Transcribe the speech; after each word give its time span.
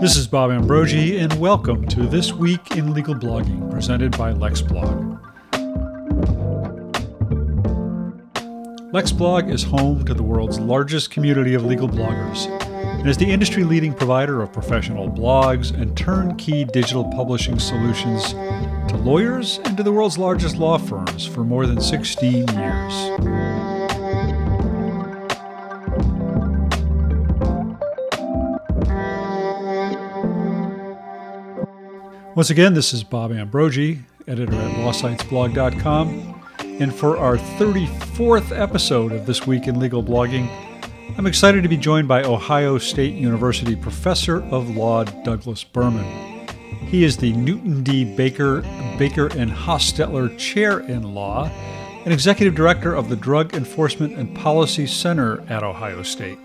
This 0.00 0.16
is 0.16 0.26
Bob 0.26 0.50
Ambrogi, 0.50 1.22
and 1.22 1.30
welcome 1.38 1.86
to 1.88 2.06
This 2.06 2.32
Week 2.32 2.74
in 2.74 2.94
Legal 2.94 3.14
Blogging, 3.14 3.70
presented 3.70 4.16
by 4.16 4.32
LexBlog. 4.32 5.20
LexBlog 8.94 9.52
is 9.52 9.62
home 9.62 10.06
to 10.06 10.14
the 10.14 10.22
world's 10.22 10.58
largest 10.58 11.10
community 11.10 11.52
of 11.52 11.66
legal 11.66 11.86
bloggers 11.86 12.46
and 12.98 13.10
is 13.10 13.18
the 13.18 13.30
industry 13.30 13.62
leading 13.62 13.92
provider 13.92 14.40
of 14.40 14.50
professional 14.54 15.06
blogs 15.10 15.78
and 15.78 15.94
turnkey 15.98 16.64
digital 16.64 17.04
publishing 17.04 17.58
solutions 17.58 18.32
to 18.90 18.96
lawyers 18.96 19.60
and 19.66 19.76
to 19.76 19.82
the 19.82 19.92
world's 19.92 20.16
largest 20.16 20.56
law 20.56 20.78
firms 20.78 21.26
for 21.26 21.44
more 21.44 21.66
than 21.66 21.78
16 21.78 22.48
years. 22.48 23.39
Once 32.40 32.48
again, 32.48 32.72
this 32.72 32.94
is 32.94 33.04
Bob 33.04 33.32
Ambrogi, 33.32 34.02
editor 34.26 34.54
at 34.54 34.76
lawsitesblog.com. 34.76 36.42
And 36.80 36.94
for 36.94 37.18
our 37.18 37.36
34th 37.36 38.58
episode 38.58 39.12
of 39.12 39.26
This 39.26 39.46
Week 39.46 39.66
in 39.66 39.78
Legal 39.78 40.02
Blogging, 40.02 40.48
I'm 41.18 41.26
excited 41.26 41.62
to 41.64 41.68
be 41.68 41.76
joined 41.76 42.08
by 42.08 42.22
Ohio 42.22 42.78
State 42.78 43.12
University 43.12 43.76
professor 43.76 44.42
of 44.44 44.74
law 44.74 45.04
Douglas 45.04 45.64
Berman. 45.64 46.48
He 46.86 47.04
is 47.04 47.18
the 47.18 47.34
Newton 47.34 47.82
D. 47.82 48.16
Baker 48.16 48.62
Baker 48.96 49.26
and 49.36 49.50
Hostetler 49.50 50.38
Chair 50.38 50.80
in 50.80 51.12
Law 51.12 51.44
and 52.06 52.10
executive 52.10 52.54
director 52.54 52.94
of 52.94 53.10
the 53.10 53.16
Drug 53.16 53.52
Enforcement 53.52 54.16
and 54.16 54.34
Policy 54.34 54.86
Center 54.86 55.42
at 55.50 55.62
Ohio 55.62 56.02
State. 56.02 56.38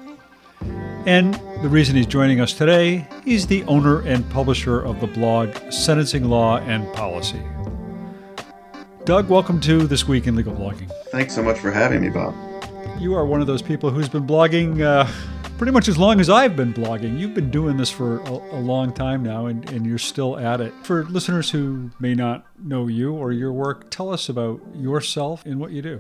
And 1.05 1.35
the 1.61 1.69
reason 1.69 1.95
he's 1.95 2.07
joining 2.07 2.41
us 2.41 2.51
today, 2.51 3.07
he's 3.23 3.45
the 3.45 3.63
owner 3.65 4.01
and 4.07 4.27
publisher 4.31 4.81
of 4.81 4.99
the 4.99 5.05
blog 5.05 5.55
Sentencing 5.71 6.23
Law 6.23 6.57
and 6.57 6.91
Policy. 6.93 7.39
Doug, 9.03 9.29
welcome 9.29 9.59
to 9.61 9.85
This 9.85 10.07
Week 10.07 10.25
in 10.25 10.35
Legal 10.35 10.55
Blogging. 10.55 10.91
Thanks 11.11 11.35
so 11.35 11.43
much 11.43 11.59
for 11.59 11.69
having 11.71 12.01
me, 12.01 12.09
Bob. 12.09 12.33
You 12.99 13.13
are 13.13 13.23
one 13.23 13.39
of 13.39 13.45
those 13.45 13.61
people 13.61 13.91
who's 13.91 14.09
been 14.09 14.25
blogging 14.25 14.81
uh, 14.81 15.07
pretty 15.59 15.71
much 15.71 15.87
as 15.87 15.95
long 15.95 16.19
as 16.19 16.27
I've 16.27 16.55
been 16.55 16.73
blogging. 16.73 17.19
You've 17.19 17.35
been 17.35 17.51
doing 17.51 17.77
this 17.77 17.91
for 17.91 18.21
a, 18.21 18.31
a 18.31 18.59
long 18.59 18.91
time 18.91 19.21
now, 19.21 19.45
and, 19.45 19.69
and 19.69 19.85
you're 19.85 19.99
still 19.99 20.39
at 20.39 20.59
it. 20.59 20.73
For 20.81 21.03
listeners 21.03 21.51
who 21.51 21.91
may 21.99 22.15
not 22.15 22.47
know 22.63 22.87
you 22.87 23.13
or 23.13 23.31
your 23.31 23.53
work, 23.53 23.91
tell 23.91 24.09
us 24.09 24.27
about 24.27 24.59
yourself 24.73 25.45
and 25.45 25.59
what 25.59 25.69
you 25.69 25.83
do. 25.83 25.99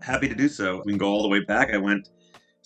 Happy 0.00 0.28
to 0.28 0.34
do 0.34 0.48
so. 0.48 0.80
We 0.86 0.92
can 0.92 0.98
go 0.98 1.08
all 1.08 1.22
the 1.22 1.28
way 1.28 1.40
back. 1.40 1.74
I 1.74 1.76
went 1.76 2.08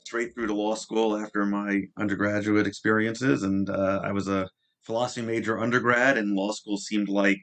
straight 0.08 0.32
through 0.32 0.46
to 0.46 0.54
law 0.54 0.74
school 0.74 1.18
after 1.18 1.44
my 1.44 1.82
undergraduate 1.98 2.66
experiences, 2.66 3.42
and 3.42 3.68
uh, 3.68 4.00
I 4.02 4.10
was 4.10 4.26
a 4.26 4.48
philosophy 4.80 5.20
major 5.20 5.58
undergrad, 5.58 6.16
and 6.16 6.34
law 6.34 6.50
school 6.50 6.78
seemed 6.78 7.10
like 7.10 7.42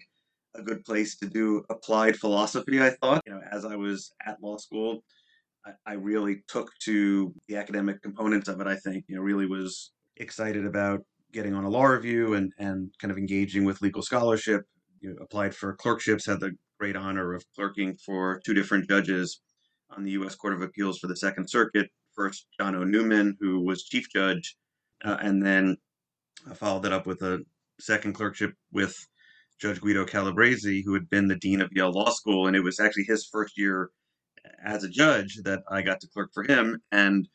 a 0.55 0.63
good 0.63 0.83
place 0.83 1.16
to 1.17 1.27
do 1.27 1.63
applied 1.69 2.16
philosophy. 2.16 2.81
I 2.81 2.89
thought, 2.89 3.21
you 3.27 3.33
know, 3.33 3.41
as 3.52 3.66
I 3.66 3.75
was 3.75 4.11
at 4.25 4.41
law 4.41 4.58
school, 4.58 5.03
I, 5.63 5.91
I 5.91 5.93
really 5.93 6.38
took 6.47 6.71
to 6.86 7.31
the 7.47 7.55
academic 7.58 8.02
components 8.02 8.47
of 8.47 8.59
it. 8.61 8.66
I 8.66 8.77
think, 8.77 9.05
you 9.08 9.16
know, 9.16 9.21
really 9.21 9.45
was 9.45 9.91
excited 10.17 10.66
about 10.66 11.02
getting 11.31 11.53
on 11.53 11.66
a 11.66 11.69
law 11.69 11.86
review 11.86 12.33
and 12.33 12.52
and 12.58 12.91
kind 12.99 13.11
of 13.11 13.17
engaging 13.19 13.63
with 13.63 13.83
legal 13.83 14.02
scholarship. 14.02 14.63
You 15.02 15.11
know, 15.11 15.17
applied 15.21 15.53
for 15.53 15.75
clerkships, 15.75 16.25
had 16.25 16.39
the 16.39 16.53
great 16.80 16.95
honor 16.95 17.36
of 17.36 17.45
clerking 17.53 17.95
for 18.03 18.41
two 18.43 18.55
different 18.55 18.89
judges 18.89 19.39
on 19.95 20.03
the 20.03 20.11
U.S. 20.11 20.33
Court 20.33 20.55
of 20.55 20.63
Appeals 20.63 20.97
for 20.97 21.05
the 21.05 21.16
Second 21.16 21.47
Circuit, 21.47 21.91
first 22.16 22.47
John 22.59 22.75
O. 22.75 22.83
Newman, 22.83 23.38
who 23.39 23.61
was 23.61 23.83
chief 23.83 24.09
judge, 24.11 24.55
uh, 25.03 25.17
and 25.21 25.45
then 25.45 25.77
I 26.49 26.53
followed 26.53 26.83
that 26.83 26.93
up 26.93 27.05
with 27.05 27.21
a 27.21 27.43
second 27.80 28.14
clerkship 28.14 28.53
with 28.71 28.95
Judge 29.59 29.80
Guido 29.80 30.05
Calabresi, 30.05 30.83
who 30.83 30.93
had 30.93 31.09
been 31.09 31.27
the 31.27 31.36
dean 31.36 31.61
of 31.61 31.71
Yale 31.73 31.92
Law 31.92 32.09
School, 32.09 32.48
and 32.48 32.55
it 32.55 32.64
was 32.64 32.80
actually 32.80 33.04
his 33.04 33.25
first 33.25 33.58
year 33.58 33.89
as 34.64 34.83
a 34.83 34.89
judge 34.89 35.39
that 35.43 35.64
I 35.70 35.81
got 35.81 35.99
to 36.02 36.09
clerk 36.09 36.31
for 36.33 36.43
him, 36.43 36.81
and 36.92 37.27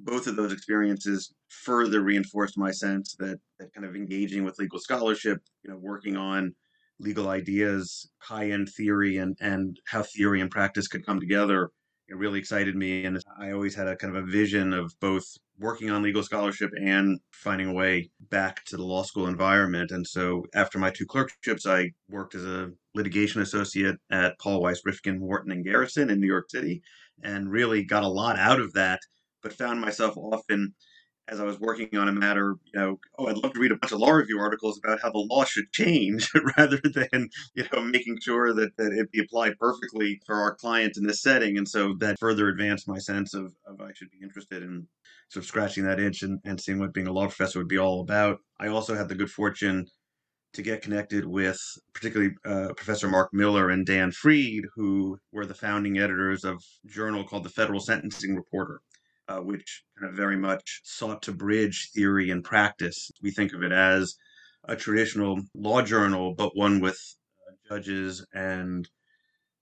both 0.00 0.26
of 0.26 0.36
those 0.36 0.52
experiences 0.52 1.34
further 1.48 2.02
reinforced 2.02 2.56
my 2.56 2.70
sense 2.70 3.16
that 3.18 3.38
that 3.58 3.72
kind 3.74 3.86
of 3.86 3.96
engaging 3.96 4.44
with 4.44 4.58
legal 4.58 4.78
scholarship, 4.78 5.40
you 5.62 5.70
know, 5.70 5.78
working 5.78 6.16
on 6.16 6.54
legal 7.00 7.28
ideas, 7.28 8.08
high 8.18 8.50
end 8.50 8.68
theory, 8.76 9.18
and 9.18 9.36
and 9.40 9.78
how 9.86 10.02
theory 10.02 10.40
and 10.40 10.50
practice 10.50 10.88
could 10.88 11.04
come 11.04 11.20
together 11.20 11.70
it 12.08 12.16
really 12.16 12.38
excited 12.38 12.74
me. 12.74 13.04
And 13.04 13.20
I 13.38 13.52
always 13.52 13.74
had 13.74 13.88
a 13.88 13.96
kind 13.96 14.16
of 14.16 14.22
a 14.22 14.26
vision 14.26 14.72
of 14.72 14.92
both 15.00 15.24
working 15.58 15.90
on 15.90 16.02
legal 16.02 16.22
scholarship 16.22 16.70
and 16.80 17.20
finding 17.32 17.68
a 17.68 17.72
way 17.72 18.10
back 18.30 18.64
to 18.66 18.76
the 18.76 18.84
law 18.84 19.02
school 19.02 19.26
environment. 19.26 19.90
And 19.90 20.06
so 20.06 20.44
after 20.54 20.78
my 20.78 20.90
two 20.90 21.06
clerkships, 21.06 21.66
I 21.66 21.90
worked 22.08 22.34
as 22.34 22.44
a 22.44 22.70
litigation 22.94 23.42
associate 23.42 23.96
at 24.10 24.38
Paul 24.38 24.62
Weiss 24.62 24.82
Rifkind 24.86 25.18
Wharton 25.18 25.52
and 25.52 25.64
Garrison 25.64 26.10
in 26.10 26.20
New 26.20 26.26
York 26.26 26.50
City 26.50 26.82
and 27.22 27.50
really 27.50 27.84
got 27.84 28.04
a 28.04 28.08
lot 28.08 28.38
out 28.38 28.60
of 28.60 28.72
that, 28.74 29.00
but 29.42 29.52
found 29.52 29.80
myself 29.80 30.16
often 30.16 30.74
as 31.28 31.40
I 31.40 31.44
was 31.44 31.60
working 31.60 31.94
on 31.96 32.08
a 32.08 32.12
matter, 32.12 32.56
you 32.72 32.80
know, 32.80 32.98
oh, 33.18 33.26
I'd 33.26 33.36
love 33.36 33.52
to 33.52 33.60
read 33.60 33.72
a 33.72 33.76
bunch 33.76 33.92
of 33.92 34.00
law 34.00 34.10
review 34.10 34.38
articles 34.38 34.78
about 34.78 35.00
how 35.02 35.10
the 35.10 35.18
law 35.18 35.44
should 35.44 35.70
change 35.72 36.30
rather 36.56 36.80
than, 36.82 37.28
you 37.54 37.64
know, 37.72 37.82
making 37.82 38.18
sure 38.22 38.54
that, 38.54 38.76
that 38.78 38.92
it 38.92 39.12
be 39.12 39.20
applied 39.20 39.58
perfectly 39.58 40.20
for 40.26 40.36
our 40.36 40.54
clients 40.54 40.98
in 40.98 41.06
this 41.06 41.22
setting. 41.22 41.58
And 41.58 41.68
so 41.68 41.94
that 42.00 42.18
further 42.18 42.48
advanced 42.48 42.88
my 42.88 42.98
sense 42.98 43.34
of, 43.34 43.54
of 43.66 43.80
I 43.80 43.92
should 43.94 44.10
be 44.10 44.24
interested 44.24 44.62
in 44.62 44.86
sort 45.28 45.44
of 45.44 45.48
scratching 45.48 45.84
that 45.84 46.00
itch 46.00 46.22
and, 46.22 46.40
and 46.44 46.60
seeing 46.60 46.78
what 46.78 46.94
being 46.94 47.06
a 47.06 47.12
law 47.12 47.26
professor 47.26 47.58
would 47.58 47.68
be 47.68 47.78
all 47.78 48.00
about. 48.00 48.38
I 48.58 48.68
also 48.68 48.94
had 48.94 49.08
the 49.08 49.14
good 49.14 49.30
fortune 49.30 49.86
to 50.54 50.62
get 50.62 50.80
connected 50.80 51.26
with 51.26 51.58
particularly 51.92 52.32
uh, 52.46 52.72
Professor 52.74 53.06
Marc 53.06 53.34
Miller 53.34 53.68
and 53.68 53.84
Dan 53.84 54.10
Freed, 54.12 54.64
who 54.74 55.18
were 55.30 55.44
the 55.44 55.52
founding 55.52 55.98
editors 55.98 56.42
of 56.42 56.56
a 56.86 56.88
journal 56.88 57.22
called 57.22 57.44
the 57.44 57.50
Federal 57.50 57.80
Sentencing 57.80 58.34
Reporter 58.34 58.80
uh, 59.28 59.38
which 59.38 59.84
kind 59.98 60.10
of 60.10 60.16
very 60.16 60.36
much 60.36 60.80
sought 60.84 61.22
to 61.22 61.32
bridge 61.32 61.90
theory 61.94 62.30
and 62.30 62.44
practice. 62.44 63.10
We 63.22 63.30
think 63.30 63.52
of 63.52 63.62
it 63.62 63.72
as 63.72 64.14
a 64.64 64.76
traditional 64.76 65.40
law 65.54 65.82
journal, 65.82 66.34
but 66.34 66.56
one 66.56 66.80
with 66.80 66.98
uh, 67.46 67.74
judges 67.74 68.24
and 68.32 68.88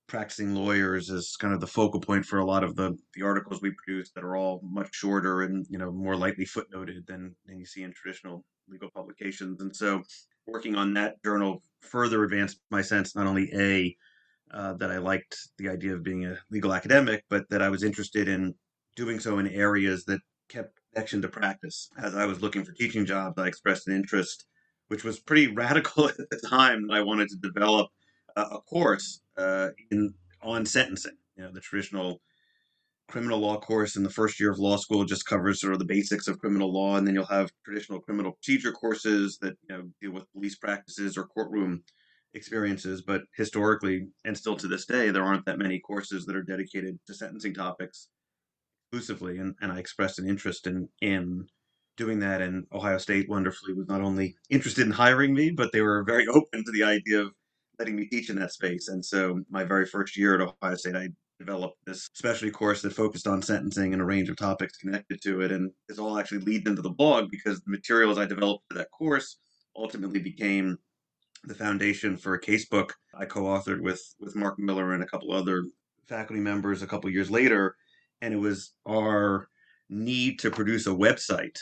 practicing 0.06 0.54
lawyers 0.54 1.10
as 1.10 1.34
kind 1.36 1.52
of 1.52 1.60
the 1.60 1.66
focal 1.66 2.00
point 2.00 2.24
for 2.24 2.38
a 2.38 2.44
lot 2.44 2.62
of 2.62 2.76
the, 2.76 2.96
the 3.14 3.22
articles 3.22 3.60
we 3.60 3.72
produce 3.72 4.10
that 4.12 4.22
are 4.22 4.36
all 4.36 4.60
much 4.62 4.88
shorter 4.92 5.42
and 5.42 5.66
you 5.68 5.78
know 5.78 5.90
more 5.90 6.16
lightly 6.16 6.44
footnoted 6.44 7.04
than, 7.06 7.34
than 7.46 7.58
you 7.58 7.66
see 7.66 7.82
in 7.82 7.92
traditional 7.92 8.44
legal 8.68 8.90
publications. 8.94 9.60
And 9.60 9.74
so 9.74 10.02
working 10.46 10.76
on 10.76 10.94
that 10.94 11.22
journal 11.24 11.62
further 11.80 12.22
advanced 12.22 12.60
my 12.70 12.82
sense 12.82 13.16
not 13.16 13.26
only 13.26 13.50
a 13.52 13.96
uh, 14.52 14.74
that 14.74 14.92
I 14.92 14.98
liked 14.98 15.36
the 15.58 15.68
idea 15.68 15.92
of 15.92 16.04
being 16.04 16.24
a 16.24 16.38
legal 16.50 16.72
academic, 16.72 17.24
but 17.28 17.48
that 17.50 17.62
I 17.62 17.68
was 17.68 17.82
interested 17.82 18.28
in 18.28 18.54
doing 18.96 19.20
so 19.20 19.38
in 19.38 19.46
areas 19.48 20.04
that 20.06 20.20
kept 20.48 20.80
connection 20.92 21.22
to 21.22 21.28
practice. 21.28 21.90
As 21.98 22.16
I 22.16 22.26
was 22.26 22.40
looking 22.40 22.64
for 22.64 22.72
teaching 22.72 23.04
jobs, 23.04 23.38
I 23.38 23.46
expressed 23.46 23.86
an 23.86 23.94
interest, 23.94 24.46
which 24.88 25.04
was 25.04 25.20
pretty 25.20 25.46
radical 25.54 26.08
at 26.08 26.16
the 26.16 26.40
time. 26.48 26.86
That 26.86 26.94
I 26.94 27.02
wanted 27.02 27.28
to 27.28 27.36
develop 27.36 27.88
a, 28.34 28.58
course 28.60 29.20
uh, 29.36 29.68
in 29.90 30.12
on 30.42 30.66
sentencing. 30.66 31.16
You 31.36 31.44
know, 31.44 31.52
the 31.52 31.60
traditional 31.60 32.20
criminal 33.08 33.38
law 33.38 33.58
course 33.60 33.94
in 33.94 34.02
the 34.02 34.10
first 34.10 34.40
year 34.40 34.50
of 34.50 34.58
law 34.58 34.76
school 34.76 35.04
just 35.04 35.26
covers 35.26 35.60
sort 35.60 35.72
of 35.72 35.78
the 35.78 35.84
basics 35.84 36.26
of 36.26 36.38
criminal 36.38 36.72
law, 36.72 36.96
and 36.96 37.06
then 37.06 37.14
you'll 37.14 37.26
have 37.26 37.50
traditional 37.64 38.00
criminal 38.00 38.32
procedure 38.32 38.72
courses 38.72 39.38
that 39.42 39.56
you 39.68 39.76
know 39.76 39.82
deal 40.00 40.12
with 40.12 40.32
police 40.32 40.56
practices 40.56 41.16
or 41.16 41.26
courtroom 41.26 41.82
experiences. 42.34 43.02
But 43.02 43.22
historically, 43.36 44.08
and 44.24 44.36
still 44.36 44.56
to 44.56 44.68
this 44.68 44.86
day, 44.86 45.10
there 45.10 45.24
aren't 45.24 45.44
that 45.44 45.58
many 45.58 45.78
courses 45.80 46.24
that 46.26 46.36
are 46.36 46.42
dedicated 46.42 46.98
to 47.06 47.14
sentencing 47.14 47.54
topics 47.54 48.08
exclusively, 48.92 49.38
and, 49.38 49.54
and 49.60 49.72
I 49.72 49.78
expressed 49.78 50.18
an 50.18 50.28
interest 50.28 50.66
in 50.66 50.88
in 51.00 51.46
doing 51.96 52.18
that. 52.20 52.42
And 52.42 52.66
Ohio 52.72 52.98
State 52.98 53.28
wonderfully 53.28 53.72
was 53.72 53.88
not 53.88 54.00
only 54.00 54.36
interested 54.50 54.86
in 54.86 54.92
hiring 54.92 55.34
me, 55.34 55.50
but 55.50 55.72
they 55.72 55.80
were 55.80 56.04
very 56.04 56.26
open 56.34 56.64
to 56.64 56.72
the 56.72 56.84
idea 56.84 57.20
of 57.20 57.32
letting 57.78 57.96
me 57.96 58.06
teach 58.06 58.30
in 58.30 58.38
that 58.38 58.52
space. 58.52 58.88
And 58.88 59.04
so 59.04 59.40
my 59.50 59.64
very 59.64 59.86
first 59.86 60.16
year 60.16 60.34
at 60.34 60.40
Ohio 60.40 60.76
State, 60.76 60.96
I 60.96 61.08
developed 61.38 61.76
this 61.86 62.08
specialty 62.14 62.50
course 62.50 62.80
that 62.82 62.94
focused 62.94 63.26
on 63.26 63.42
sentencing 63.42 63.92
and 63.92 64.00
a 64.00 64.04
range 64.04 64.30
of 64.30 64.36
topics 64.36 64.78
connected 64.78 65.20
to 65.22 65.42
it. 65.42 65.52
And 65.52 65.70
this 65.88 65.98
all 65.98 66.18
actually 66.18 66.40
leads 66.40 66.68
into 66.68 66.82
the 66.82 66.90
blog 66.90 67.30
because 67.30 67.60
the 67.60 67.70
materials 67.70 68.18
I 68.18 68.24
developed 68.24 68.64
for 68.70 68.78
that 68.78 68.90
course 68.90 69.38
ultimately 69.76 70.20
became 70.20 70.78
the 71.44 71.54
foundation 71.54 72.16
for 72.16 72.34
a 72.34 72.40
casebook 72.40 72.90
I 73.14 73.26
co-authored 73.26 73.80
with 73.80 74.02
with 74.18 74.34
Marc 74.34 74.58
Miller 74.58 74.94
and 74.94 75.02
a 75.02 75.06
couple 75.06 75.32
other 75.32 75.64
faculty 76.08 76.40
members 76.40 76.82
a 76.82 76.86
couple 76.86 77.10
years 77.10 77.30
later 77.30 77.76
and 78.20 78.32
it 78.32 78.38
was 78.38 78.72
our 78.88 79.48
need 79.88 80.38
to 80.40 80.50
produce 80.50 80.86
a 80.86 80.90
website 80.90 81.58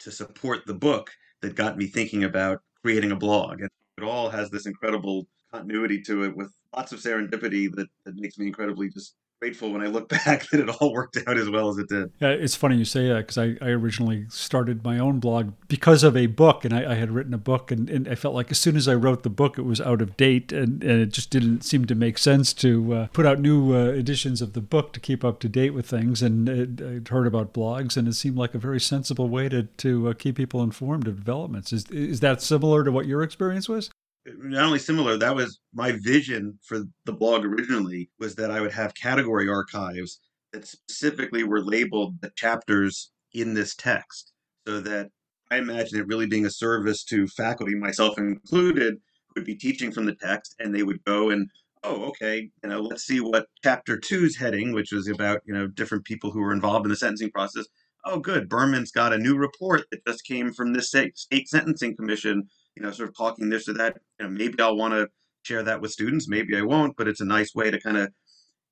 to 0.00 0.10
support 0.10 0.60
the 0.66 0.74
book 0.74 1.10
that 1.40 1.54
got 1.54 1.76
me 1.76 1.86
thinking 1.86 2.24
about 2.24 2.60
creating 2.82 3.12
a 3.12 3.16
blog. 3.16 3.60
And 3.60 3.70
it 3.98 4.04
all 4.04 4.28
has 4.28 4.50
this 4.50 4.66
incredible 4.66 5.26
continuity 5.52 6.02
to 6.02 6.24
it 6.24 6.36
with 6.36 6.52
lots 6.74 6.92
of 6.92 6.98
serendipity 6.98 7.72
that, 7.74 7.88
that 8.04 8.16
makes 8.16 8.38
me 8.38 8.46
incredibly 8.46 8.88
just 8.88 9.14
grateful 9.42 9.72
when 9.72 9.82
I 9.82 9.86
look 9.86 10.08
back 10.24 10.48
that 10.50 10.60
it 10.60 10.68
all 10.68 10.92
worked 10.92 11.18
out 11.26 11.36
as 11.36 11.50
well 11.50 11.68
as 11.68 11.76
it 11.76 11.88
did. 11.88 12.12
Yeah, 12.20 12.28
it's 12.28 12.54
funny 12.54 12.76
you 12.76 12.84
say 12.84 13.08
that 13.08 13.26
because 13.26 13.38
I, 13.38 13.56
I 13.60 13.70
originally 13.70 14.26
started 14.28 14.84
my 14.84 15.00
own 15.00 15.18
blog 15.18 15.54
because 15.66 16.04
of 16.04 16.16
a 16.16 16.26
book, 16.26 16.64
and 16.64 16.72
I, 16.72 16.92
I 16.92 16.94
had 16.94 17.10
written 17.10 17.34
a 17.34 17.38
book, 17.38 17.72
and, 17.72 17.90
and 17.90 18.06
I 18.06 18.14
felt 18.14 18.36
like 18.36 18.52
as 18.52 18.60
soon 18.60 18.76
as 18.76 18.86
I 18.86 18.94
wrote 18.94 19.24
the 19.24 19.30
book, 19.30 19.58
it 19.58 19.62
was 19.62 19.80
out 19.80 20.00
of 20.00 20.16
date, 20.16 20.52
and, 20.52 20.80
and 20.84 21.02
it 21.02 21.12
just 21.12 21.30
didn't 21.30 21.62
seem 21.62 21.86
to 21.86 21.96
make 21.96 22.18
sense 22.18 22.52
to 22.54 22.94
uh, 22.94 23.06
put 23.12 23.26
out 23.26 23.40
new 23.40 23.74
uh, 23.74 23.86
editions 23.86 24.40
of 24.40 24.52
the 24.52 24.60
book 24.60 24.92
to 24.92 25.00
keep 25.00 25.24
up 25.24 25.40
to 25.40 25.48
date 25.48 25.70
with 25.70 25.86
things. 25.86 26.22
And 26.22 26.48
it, 26.48 26.80
I'd 26.80 27.08
heard 27.08 27.26
about 27.26 27.52
blogs, 27.52 27.96
and 27.96 28.06
it 28.06 28.14
seemed 28.14 28.36
like 28.36 28.54
a 28.54 28.58
very 28.58 28.80
sensible 28.80 29.28
way 29.28 29.48
to 29.48 29.64
to 29.64 30.10
uh, 30.10 30.12
keep 30.12 30.36
people 30.36 30.62
informed 30.62 31.08
of 31.08 31.16
developments. 31.16 31.72
Is 31.72 31.86
is 31.90 32.20
that 32.20 32.42
similar 32.42 32.84
to 32.84 32.92
what 32.92 33.06
your 33.06 33.24
experience 33.24 33.68
was? 33.68 33.90
Not 34.26 34.66
only 34.66 34.78
similar 34.78 35.16
that 35.16 35.34
was 35.34 35.60
my 35.74 35.92
vision 36.02 36.58
for 36.62 36.84
the 37.04 37.12
blog 37.12 37.44
originally 37.44 38.08
was 38.18 38.34
that 38.34 38.50
i 38.50 38.60
would 38.60 38.72
have 38.72 38.94
category 38.94 39.48
archives 39.48 40.20
that 40.52 40.66
specifically 40.66 41.44
were 41.44 41.60
labeled 41.60 42.20
the 42.20 42.30
chapters 42.36 43.10
in 43.34 43.54
this 43.54 43.74
text 43.74 44.32
so 44.66 44.80
that 44.80 45.08
i 45.50 45.56
imagine 45.56 45.98
it 45.98 46.06
really 46.06 46.26
being 46.26 46.46
a 46.46 46.50
service 46.50 47.04
to 47.04 47.26
faculty 47.28 47.74
myself 47.74 48.16
included 48.18 48.96
would 49.34 49.44
be 49.44 49.54
teaching 49.54 49.90
from 49.90 50.04
the 50.06 50.14
text 50.14 50.54
and 50.58 50.74
they 50.74 50.82
would 50.82 51.02
go 51.04 51.30
and 51.30 51.48
oh 51.84 52.04
okay 52.04 52.50
you 52.62 52.68
know 52.68 52.80
let's 52.80 53.04
see 53.04 53.20
what 53.20 53.46
chapter 53.62 53.98
two's 53.98 54.36
heading 54.36 54.72
which 54.72 54.92
was 54.92 55.08
about 55.08 55.40
you 55.46 55.54
know 55.54 55.66
different 55.66 56.04
people 56.04 56.30
who 56.30 56.40
were 56.40 56.52
involved 56.52 56.86
in 56.86 56.90
the 56.90 56.96
sentencing 56.96 57.30
process. 57.30 57.66
Oh 58.04 58.18
good 58.18 58.48
berman's 58.48 58.90
got 58.90 59.12
a 59.12 59.18
new 59.18 59.36
report 59.36 59.82
that 59.90 60.04
just 60.06 60.24
came 60.24 60.52
from 60.52 60.72
this 60.72 60.88
state, 60.88 61.16
state 61.16 61.48
sentencing 61.48 61.96
commission 61.96 62.48
you 62.76 62.82
know, 62.82 62.90
sort 62.90 63.08
of 63.08 63.16
talking 63.16 63.48
this 63.48 63.68
or 63.68 63.74
that. 63.74 63.96
You 64.18 64.26
know, 64.26 64.32
maybe 64.32 64.60
I'll 64.60 64.76
want 64.76 64.94
to 64.94 65.08
share 65.42 65.62
that 65.62 65.80
with 65.80 65.90
students, 65.90 66.28
maybe 66.28 66.56
I 66.56 66.62
won't, 66.62 66.96
but 66.96 67.08
it's 67.08 67.20
a 67.20 67.24
nice 67.24 67.54
way 67.54 67.70
to 67.70 67.80
kind 67.80 67.96
of 67.96 68.10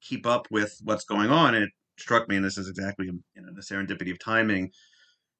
keep 0.01 0.27
up 0.27 0.47
with 0.51 0.79
what's 0.85 1.05
going 1.05 1.31
on. 1.31 1.55
And 1.55 1.65
it 1.65 1.71
struck 1.99 2.29
me, 2.29 2.37
and 2.37 2.45
this 2.45 2.59
is 2.59 2.69
exactly 2.69 3.07
you 3.07 3.43
know 3.43 3.53
the 3.55 3.63
serendipity 3.63 4.11
of 4.11 4.19
timing. 4.19 4.71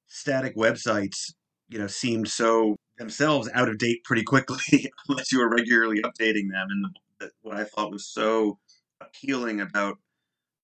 Static 0.07 0.55
websites, 0.57 1.31
you 1.69 1.79
know, 1.79 1.87
seemed 1.87 2.27
so 2.27 2.75
themselves 2.97 3.49
out 3.53 3.69
of 3.69 3.77
date 3.77 4.03
pretty 4.03 4.23
quickly 4.23 4.91
unless 5.09 5.31
you 5.31 5.39
were 5.39 5.49
regularly 5.49 6.01
updating 6.01 6.51
them. 6.51 6.67
And 6.69 6.85
the, 7.19 7.31
what 7.41 7.57
I 7.57 7.63
thought 7.63 7.91
was 7.91 8.07
so 8.07 8.59
appealing 8.99 9.61
about 9.61 9.97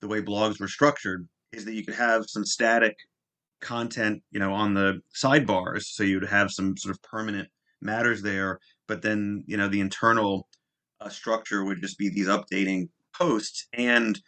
the 0.01 0.07
way 0.07 0.21
blogs 0.21 0.59
were 0.59 0.67
structured 0.67 1.27
is 1.51 1.65
that 1.65 1.73
you 1.73 1.83
could 1.83 1.95
have 1.95 2.25
some 2.27 2.45
static 2.45 2.95
content, 3.61 4.21
you 4.31 4.39
know, 4.39 4.53
on 4.53 4.73
the 4.73 5.01
sidebars. 5.15 5.83
So 5.83 6.03
you'd 6.03 6.25
have 6.25 6.51
some 6.51 6.77
sort 6.77 6.95
of 6.95 7.01
permanent 7.01 7.49
matters 7.81 8.21
there. 8.21 8.59
But 8.88 9.01
then, 9.01 9.44
you 9.47 9.57
know, 9.57 9.68
the 9.68 9.79
internal 9.79 10.47
uh, 11.00 11.09
structure 11.09 11.63
would 11.63 11.81
just 11.81 11.97
be 11.97 12.09
these 12.09 12.27
updating 12.27 12.89
posts 13.13 13.68
and 13.74 14.19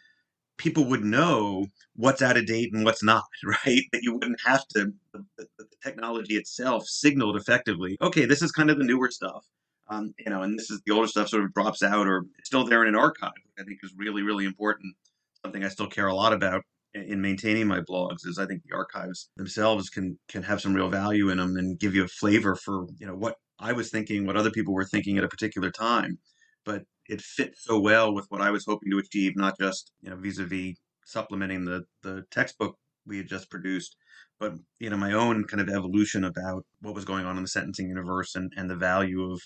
people 0.56 0.84
would 0.84 1.04
know 1.04 1.66
what's 1.94 2.20
out 2.20 2.36
of 2.36 2.46
date 2.46 2.72
and 2.72 2.84
what's 2.84 3.02
not, 3.02 3.24
right? 3.44 3.82
That 3.92 4.02
you 4.02 4.14
wouldn't 4.14 4.40
have 4.44 4.66
to, 4.68 4.92
the, 5.12 5.24
the, 5.38 5.46
technology 5.82 6.36
itself 6.36 6.86
signaled 6.86 7.36
effectively, 7.36 7.96
okay, 8.02 8.26
this 8.26 8.42
is 8.42 8.52
kind 8.52 8.68
of 8.68 8.76
the 8.76 8.84
newer 8.84 9.10
stuff. 9.10 9.46
Um, 9.88 10.12
you 10.18 10.30
know, 10.30 10.42
and 10.42 10.58
this 10.58 10.70
is 10.70 10.82
the 10.84 10.92
older 10.92 11.08
stuff 11.08 11.30
sort 11.30 11.42
of 11.42 11.54
drops 11.54 11.82
out 11.82 12.06
or 12.06 12.26
still 12.44 12.66
there 12.66 12.82
in 12.82 12.90
an 12.90 13.00
archive, 13.00 13.32
I 13.58 13.62
think 13.62 13.78
is 13.82 13.94
really, 13.96 14.20
really 14.20 14.44
important. 14.44 14.94
Something 15.42 15.64
I 15.64 15.68
still 15.68 15.86
care 15.86 16.08
a 16.08 16.14
lot 16.14 16.34
about 16.34 16.62
in 16.94 17.20
maintaining 17.20 17.66
my 17.66 17.80
blogs 17.80 18.26
is 18.26 18.38
I 18.38 18.46
think 18.46 18.62
the 18.64 18.76
archives 18.76 19.28
themselves 19.36 19.88
can 19.90 20.18
can 20.28 20.42
have 20.42 20.60
some 20.60 20.74
real 20.74 20.88
value 20.88 21.30
in 21.30 21.38
them 21.38 21.56
and 21.56 21.78
give 21.78 21.94
you 21.94 22.04
a 22.04 22.08
flavor 22.08 22.56
for 22.56 22.86
you 22.98 23.06
know 23.06 23.14
what 23.14 23.36
I 23.58 23.72
was 23.72 23.90
thinking, 23.90 24.26
what 24.26 24.36
other 24.36 24.50
people 24.50 24.74
were 24.74 24.84
thinking 24.84 25.18
at 25.18 25.24
a 25.24 25.28
particular 25.28 25.70
time. 25.70 26.18
But 26.64 26.82
it 27.08 27.20
fit 27.20 27.54
so 27.56 27.78
well 27.78 28.12
with 28.14 28.26
what 28.28 28.40
I 28.40 28.50
was 28.50 28.64
hoping 28.66 28.90
to 28.90 28.98
achieve, 28.98 29.36
not 29.36 29.58
just 29.58 29.92
you 30.02 30.10
know 30.10 30.16
vis-a-vis 30.16 30.76
supplementing 31.04 31.64
the 31.64 31.84
the 32.02 32.24
textbook 32.30 32.76
we 33.06 33.18
had 33.18 33.28
just 33.28 33.50
produced, 33.50 33.96
but 34.38 34.54
you 34.78 34.90
know 34.90 34.96
my 34.96 35.12
own 35.12 35.44
kind 35.44 35.60
of 35.60 35.68
evolution 35.68 36.24
about 36.24 36.64
what 36.80 36.94
was 36.94 37.04
going 37.04 37.24
on 37.24 37.36
in 37.36 37.42
the 37.42 37.48
sentencing 37.48 37.88
universe 37.88 38.34
and 38.34 38.52
and 38.56 38.68
the 38.68 38.76
value 38.76 39.30
of 39.30 39.40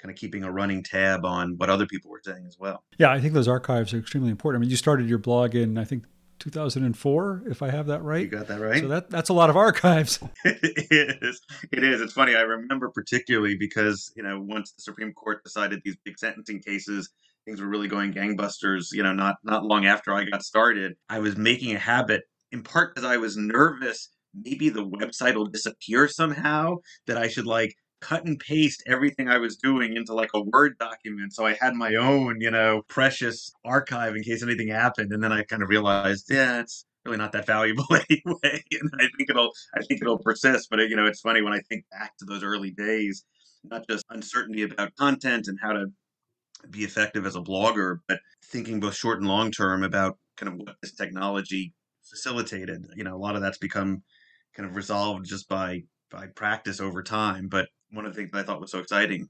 kind 0.00 0.12
of 0.12 0.16
keeping 0.16 0.44
a 0.44 0.50
running 0.50 0.82
tab 0.82 1.24
on 1.24 1.54
what 1.56 1.68
other 1.68 1.86
people 1.86 2.10
were 2.10 2.20
saying 2.24 2.44
as 2.46 2.56
well. 2.58 2.84
Yeah, 2.98 3.10
I 3.10 3.20
think 3.20 3.34
those 3.34 3.48
archives 3.48 3.92
are 3.92 3.98
extremely 3.98 4.30
important. 4.30 4.60
I 4.60 4.62
mean, 4.62 4.70
you 4.70 4.76
started 4.76 5.08
your 5.08 5.18
blog 5.18 5.54
in 5.54 5.76
I 5.78 5.84
think 5.84 6.04
2004, 6.38 7.44
if 7.46 7.62
I 7.62 7.70
have 7.70 7.86
that 7.86 8.02
right. 8.02 8.22
You 8.22 8.28
got 8.28 8.48
that 8.48 8.60
right. 8.60 8.80
So 8.80 8.88
that 8.88 9.10
that's 9.10 9.28
a 9.28 9.32
lot 9.32 9.50
of 9.50 9.56
archives. 9.56 10.18
it 10.44 11.18
is. 11.22 11.40
It 11.72 11.84
is. 11.84 12.00
It's 12.00 12.12
funny. 12.12 12.34
I 12.34 12.40
remember 12.40 12.90
particularly 12.90 13.56
because 13.56 14.12
you 14.16 14.22
know 14.22 14.40
once 14.40 14.72
the 14.72 14.82
Supreme 14.82 15.12
Court 15.12 15.42
decided 15.44 15.80
these 15.84 15.96
big 16.04 16.18
sentencing 16.18 16.60
cases, 16.60 17.10
things 17.44 17.60
were 17.60 17.68
really 17.68 17.88
going 17.88 18.12
gangbusters. 18.12 18.86
You 18.92 19.02
know, 19.02 19.12
not 19.12 19.36
not 19.44 19.64
long 19.64 19.86
after 19.86 20.12
I 20.12 20.24
got 20.24 20.42
started, 20.42 20.96
I 21.08 21.18
was 21.18 21.36
making 21.36 21.74
a 21.74 21.78
habit, 21.78 22.22
in 22.52 22.62
part 22.62 22.94
because 22.94 23.08
I 23.08 23.16
was 23.16 23.36
nervous. 23.36 24.08
Maybe 24.34 24.68
the 24.68 24.84
website 24.84 25.34
will 25.34 25.46
disappear 25.46 26.08
somehow. 26.08 26.76
That 27.06 27.18
I 27.18 27.28
should 27.28 27.46
like 27.46 27.74
cut 28.00 28.24
and 28.24 28.38
paste 28.38 28.82
everything 28.86 29.28
I 29.28 29.38
was 29.38 29.56
doing 29.56 29.96
into 29.96 30.14
like 30.14 30.30
a 30.34 30.42
Word 30.42 30.78
document. 30.78 31.32
So 31.32 31.46
I 31.46 31.54
had 31.60 31.74
my 31.74 31.94
own, 31.94 32.40
you 32.40 32.50
know, 32.50 32.82
precious 32.88 33.52
archive 33.64 34.14
in 34.14 34.22
case 34.22 34.42
anything 34.42 34.68
happened. 34.68 35.12
And 35.12 35.22
then 35.22 35.32
I 35.32 35.42
kind 35.42 35.62
of 35.62 35.68
realized, 35.68 36.26
yeah, 36.30 36.60
it's 36.60 36.84
really 37.04 37.18
not 37.18 37.32
that 37.32 37.46
valuable 37.46 37.86
anyway. 37.92 38.62
And 38.72 38.90
I 38.98 39.08
think 39.16 39.30
it'll, 39.30 39.52
I 39.76 39.82
think 39.82 40.02
it'll 40.02 40.18
persist. 40.18 40.68
But 40.70 40.80
you 40.80 40.96
know, 40.96 41.06
it's 41.06 41.20
funny 41.20 41.42
when 41.42 41.52
I 41.52 41.60
think 41.68 41.84
back 41.90 42.16
to 42.18 42.24
those 42.24 42.42
early 42.42 42.70
days, 42.70 43.24
not 43.64 43.86
just 43.88 44.04
uncertainty 44.10 44.62
about 44.62 44.94
content 44.96 45.48
and 45.48 45.58
how 45.60 45.72
to 45.72 45.86
be 46.70 46.80
effective 46.80 47.26
as 47.26 47.36
a 47.36 47.40
blogger, 47.40 47.98
but 48.08 48.20
thinking 48.44 48.80
both 48.80 48.94
short 48.94 49.18
and 49.18 49.28
long 49.28 49.50
term 49.50 49.82
about 49.82 50.18
kind 50.36 50.52
of 50.52 50.58
what 50.58 50.76
this 50.82 50.94
technology 50.94 51.72
facilitated. 52.04 52.86
You 52.96 53.04
know, 53.04 53.16
a 53.16 53.18
lot 53.18 53.36
of 53.36 53.42
that's 53.42 53.58
become 53.58 54.02
kind 54.54 54.68
of 54.68 54.76
resolved 54.76 55.26
just 55.26 55.48
by 55.48 55.82
by 56.10 56.26
practice 56.26 56.80
over 56.80 57.02
time. 57.02 57.48
But 57.48 57.68
one 57.90 58.04
of 58.04 58.12
the 58.12 58.16
things 58.20 58.30
that 58.32 58.40
I 58.40 58.42
thought 58.42 58.60
was 58.60 58.70
so 58.70 58.78
exciting 58.78 59.28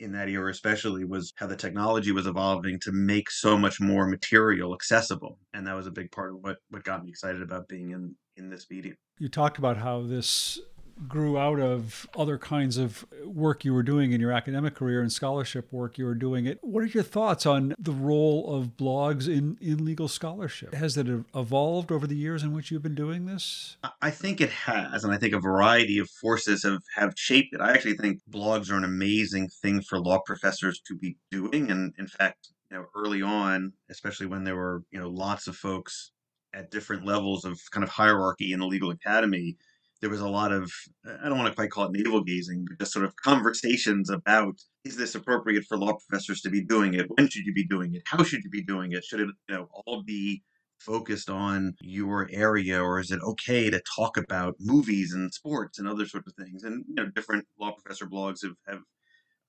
in 0.00 0.12
that 0.12 0.28
era 0.28 0.50
especially 0.50 1.04
was 1.04 1.32
how 1.36 1.46
the 1.46 1.56
technology 1.56 2.12
was 2.12 2.26
evolving 2.26 2.78
to 2.80 2.92
make 2.92 3.30
so 3.30 3.58
much 3.58 3.80
more 3.80 4.06
material 4.06 4.72
accessible 4.72 5.38
and 5.54 5.66
that 5.66 5.74
was 5.74 5.88
a 5.88 5.90
big 5.90 6.10
part 6.12 6.30
of 6.30 6.36
what 6.40 6.58
what 6.70 6.84
got 6.84 7.02
me 7.02 7.10
excited 7.10 7.42
about 7.42 7.66
being 7.68 7.90
in 7.90 8.14
in 8.38 8.48
this 8.48 8.66
medium. 8.70 8.96
You 9.18 9.28
talked 9.28 9.58
about 9.58 9.76
how 9.76 10.02
this 10.02 10.60
grew 11.06 11.38
out 11.38 11.60
of 11.60 12.08
other 12.16 12.38
kinds 12.38 12.76
of 12.76 13.04
work 13.24 13.64
you 13.64 13.72
were 13.72 13.82
doing 13.82 14.12
in 14.12 14.20
your 14.20 14.32
academic 14.32 14.74
career 14.74 15.00
and 15.00 15.12
scholarship 15.12 15.72
work 15.72 15.98
you 15.98 16.04
were 16.04 16.14
doing 16.14 16.46
it. 16.46 16.58
What 16.62 16.82
are 16.82 16.86
your 16.86 17.02
thoughts 17.02 17.46
on 17.46 17.74
the 17.78 17.92
role 17.92 18.54
of 18.54 18.76
blogs 18.76 19.28
in, 19.28 19.56
in 19.60 19.84
legal 19.84 20.08
scholarship? 20.08 20.74
Has 20.74 20.96
it 20.96 21.06
evolved 21.34 21.92
over 21.92 22.06
the 22.06 22.16
years 22.16 22.42
in 22.42 22.52
which 22.52 22.70
you've 22.70 22.82
been 22.82 22.94
doing 22.94 23.26
this? 23.26 23.76
I 24.02 24.10
think 24.10 24.40
it 24.40 24.50
has, 24.50 25.04
and 25.04 25.12
I 25.12 25.18
think 25.18 25.34
a 25.34 25.40
variety 25.40 25.98
of 25.98 26.10
forces 26.10 26.62
have, 26.64 26.82
have 26.96 27.12
shaped 27.16 27.54
it. 27.54 27.60
I 27.60 27.72
actually 27.72 27.96
think 27.96 28.20
blogs 28.30 28.70
are 28.70 28.76
an 28.76 28.84
amazing 28.84 29.48
thing 29.62 29.82
for 29.82 30.00
law 30.00 30.20
professors 30.24 30.80
to 30.86 30.96
be 30.96 31.16
doing. 31.30 31.70
And 31.70 31.94
in 31.98 32.06
fact, 32.06 32.48
you 32.70 32.76
know, 32.76 32.86
early 32.96 33.22
on, 33.22 33.72
especially 33.90 34.26
when 34.26 34.44
there 34.44 34.56
were, 34.56 34.82
you 34.90 34.98
know, 34.98 35.08
lots 35.08 35.46
of 35.46 35.56
folks 35.56 36.10
at 36.54 36.70
different 36.70 37.04
levels 37.04 37.44
of 37.44 37.58
kind 37.70 37.84
of 37.84 37.90
hierarchy 37.90 38.52
in 38.52 38.60
the 38.60 38.66
legal 38.66 38.90
academy, 38.90 39.56
there 40.00 40.10
was 40.10 40.20
a 40.20 40.28
lot 40.28 40.52
of 40.52 40.70
I 41.04 41.28
don't 41.28 41.38
want 41.38 41.48
to 41.50 41.56
quite 41.56 41.70
call 41.70 41.86
it 41.86 41.92
navel 41.92 42.22
gazing, 42.22 42.66
but 42.68 42.78
just 42.78 42.92
sort 42.92 43.04
of 43.04 43.16
conversations 43.16 44.10
about 44.10 44.54
is 44.84 44.96
this 44.96 45.14
appropriate 45.14 45.64
for 45.64 45.76
law 45.76 45.94
professors 45.94 46.40
to 46.42 46.50
be 46.50 46.62
doing 46.62 46.94
it? 46.94 47.06
When 47.08 47.28
should 47.28 47.44
you 47.44 47.52
be 47.52 47.66
doing 47.66 47.94
it? 47.94 48.02
How 48.06 48.22
should 48.22 48.44
you 48.44 48.50
be 48.50 48.62
doing 48.62 48.92
it? 48.92 49.04
Should 49.04 49.20
it 49.20 49.28
you 49.48 49.54
know 49.54 49.68
all 49.86 50.02
be 50.02 50.42
focused 50.78 51.28
on 51.28 51.74
your 51.80 52.28
area 52.32 52.80
or 52.80 53.00
is 53.00 53.10
it 53.10 53.20
okay 53.22 53.68
to 53.70 53.82
talk 53.96 54.16
about 54.16 54.54
movies 54.60 55.12
and 55.12 55.32
sports 55.32 55.78
and 55.78 55.88
other 55.88 56.06
sorts 56.06 56.28
of 56.28 56.34
things 56.34 56.62
and 56.62 56.84
you 56.88 56.94
know 56.94 57.06
different 57.14 57.44
law 57.58 57.72
professor 57.72 58.06
blogs 58.06 58.42
have, 58.42 58.54
have 58.68 58.82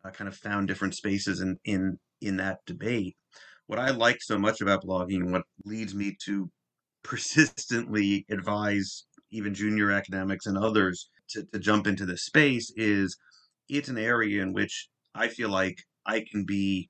uh, 0.03 0.09
kind 0.09 0.27
of 0.27 0.35
found 0.35 0.67
different 0.67 0.95
spaces 0.95 1.41
in 1.41 1.57
in 1.65 1.97
in 2.21 2.37
that 2.37 2.57
debate 2.65 3.15
what 3.67 3.77
i 3.79 3.91
like 3.91 4.21
so 4.21 4.39
much 4.39 4.59
about 4.59 4.83
blogging 4.83 5.31
what 5.31 5.43
leads 5.65 5.93
me 5.93 6.15
to 6.25 6.49
persistently 7.03 8.25
advise 8.29 9.05
even 9.31 9.53
junior 9.53 9.91
academics 9.91 10.45
and 10.45 10.57
others 10.57 11.09
to, 11.29 11.43
to 11.53 11.59
jump 11.59 11.87
into 11.87 12.05
this 12.05 12.23
space 12.25 12.71
is 12.75 13.17
it's 13.67 13.89
an 13.89 13.97
area 13.97 14.41
in 14.41 14.53
which 14.53 14.89
I 15.13 15.27
feel 15.27 15.49
like 15.49 15.83
I 16.05 16.25
can 16.31 16.45
be 16.45 16.89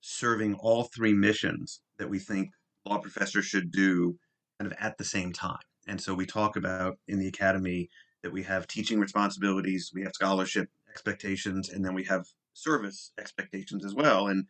serving 0.00 0.54
all 0.54 0.84
three 0.94 1.14
missions 1.14 1.80
that 1.98 2.08
we 2.08 2.18
think 2.18 2.50
law 2.84 2.98
professors 2.98 3.46
should 3.46 3.70
do 3.70 4.16
kind 4.58 4.70
of 4.70 4.76
at 4.80 4.98
the 4.98 5.04
same 5.04 5.32
time. 5.32 5.58
And 5.88 6.00
so 6.00 6.14
we 6.14 6.26
talk 6.26 6.56
about 6.56 6.98
in 7.08 7.18
the 7.18 7.28
academy 7.28 7.88
that 8.22 8.32
we 8.32 8.42
have 8.44 8.66
teaching 8.66 9.00
responsibilities, 9.00 9.90
we 9.94 10.02
have 10.02 10.12
scholarship 10.14 10.68
expectations, 10.88 11.70
and 11.70 11.84
then 11.84 11.94
we 11.94 12.04
have 12.04 12.24
service 12.54 13.12
expectations 13.18 13.84
as 13.84 13.94
well. 13.94 14.28
And 14.28 14.46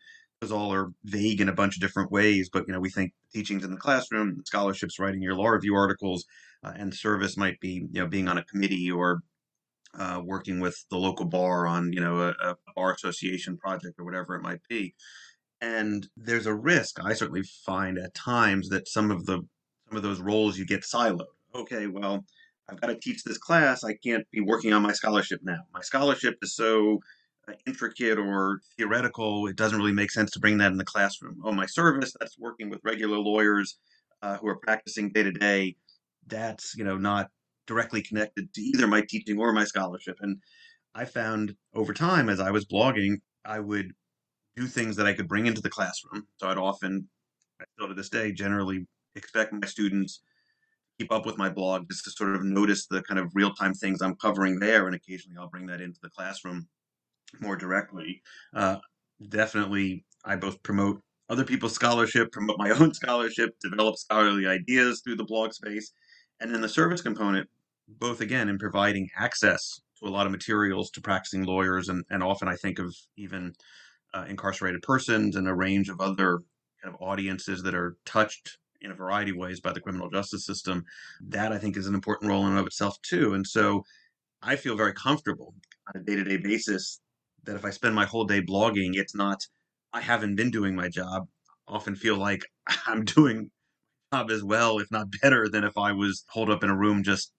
all 0.51 0.73
are 0.73 0.93
vague 1.05 1.41
in 1.41 1.49
a 1.49 1.55
bunch 1.55 1.77
of 1.77 1.81
different 1.81 2.11
ways, 2.11 2.49
but 2.53 2.67
you 2.67 2.73
know, 2.73 2.81
we 2.81 2.91
think 2.91 3.13
teachings 3.33 3.65
in 3.65 3.71
the 3.71 3.77
classroom, 3.77 4.43
scholarships, 4.45 4.99
writing 4.99 5.23
your 5.23 5.35
law 5.35 5.49
review 5.49 5.75
articles, 5.75 6.25
uh, 6.65 6.73
and 6.75 6.95
service 6.95 7.37
might 7.37 7.61
be 7.61 7.87
you 7.93 8.01
know 8.01 8.07
being 8.07 8.29
on 8.29 8.39
a 8.39 8.45
committee 8.45 8.91
or 8.91 9.23
uh, 9.99 10.21
working 10.25 10.61
with 10.61 10.85
the 10.91 10.97
local 10.97 11.27
bar 11.27 11.67
on 11.67 11.93
you 11.93 12.01
know 12.01 12.21
a, 12.21 12.31
a, 12.43 12.57
bar 12.75 12.93
association 12.95 13.57
project 13.57 13.99
or 13.99 14.05
whatever 14.05 14.35
it 14.35 14.43
might 14.43 14.61
be 14.69 14.95
And 15.61 16.09
there's 16.17 16.47
a 16.47 16.55
risk, 16.55 16.99
I 17.05 17.13
certainly 17.15 17.43
find 17.43 17.99
at 17.99 18.15
times, 18.15 18.69
that 18.71 18.89
some 18.89 19.11
of 19.11 19.27
the 19.27 19.43
some 19.89 19.97
of 19.97 20.03
those 20.03 20.21
roles 20.21 20.59
you 20.59 20.65
get 20.67 20.83
siloed. 20.83 21.27
Okay, 21.55 21.87
well, 21.87 22.25
I've 22.69 22.81
got 22.81 22.87
to 22.89 22.99
teach 22.99 23.25
this 23.25 23.39
class. 23.39 23.85
I 23.85 23.95
can't 23.95 24.27
be 24.31 24.41
working 24.41 24.73
on 24.73 24.83
my 24.83 24.93
scholarship 24.93 25.41
now. 25.43 25.61
My 25.75 25.83
scholarship 25.83 26.39
is 26.43 26.57
so 26.57 27.01
intricate 27.67 28.19
or 28.19 28.61
theoretical, 28.77 29.47
it 29.47 29.57
doesn't 29.57 29.79
really 29.79 29.93
make 29.93 30.11
sense 30.11 30.31
to 30.33 30.41
bring 30.41 30.59
that 30.59 30.73
in 30.73 30.79
the 30.79 30.85
classroom. 30.85 31.41
Oh, 31.45 31.53
my 31.53 31.67
service, 31.67 32.15
that's 32.19 32.39
working 32.39 32.71
with 32.71 32.81
regular 32.85 33.19
lawyers 33.19 33.79
uh, 34.23 34.37
who 34.39 34.49
are 34.49 34.57
practicing 34.57 35.11
day 35.11 35.23
to 35.25 35.33
day. 35.33 35.77
That's 36.27 36.75
you 36.77 36.85
know 36.85 36.97
not 36.97 37.29
directly 37.67 38.03
connected 38.03 38.53
to 38.55 38.61
either 38.61 38.87
my 38.87 39.03
teaching 39.09 39.39
or 39.39 39.53
my 39.53 39.65
scholarship. 39.65 40.19
And 40.21 40.39
I 40.95 41.05
found 41.05 41.55
over 41.75 41.93
time, 41.93 42.29
as 42.29 42.41
I 42.41 42.51
was 42.51 42.67
blogging, 42.67 43.21
I 43.45 43.61
would 43.61 43.93
do 44.57 44.67
things 44.67 44.97
that 44.97 45.07
I 45.07 45.15
could 45.15 45.29
bring 45.29 45.47
into 45.47 45.63
the 45.63 45.71
classroom. 45.71 46.27
So 46.37 46.49
I'd 46.49 46.59
often, 46.59 47.09
still 47.75 47.89
to 47.89 47.95
this 47.95 48.11
day, 48.11 48.33
generally 48.33 48.87
expect 49.15 49.53
my 49.53 49.67
students 49.67 50.23
keep 50.99 51.11
up 51.11 51.27
with 51.27 51.39
my 51.39 51.49
blog 51.49 51.89
just 51.91 52.05
to 52.05 52.11
sort 52.11 52.37
of 52.37 52.45
notice 52.45 52.87
the 52.87 53.03
kind 53.03 53.19
of 53.19 53.31
real 53.35 53.53
time 53.55 53.75
things 53.75 54.03
I'm 54.03 54.15
covering 54.17 54.59
there, 54.59 54.87
and 54.87 54.95
occasionally 54.95 55.39
I'll 55.39 55.49
bring 55.49 55.67
that 55.67 55.81
into 55.81 55.99
the 56.03 56.11
classroom 56.11 56.69
more 57.41 57.57
directly. 57.57 58.23
Uh, 58.55 58.77
definitely, 59.29 60.05
I 60.25 60.37
both 60.37 60.63
promote 60.63 61.01
other 61.29 61.45
people's 61.45 61.75
scholarship, 61.75 62.33
promote 62.33 62.59
my 62.59 62.71
own 62.79 62.93
scholarship, 62.95 63.55
develop 63.61 63.97
scholarly 63.97 64.47
ideas 64.47 65.01
through 65.03 65.17
the 65.17 65.25
blog 65.25 65.53
space, 65.53 65.93
and 66.41 66.53
then 66.53 66.61
the 66.61 66.69
service 66.69 67.03
component, 67.03 67.49
both 67.89 68.21
again 68.21 68.49
in 68.49 68.59
providing 68.59 69.09
access 69.19 69.81
to 70.01 70.09
a 70.09 70.11
lot 70.11 70.27
of 70.27 70.33
materials 70.33 70.91
to 70.91 71.01
practicing 71.01 71.45
lawyers, 71.45 71.89
and, 71.89 72.05
and 72.11 72.23
often 72.23 72.49
I 72.49 72.57
think 72.57 72.79
of 72.79 72.95
even 73.17 73.55
uh, 74.15 74.27
incarcerated 74.29 74.83
persons 74.83 75.37
and 75.37 75.49
a 75.49 75.55
range 75.55 75.89
of 75.89 76.01
other 76.01 76.41
kind 76.83 76.95
of 76.95 77.01
audiences 77.01 77.63
that 77.63 77.75
are 77.75 77.97
touched 78.05 78.59
in 78.81 78.91
a 78.91 78.95
variety 78.95 79.31
of 79.31 79.37
ways 79.37 79.61
by 79.61 79.73
the 79.73 79.81
criminal 79.81 80.11
justice 80.11 80.45
system. 80.45 80.85
That 81.21 81.53
I 81.53 81.59
think 81.59 81.77
is 81.77 81.87
an 81.87 81.95
important 81.95 82.31
role 82.31 82.43
in 82.43 82.51
and 82.51 82.59
of 82.59 82.67
itself 82.67 83.01
too. 83.03 83.35
And 83.35 83.47
so 83.47 83.85
I 84.43 84.57
feel 84.57 84.77
very 84.77 84.93
comfortable 84.93 85.55
on 85.89 86.01
a 86.01 86.05
day 86.05 86.17
to 86.17 86.25
day 86.25 86.37
basis 86.37 87.01
that 87.45 87.57
if 87.57 87.65
I 87.65 87.71
spend 87.71 87.95
my 87.95 88.05
whole 88.05 88.25
day 88.25 88.41
blogging, 88.41 88.93
it's 88.95 89.15
not 89.15 89.47
I 89.93 90.01
haven't 90.01 90.37
been 90.37 90.51
doing 90.51 90.75
my 90.75 90.89
job. 90.89 91.29
I 91.69 91.75
often 91.75 91.97
feel 91.97 92.17
like 92.17 92.45
I'm 92.87 93.05
doing 93.05 93.51
job 94.13 94.31
as 94.31 94.43
well, 94.43 94.79
if 94.79 94.91
not 94.91 95.09
better, 95.23 95.49
than 95.49 95.65
if 95.65 95.77
I 95.77 95.93
was 95.93 96.25
holed 96.29 96.51
up 96.51 96.65
in 96.65 96.71
a 96.71 96.77
room 96.77 97.03
just 97.03 97.33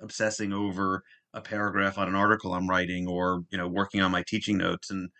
obsessing 0.00 0.52
over 0.52 1.02
a 1.34 1.40
paragraph 1.40 1.98
on 1.98 2.08
an 2.08 2.14
article 2.14 2.54
I'm 2.54 2.68
writing 2.68 3.06
or 3.06 3.42
you 3.50 3.58
know 3.58 3.68
working 3.68 4.00
on 4.00 4.10
my 4.10 4.24
teaching 4.26 4.58
notes. 4.58 4.90
And 4.90 5.10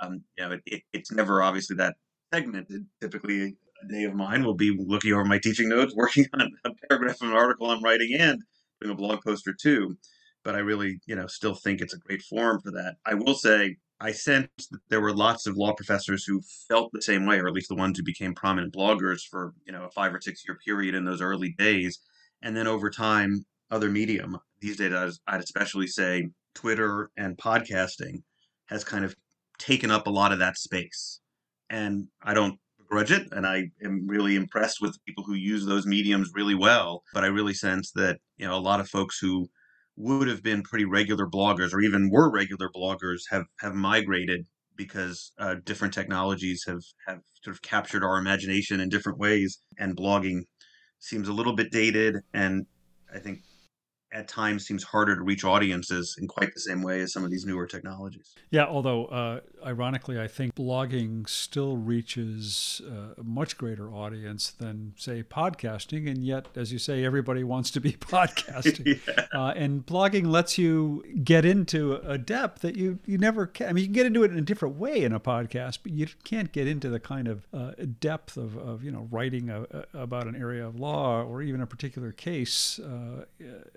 um, 0.00 0.24
you 0.36 0.44
know 0.44 0.52
it, 0.52 0.60
it, 0.66 0.82
it's 0.92 1.12
never 1.12 1.42
obviously 1.42 1.76
that 1.76 1.94
segmented. 2.32 2.86
Typically 3.00 3.56
a 3.82 3.92
day 3.92 4.04
of 4.04 4.14
mine 4.14 4.44
will 4.44 4.54
be 4.54 4.76
looking 4.78 5.12
over 5.12 5.24
my 5.24 5.38
teaching 5.38 5.68
notes 5.68 5.94
working 5.96 6.26
on 6.34 6.50
a 6.64 6.70
paragraph 6.88 7.20
of 7.20 7.28
an 7.28 7.36
article 7.36 7.70
I'm 7.70 7.82
writing 7.82 8.14
and 8.18 8.40
doing 8.80 8.92
a 8.92 8.96
blog 8.96 9.22
post 9.22 9.46
or 9.46 9.54
two 9.60 9.96
but 10.44 10.54
I 10.54 10.58
really 10.58 11.00
you 11.06 11.16
know 11.16 11.26
still 11.26 11.54
think 11.54 11.80
it's 11.80 11.94
a 11.94 11.98
great 11.98 12.22
forum 12.22 12.60
for 12.60 12.70
that 12.72 12.96
I 13.06 13.14
will 13.14 13.34
say 13.34 13.76
I 14.00 14.12
sensed 14.12 14.70
that 14.70 14.80
there 14.90 15.00
were 15.00 15.14
lots 15.14 15.46
of 15.46 15.56
law 15.56 15.72
professors 15.72 16.24
who 16.24 16.42
felt 16.68 16.90
the 16.92 17.00
same 17.00 17.26
way, 17.26 17.38
or 17.38 17.46
at 17.46 17.54
least 17.54 17.68
the 17.68 17.74
ones 17.74 17.96
who 17.96 18.04
became 18.04 18.34
prominent 18.34 18.74
bloggers 18.74 19.22
for 19.22 19.54
you 19.66 19.72
know 19.72 19.84
a 19.84 19.90
five 19.90 20.12
or 20.14 20.20
six 20.20 20.44
year 20.46 20.58
period 20.64 20.94
in 20.94 21.04
those 21.04 21.22
early 21.22 21.54
days, 21.58 22.00
and 22.42 22.56
then 22.56 22.66
over 22.66 22.90
time, 22.90 23.44
other 23.70 23.90
medium 23.90 24.38
these 24.60 24.76
days, 24.76 25.20
I'd 25.26 25.40
especially 25.40 25.86
say 25.86 26.28
Twitter 26.54 27.10
and 27.16 27.38
podcasting 27.38 28.22
has 28.66 28.84
kind 28.84 29.04
of 29.04 29.14
taken 29.58 29.90
up 29.90 30.06
a 30.06 30.10
lot 30.10 30.32
of 30.32 30.38
that 30.40 30.58
space, 30.58 31.20
and 31.70 32.08
I 32.22 32.34
don't 32.34 32.58
begrudge 32.78 33.12
it, 33.12 33.28
and 33.32 33.46
I 33.46 33.70
am 33.82 34.06
really 34.06 34.36
impressed 34.36 34.80
with 34.80 35.02
people 35.06 35.24
who 35.24 35.34
use 35.34 35.64
those 35.64 35.86
mediums 35.86 36.32
really 36.34 36.54
well. 36.54 37.04
But 37.14 37.24
I 37.24 37.28
really 37.28 37.54
sense 37.54 37.92
that 37.92 38.18
you 38.36 38.46
know 38.46 38.56
a 38.56 38.58
lot 38.58 38.80
of 38.80 38.88
folks 38.88 39.18
who 39.18 39.48
would 39.96 40.28
have 40.28 40.42
been 40.42 40.62
pretty 40.62 40.84
regular 40.84 41.26
bloggers 41.26 41.72
or 41.72 41.80
even 41.80 42.10
were 42.10 42.30
regular 42.30 42.68
bloggers 42.74 43.22
have 43.30 43.44
have 43.60 43.74
migrated 43.74 44.46
because 44.76 45.32
uh, 45.38 45.54
different 45.64 45.94
technologies 45.94 46.64
have 46.66 46.82
have 47.06 47.20
sort 47.42 47.54
of 47.54 47.62
captured 47.62 48.02
our 48.02 48.18
imagination 48.18 48.80
in 48.80 48.88
different 48.88 49.18
ways. 49.18 49.58
And 49.78 49.96
blogging 49.96 50.42
seems 51.04 51.28
a 51.28 51.32
little 51.32 51.54
bit 51.54 51.70
dated 51.70 52.16
and 52.32 52.64
i 53.14 53.18
think 53.18 53.40
at 54.14 54.28
times 54.28 54.64
seems 54.64 54.84
harder 54.84 55.16
to 55.16 55.22
reach 55.22 55.44
audiences 55.44 56.16
in 56.20 56.28
quite 56.28 56.54
the 56.54 56.60
same 56.60 56.82
way 56.82 57.00
as 57.00 57.12
some 57.12 57.24
of 57.24 57.30
these 57.30 57.44
newer 57.44 57.66
technologies. 57.66 58.34
Yeah, 58.50 58.64
although 58.64 59.06
uh, 59.06 59.40
ironically, 59.66 60.20
I 60.20 60.28
think 60.28 60.54
blogging 60.54 61.28
still 61.28 61.76
reaches 61.76 62.80
uh, 62.86 63.20
a 63.20 63.24
much 63.24 63.58
greater 63.58 63.92
audience 63.92 64.52
than, 64.52 64.94
say, 64.96 65.24
podcasting. 65.24 66.08
And 66.08 66.24
yet, 66.24 66.46
as 66.54 66.72
you 66.72 66.78
say, 66.78 67.04
everybody 67.04 67.42
wants 67.42 67.72
to 67.72 67.80
be 67.80 67.92
podcasting. 67.92 69.00
yeah. 69.08 69.26
uh, 69.34 69.52
and 69.56 69.84
blogging 69.84 70.26
lets 70.26 70.56
you 70.58 71.04
get 71.24 71.44
into 71.44 71.94
a 71.94 72.16
depth 72.16 72.62
that 72.62 72.76
you, 72.76 73.00
you 73.06 73.18
never 73.18 73.46
can. 73.46 73.68
I 73.68 73.72
mean, 73.72 73.82
you 73.82 73.88
can 73.88 73.94
get 73.94 74.06
into 74.06 74.22
it 74.22 74.30
in 74.30 74.38
a 74.38 74.42
different 74.42 74.76
way 74.76 75.02
in 75.02 75.12
a 75.12 75.20
podcast, 75.20 75.78
but 75.82 75.92
you 75.92 76.06
can't 76.22 76.52
get 76.52 76.68
into 76.68 76.88
the 76.88 77.00
kind 77.00 77.26
of 77.26 77.48
uh, 77.52 77.72
depth 77.98 78.36
of, 78.36 78.56
of, 78.56 78.84
you 78.84 78.92
know, 78.92 79.08
writing 79.10 79.50
a, 79.50 79.62
a, 79.62 80.02
about 80.02 80.28
an 80.28 80.36
area 80.36 80.64
of 80.64 80.78
law 80.78 81.22
or 81.22 81.42
even 81.42 81.60
a 81.60 81.66
particular 81.66 82.12
case 82.12 82.78
uh, 82.78 83.24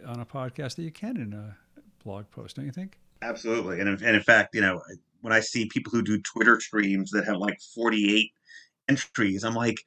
on 0.05 0.19
a 0.19 0.26
podcast 0.27 0.75
that 0.75 0.83
you 0.83 0.91
can 0.91 1.17
in 1.17 1.33
a 1.33 1.57
blog 2.03 2.29
post, 2.31 2.55
don't 2.55 2.65
you 2.65 2.71
think? 2.71 2.97
Absolutely. 3.21 3.79
And 3.79 3.89
in, 3.89 4.05
and 4.05 4.15
in 4.15 4.21
fact, 4.21 4.53
you 4.55 4.61
know, 4.61 4.81
when 5.21 5.33
I 5.33 5.39
see 5.39 5.67
people 5.67 5.91
who 5.91 6.01
do 6.01 6.19
Twitter 6.19 6.59
streams 6.59 7.11
that 7.11 7.25
have 7.25 7.37
like 7.37 7.59
48 7.75 8.31
entries, 8.87 9.43
I'm 9.43 9.55
like, 9.55 9.77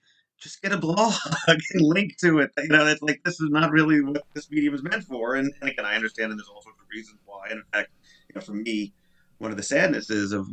just 0.40 0.62
get 0.62 0.72
a 0.72 0.78
blog 0.78 1.14
and 1.46 1.82
link 1.82 2.16
to 2.18 2.40
it. 2.40 2.50
You 2.58 2.68
know, 2.68 2.86
it's 2.86 3.02
like, 3.02 3.20
this 3.24 3.40
is 3.40 3.50
not 3.50 3.70
really 3.70 4.00
what 4.00 4.22
this 4.34 4.50
medium 4.50 4.74
is 4.74 4.82
meant 4.82 5.04
for. 5.04 5.34
And, 5.34 5.52
and 5.60 5.70
again, 5.70 5.84
I 5.84 5.94
understand, 5.94 6.30
and 6.30 6.38
there's 6.38 6.48
all 6.48 6.62
sorts 6.62 6.80
of 6.80 6.86
reasons 6.90 7.18
why. 7.26 7.48
And 7.50 7.58
in 7.58 7.64
fact, 7.72 7.90
you 8.28 8.34
know, 8.34 8.40
for 8.40 8.52
me, 8.52 8.92
one 9.38 9.50
of 9.50 9.56
the 9.56 9.62
sadnesses 9.62 10.32
of 10.32 10.48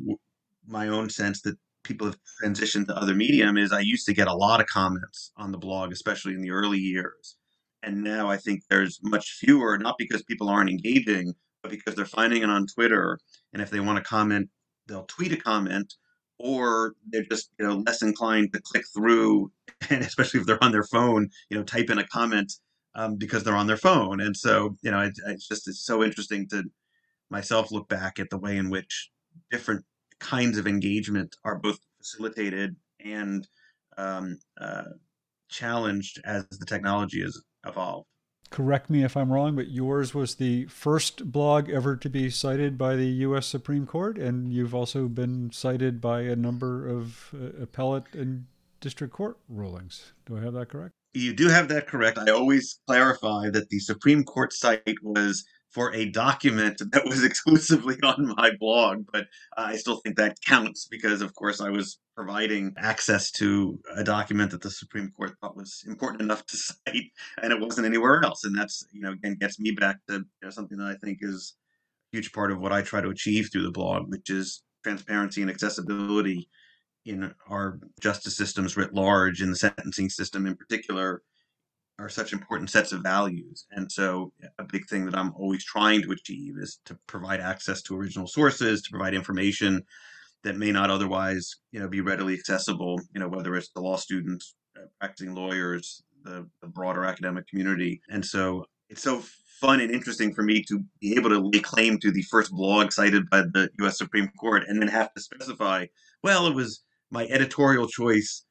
my 0.68 0.90
own 0.90 1.10
sense 1.10 1.42
that 1.42 1.58
people 1.84 2.08
have 2.08 2.18
transitioned 2.44 2.88
to 2.88 2.98
other 2.98 3.16
medium 3.16 3.58
is 3.58 3.72
I 3.72 3.80
used 3.80 4.06
to 4.08 4.14
get 4.14 4.28
a 4.28 4.34
lot 4.34 4.60
of 4.60 4.68
comments 4.68 5.32
on 5.38 5.52
the 5.52 5.58
blog, 5.58 5.94
especially 5.94 6.34
in 6.34 6.42
the 6.42 6.52
early 6.52 6.80
years. 6.80 7.37
And 7.84 8.04
now 8.04 8.30
I 8.30 8.38
think 8.38 8.64
there's 8.70 9.00
much 9.04 9.34
fewer, 9.40 9.78
not 9.78 9.98
because 9.98 10.24
people 10.24 10.50
aren't 10.50 10.70
engaging, 10.70 11.34
but 11.62 11.72
because 11.72 11.96
they're 11.96 12.06
finding 12.06 12.44
it 12.44 12.50
on 12.50 12.68
Twitter. 12.68 13.20
And 13.54 13.62
if 13.62 13.70
they 13.70 13.80
want 13.80 13.98
to 13.98 14.04
comment, 14.04 14.50
they'll 14.88 15.06
tweet 15.06 15.32
a 15.32 15.38
comment, 15.38 15.94
or 16.40 16.96
they're 17.10 17.24
just 17.24 17.52
you 17.60 17.68
know 17.68 17.84
less 17.86 18.02
inclined 18.02 18.54
to 18.54 18.62
click 18.62 18.84
through, 18.96 19.52
and 19.90 20.04
especially 20.04 20.40
if 20.40 20.46
they're 20.46 20.64
on 20.64 20.72
their 20.72 20.84
phone, 20.84 21.30
you 21.50 21.58
know, 21.58 21.64
type 21.64 21.90
in 21.90 22.00
a 22.00 22.08
comment 22.08 22.52
um, 22.96 23.16
because 23.16 23.44
they're 23.44 23.56
on 23.56 23.68
their 23.68 23.78
phone. 23.78 24.22
And 24.22 24.36
so 24.36 24.76
you 24.82 24.92
know, 24.92 25.02
it, 25.02 25.14
it's 25.28 25.48
just 25.48 25.68
it's 25.68 25.86
so 25.86 26.04
interesting 26.04 26.48
to 26.50 26.64
myself 27.30 27.72
look 27.72 27.88
back 27.90 28.20
at 28.20 28.30
the 28.30 28.38
way 28.38 28.58
in 28.58 28.70
which 28.70 29.10
different 29.52 29.84
kinds 30.20 30.58
of 30.58 30.68
engagement 30.68 31.36
are 31.44 31.60
both 31.60 31.80
facilitated 32.00 32.76
and 33.04 33.48
um, 33.98 34.40
uh, 34.60 34.84
challenged 35.50 36.20
as 36.26 36.46
the 36.50 36.66
technology 36.66 37.22
is 37.22 37.44
evolved. 37.68 38.08
Correct 38.50 38.90
me 38.90 39.04
if 39.04 39.18
I'm 39.18 39.32
wrong, 39.32 39.56
but 39.56 39.70
yours 39.70 40.14
was 40.14 40.36
the 40.36 40.66
first 40.66 41.32
blog 41.32 41.70
ever 41.70 41.98
to 41.98 42.10
be 42.10 42.30
cited 42.30 42.78
by 42.78 42.96
the 42.96 43.08
U.S. 43.08 43.46
Supreme 43.46 43.86
Court, 43.86 44.18
and 44.18 44.54
you've 44.54 44.74
also 44.74 45.08
been 45.10 45.52
cited 45.52 46.00
by 46.00 46.22
a 46.22 46.36
number 46.36 46.88
of 46.88 47.34
uh, 47.34 47.62
appellate 47.64 48.06
and 48.14 48.46
district 48.80 49.14
court 49.14 49.38
rulings. 49.50 50.14
Do 50.26 50.38
I 50.38 50.42
have 50.42 50.54
that 50.54 50.70
correct? 50.70 50.94
You 51.14 51.34
do 51.34 51.50
have 51.50 51.68
that 51.70 51.88
correct. 51.88 52.18
I 52.18 52.32
always 52.32 52.80
clarify 52.88 53.50
that 53.50 53.70
the 53.70 53.80
Supreme 53.80 54.24
Court 54.24 54.54
cite 54.54 55.04
was 55.04 55.44
for 55.70 55.94
a 55.94 56.06
document 56.06 56.82
that 56.92 57.06
was 57.06 57.24
exclusively 57.26 57.98
on 58.04 58.34
my 58.38 58.52
blog, 58.60 59.06
but 59.12 59.28
I 59.56 59.76
still 59.76 59.98
think 59.98 60.18
that 60.18 60.38
counts 60.46 60.88
because, 60.90 61.22
of 61.22 61.34
course, 61.36 61.62
I 61.62 61.70
was 61.70 62.00
providing 62.16 62.74
access 62.78 63.32
to 63.32 63.80
a 63.96 64.04
document 64.04 64.52
that 64.52 64.62
the 64.62 64.72
Supreme 64.72 65.12
Court 65.12 65.34
thought 65.40 65.56
was 65.56 65.84
important 65.88 66.22
enough 66.22 66.46
to 66.48 66.58
cite, 66.58 67.12
and 67.42 67.52
it 67.52 67.60
wasn't 67.60 67.88
anywhere 67.88 68.24
else. 68.24 68.44
And 68.44 68.58
that's, 68.58 68.86
you 68.92 69.02
know, 69.02 69.12
again, 69.12 69.38
gets 69.40 69.60
me 69.60 69.72
back 69.72 69.98
to 70.08 70.16
you 70.16 70.26
know, 70.42 70.50
something 70.50 70.78
that 70.78 70.88
I 70.88 70.96
think 70.96 71.20
is 71.22 71.56
a 72.12 72.18
huge 72.18 72.32
part 72.32 72.52
of 72.52 72.60
what 72.60 72.72
I 72.72 72.82
try 72.82 73.02
to 73.02 73.10
achieve 73.10 73.50
through 73.52 73.64
the 73.64 73.72
blog, 73.72 74.10
which 74.10 74.30
is 74.30 74.64
transparency 74.84 75.42
and 75.42 75.52
accessibility 75.52 76.50
in 77.06 77.34
our 77.50 77.80
justice 78.02 78.36
systems 78.36 78.76
writ 78.76 78.94
large, 78.94 79.42
in 79.42 79.50
the 79.50 79.56
sentencing 79.56 80.10
system 80.10 80.46
in 80.46 80.56
particular, 80.56 81.24
are 82.00 82.10
such 82.10 82.34
important 82.34 82.70
sets 82.70 82.92
of 82.92 83.02
values. 83.02 83.66
And 83.72 83.92
so, 83.92 84.32
a 84.60 84.64
big 84.64 84.88
thing 84.88 85.06
that 85.06 85.18
I'm 85.18 85.34
always 85.36 85.64
trying 85.64 86.02
to 86.04 86.12
achieve 86.12 86.56
is 86.60 86.80
to 86.86 86.98
provide 87.08 87.40
access 87.40 87.82
to 87.84 87.98
original 87.98 88.28
sources, 88.28 88.82
to 88.84 88.90
provide 88.92 89.14
information 89.14 89.84
that 90.44 90.58
may 90.58 90.72
not 90.72 90.92
otherwise, 90.92 91.56
you 91.72 91.80
know, 91.80 91.88
be 91.88 92.02
readily 92.02 92.34
accessible. 92.34 93.02
You 93.14 93.20
know, 93.20 93.28
whether 93.28 93.56
it's 93.56 93.70
the 93.70 93.82
law 93.82 93.98
students, 93.98 94.56
uh, 94.78 94.86
practicing 95.00 95.34
lawyers, 95.34 96.04
the, 96.24 96.48
the 96.62 96.68
broader 96.68 97.04
academic 97.04 97.48
community. 97.48 98.02
And 98.10 98.24
so, 98.24 98.66
it's 98.90 99.04
so 99.04 99.24
fun 99.60 99.82
and 99.82 99.92
interesting 99.92 100.34
for 100.34 100.44
me 100.44 100.64
to 100.68 100.84
be 101.02 101.16
able 101.16 101.30
to 101.30 101.40
lay 101.40 101.60
claim 101.60 101.98
to 102.00 102.12
the 102.12 102.22
first 102.24 102.52
blog 102.52 102.92
cited 102.92 103.28
by 103.30 103.42
the 103.42 103.70
U.S. 103.80 103.98
Supreme 103.98 104.30
Court, 104.40 104.64
and 104.68 104.80
then 104.80 104.88
have 104.88 105.14
to 105.14 105.22
specify, 105.22 105.88
well, 106.24 106.46
it 106.46 106.54
was 106.54 106.84
my 107.10 107.26
editorial 107.26 107.88
choice 107.88 108.44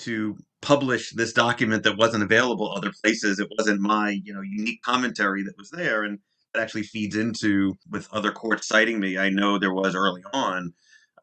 to 0.00 0.36
publish 0.62 1.12
this 1.12 1.32
document 1.32 1.82
that 1.84 1.98
wasn't 1.98 2.22
available 2.22 2.72
other 2.72 2.92
places. 3.02 3.38
It 3.38 3.48
wasn't 3.56 3.80
my, 3.80 4.20
you 4.24 4.34
know, 4.34 4.42
unique 4.42 4.82
commentary 4.82 5.42
that 5.44 5.56
was 5.56 5.70
there. 5.70 6.04
And 6.04 6.18
it 6.54 6.58
actually 6.58 6.82
feeds 6.82 7.16
into 7.16 7.74
with 7.90 8.08
other 8.12 8.32
courts 8.32 8.68
citing 8.68 9.00
me. 9.00 9.18
I 9.18 9.30
know 9.30 9.58
there 9.58 9.72
was 9.74 9.94
early 9.94 10.22
on 10.32 10.72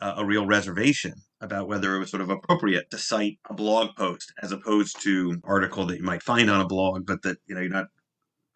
uh, 0.01 0.15
a 0.17 0.25
real 0.25 0.45
reservation 0.45 1.13
about 1.41 1.67
whether 1.67 1.95
it 1.95 1.99
was 1.99 2.09
sort 2.09 2.21
of 2.21 2.29
appropriate 2.29 2.89
to 2.91 2.97
cite 2.97 3.37
a 3.49 3.53
blog 3.53 3.95
post 3.95 4.33
as 4.41 4.51
opposed 4.51 5.01
to 5.03 5.39
article 5.43 5.85
that 5.85 5.97
you 5.97 6.03
might 6.03 6.23
find 6.23 6.49
on 6.49 6.61
a 6.61 6.67
blog, 6.67 7.05
but 7.05 7.21
that, 7.21 7.37
you 7.47 7.55
know, 7.55 7.61
you're 7.61 7.69
not 7.69 7.87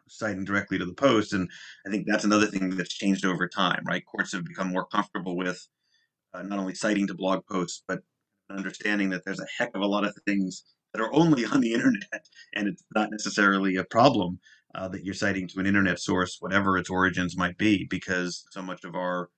citing 0.08 0.44
directly 0.44 0.78
to 0.78 0.86
the 0.86 0.94
post. 0.94 1.34
And 1.34 1.50
I 1.86 1.90
think 1.90 2.06
that's 2.08 2.24
another 2.24 2.48
thing 2.48 2.70
that's 2.72 2.94
changed 2.94 3.26
over 3.26 3.48
time, 3.48 3.84
right? 3.86 4.04
Courts 4.06 4.34
have 4.34 4.46
become 4.46 4.70
more 4.70 4.86
comfortable 4.86 5.38
with 5.38 5.68
uh, 6.34 6.42
not 6.44 6.60
only 6.60 6.74
citing 6.74 7.08
to 7.08 7.14
blog 7.14 7.46
posts, 7.46 7.84
but 7.88 8.02
understanding 8.56 9.10
that 9.10 9.24
there's 9.26 9.40
a 9.40 9.48
heck 9.58 9.76
of 9.76 9.82
a 9.82 9.88
lot 9.88 10.06
of 10.06 10.16
things 10.26 10.64
that 10.94 11.02
are 11.02 11.14
only 11.14 11.46
on 11.54 11.62
the 11.62 11.74
internet, 11.74 12.26
and 12.56 12.68
it's 12.68 12.84
not 12.96 13.12
necessarily 13.12 13.76
a 13.76 13.84
problem 13.84 14.40
uh, 14.76 14.88
that 14.88 15.04
you're 15.04 15.14
citing 15.14 15.48
to 15.50 15.60
an 15.60 15.66
internet 15.66 16.00
source, 16.00 16.38
whatever 16.40 16.78
its 16.78 16.90
origins 16.90 17.38
might 17.38 17.58
be, 17.58 17.86
because 17.90 18.46
so 18.52 18.62
much 18.62 18.84
of 18.84 18.96
our 18.96 19.30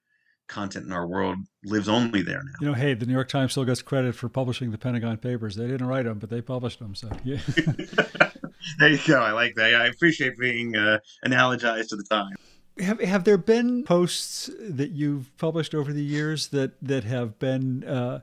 content 0.48 0.86
in 0.86 0.91
our 0.91 1.08
world 1.08 1.38
lives 1.63 1.88
only 1.88 2.22
there 2.22 2.41
now. 2.43 2.51
You 2.60 2.67
know, 2.67 2.74
hey, 2.74 2.93
the 2.93 3.05
New 3.05 3.13
York 3.13 3.29
Times 3.29 3.51
still 3.51 3.65
gets 3.65 3.82
credit 3.82 4.13
for 4.13 4.29
publishing 4.29 4.72
the 4.72 4.77
Pentagon 4.77 5.17
Papers. 5.17 5.55
They 5.55 5.67
didn't 5.67 5.88
write 5.88 6.05
them, 6.05 6.20
but 6.20 6.29
they 6.29 6.41
published 6.41 6.79
them. 6.79 6.96
So, 6.96 7.10
yeah. 7.24 7.39
there 8.79 8.89
you 8.89 9.00
go. 9.05 9.20
I 9.20 9.32
like 9.32 9.55
that. 9.55 9.75
I 9.75 9.88
appreciate 9.88 10.38
being 10.38 10.75
uh, 10.75 11.00
analogized 11.25 11.89
to 11.89 11.96
the 11.96 12.03
time. 12.03 12.34
Have 12.79 13.00
have 13.01 13.24
there 13.24 13.38
been 13.38 13.84
posts 13.84 14.50
that 14.60 14.91
you've 14.91 15.36
published 15.38 15.75
over 15.75 15.93
the 15.93 16.03
years 16.03 16.48
that 16.48 16.72
that 16.82 17.03
have 17.03 17.38
been 17.38 17.84
uh, 17.84 18.22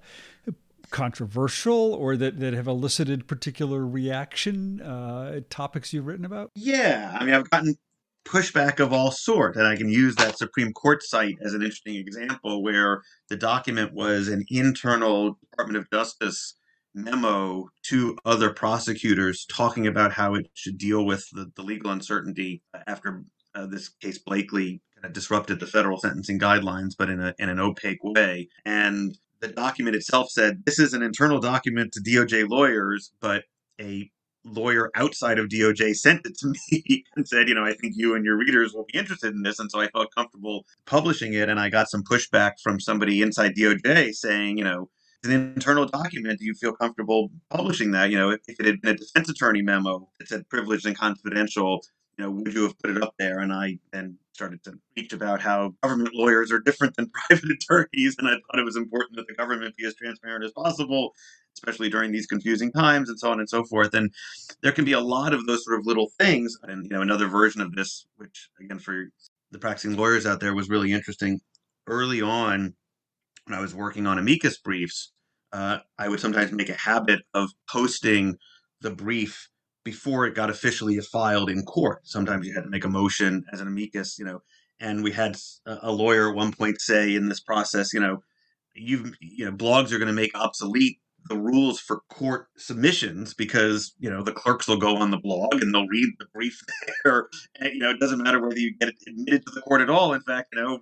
controversial 0.90 1.94
or 1.94 2.16
that, 2.16 2.40
that 2.40 2.52
have 2.52 2.66
elicited 2.66 3.26
particular 3.26 3.86
reaction, 3.86 4.80
uh, 4.80 5.40
topics 5.48 5.92
you've 5.92 6.06
written 6.06 6.24
about? 6.24 6.50
Yeah. 6.54 7.16
I 7.18 7.24
mean, 7.24 7.34
I've 7.34 7.48
gotten 7.50 7.76
pushback 8.24 8.80
of 8.80 8.92
all 8.92 9.10
sorts, 9.10 9.56
and 9.56 9.66
I 9.66 9.76
can 9.76 9.88
use 9.88 10.14
that 10.16 10.38
Supreme 10.38 10.72
Court 10.72 11.02
cite 11.02 11.38
as 11.42 11.54
an 11.54 11.62
interesting 11.62 11.96
example 11.96 12.62
where 12.62 13.02
the 13.28 13.36
document 13.36 13.94
was 13.94 14.28
an 14.28 14.44
internal 14.48 15.38
Department 15.50 15.78
of 15.78 15.90
Justice 15.90 16.54
memo 16.94 17.68
to 17.84 18.16
other 18.24 18.52
prosecutors 18.52 19.46
talking 19.46 19.86
about 19.86 20.12
how 20.12 20.34
it 20.34 20.46
should 20.54 20.76
deal 20.76 21.04
with 21.06 21.24
the, 21.32 21.50
the 21.56 21.62
legal 21.62 21.90
uncertainty 21.90 22.62
after 22.86 23.22
uh, 23.54 23.66
this 23.66 23.88
case 23.88 24.18
Blakely 24.18 24.82
kind 24.94 25.06
of 25.06 25.12
disrupted 25.12 25.60
the 25.60 25.66
federal 25.66 25.98
sentencing 25.98 26.38
guidelines, 26.38 26.92
but 26.98 27.08
in, 27.08 27.20
a, 27.20 27.34
in 27.38 27.48
an 27.48 27.60
opaque 27.60 28.02
way. 28.02 28.48
And 28.64 29.16
the 29.40 29.48
document 29.48 29.96
itself 29.96 30.30
said 30.30 30.64
this 30.64 30.78
is 30.78 30.92
an 30.92 31.02
internal 31.02 31.40
document 31.40 31.92
to 31.92 32.00
DOJ 32.00 32.48
lawyers, 32.48 33.12
but 33.20 33.44
a 33.80 34.10
lawyer 34.44 34.90
outside 34.94 35.38
of 35.38 35.48
DOJ 35.48 35.94
sent 35.94 36.24
it 36.24 36.38
to 36.38 36.52
me 36.70 37.04
and 37.16 37.26
said, 37.26 37.48
you 37.48 37.54
know, 37.54 37.64
I 37.64 37.74
think 37.74 37.94
you 37.96 38.14
and 38.14 38.24
your 38.24 38.36
readers 38.36 38.72
will 38.72 38.86
be 38.90 38.98
interested 38.98 39.34
in 39.34 39.42
this. 39.42 39.58
And 39.58 39.70
so 39.70 39.80
I 39.80 39.88
felt 39.88 40.14
comfortable 40.14 40.64
publishing 40.86 41.34
it. 41.34 41.48
And 41.48 41.60
I 41.60 41.68
got 41.68 41.90
some 41.90 42.02
pushback 42.02 42.52
from 42.62 42.80
somebody 42.80 43.22
inside 43.22 43.54
DOJ 43.54 44.14
saying, 44.14 44.58
you 44.58 44.64
know, 44.64 44.88
it's 45.22 45.32
an 45.32 45.52
internal 45.54 45.84
document. 45.84 46.38
Do 46.38 46.46
you 46.46 46.54
feel 46.54 46.72
comfortable 46.72 47.30
publishing 47.50 47.90
that? 47.90 48.10
You 48.10 48.18
know, 48.18 48.30
if, 48.30 48.40
if 48.48 48.58
it 48.58 48.66
had 48.66 48.80
been 48.80 48.94
a 48.94 48.98
defense 48.98 49.28
attorney 49.28 49.60
memo 49.60 50.08
that 50.18 50.28
said 50.28 50.48
privileged 50.48 50.86
and 50.86 50.96
confidential, 50.96 51.84
know, 52.20 52.30
would 52.30 52.52
you 52.52 52.62
have 52.64 52.78
put 52.78 52.90
it 52.90 53.02
up 53.02 53.14
there? 53.18 53.40
And 53.40 53.52
I 53.52 53.78
then 53.92 54.16
started 54.32 54.62
to 54.64 54.72
preach 54.94 55.12
about 55.12 55.40
how 55.40 55.74
government 55.82 56.14
lawyers 56.14 56.50
are 56.50 56.60
different 56.60 56.96
than 56.96 57.10
private 57.28 57.50
attorneys, 57.50 58.16
and 58.18 58.28
I 58.28 58.32
thought 58.32 58.58
it 58.58 58.64
was 58.64 58.76
important 58.76 59.16
that 59.16 59.26
the 59.28 59.34
government 59.34 59.76
be 59.76 59.86
as 59.86 59.94
transparent 59.94 60.44
as 60.44 60.52
possible, 60.52 61.12
especially 61.54 61.90
during 61.90 62.12
these 62.12 62.26
confusing 62.26 62.72
times, 62.72 63.08
and 63.08 63.18
so 63.18 63.30
on 63.30 63.40
and 63.40 63.48
so 63.48 63.64
forth. 63.64 63.94
And 63.94 64.12
there 64.62 64.72
can 64.72 64.84
be 64.84 64.92
a 64.92 65.00
lot 65.00 65.34
of 65.34 65.46
those 65.46 65.64
sort 65.64 65.78
of 65.78 65.86
little 65.86 66.10
things. 66.18 66.56
And 66.62 66.84
you 66.84 66.90
know, 66.90 67.02
another 67.02 67.26
version 67.26 67.60
of 67.60 67.74
this, 67.74 68.06
which 68.16 68.48
again 68.60 68.78
for 68.78 69.10
the 69.50 69.58
practicing 69.58 69.96
lawyers 69.96 70.26
out 70.26 70.40
there 70.40 70.54
was 70.54 70.68
really 70.68 70.92
interesting. 70.92 71.40
Early 71.86 72.22
on, 72.22 72.74
when 73.46 73.58
I 73.58 73.60
was 73.60 73.74
working 73.74 74.06
on 74.06 74.18
amicus 74.18 74.58
briefs, 74.58 75.12
uh, 75.52 75.78
I 75.98 76.08
would 76.08 76.20
sometimes 76.20 76.52
make 76.52 76.68
a 76.68 76.74
habit 76.74 77.22
of 77.34 77.50
posting 77.68 78.36
the 78.80 78.90
brief 78.90 79.49
before 79.84 80.26
it 80.26 80.34
got 80.34 80.50
officially 80.50 80.98
filed 81.00 81.50
in 81.50 81.62
court. 81.62 82.00
Sometimes 82.04 82.46
you 82.46 82.54
had 82.54 82.64
to 82.64 82.70
make 82.70 82.84
a 82.84 82.88
motion 82.88 83.44
as 83.52 83.60
an 83.60 83.68
amicus, 83.68 84.18
you 84.18 84.24
know, 84.24 84.40
and 84.78 85.02
we 85.02 85.12
had 85.12 85.36
a 85.66 85.92
lawyer 85.92 86.30
at 86.30 86.36
one 86.36 86.52
point 86.52 86.80
say 86.80 87.14
in 87.14 87.28
this 87.28 87.40
process, 87.40 87.92
you 87.92 88.00
know, 88.00 88.22
you've 88.74 89.12
you 89.20 89.44
know 89.44 89.52
blogs 89.52 89.92
are 89.92 89.98
going 89.98 90.08
to 90.08 90.12
make 90.12 90.34
obsolete 90.34 90.98
the 91.28 91.36
rules 91.36 91.78
for 91.80 92.00
court 92.08 92.46
submissions 92.56 93.34
because 93.34 93.94
you 93.98 94.10
know 94.10 94.22
the 94.22 94.32
clerks 94.32 94.68
will 94.68 94.76
go 94.76 94.96
on 94.96 95.10
the 95.10 95.18
blog 95.18 95.54
and 95.60 95.74
they'll 95.74 95.86
read 95.88 96.08
the 96.18 96.26
brief 96.32 96.60
there 97.04 97.28
and, 97.56 97.74
you 97.74 97.80
know 97.80 97.90
it 97.90 98.00
doesn't 98.00 98.22
matter 98.22 98.40
whether 98.40 98.58
you 98.58 98.74
get 98.78 98.88
it 98.88 98.96
admitted 99.08 99.44
to 99.44 99.52
the 99.52 99.60
court 99.62 99.80
at 99.80 99.90
all 99.90 100.14
in 100.14 100.20
fact 100.22 100.48
you 100.52 100.62
know 100.62 100.78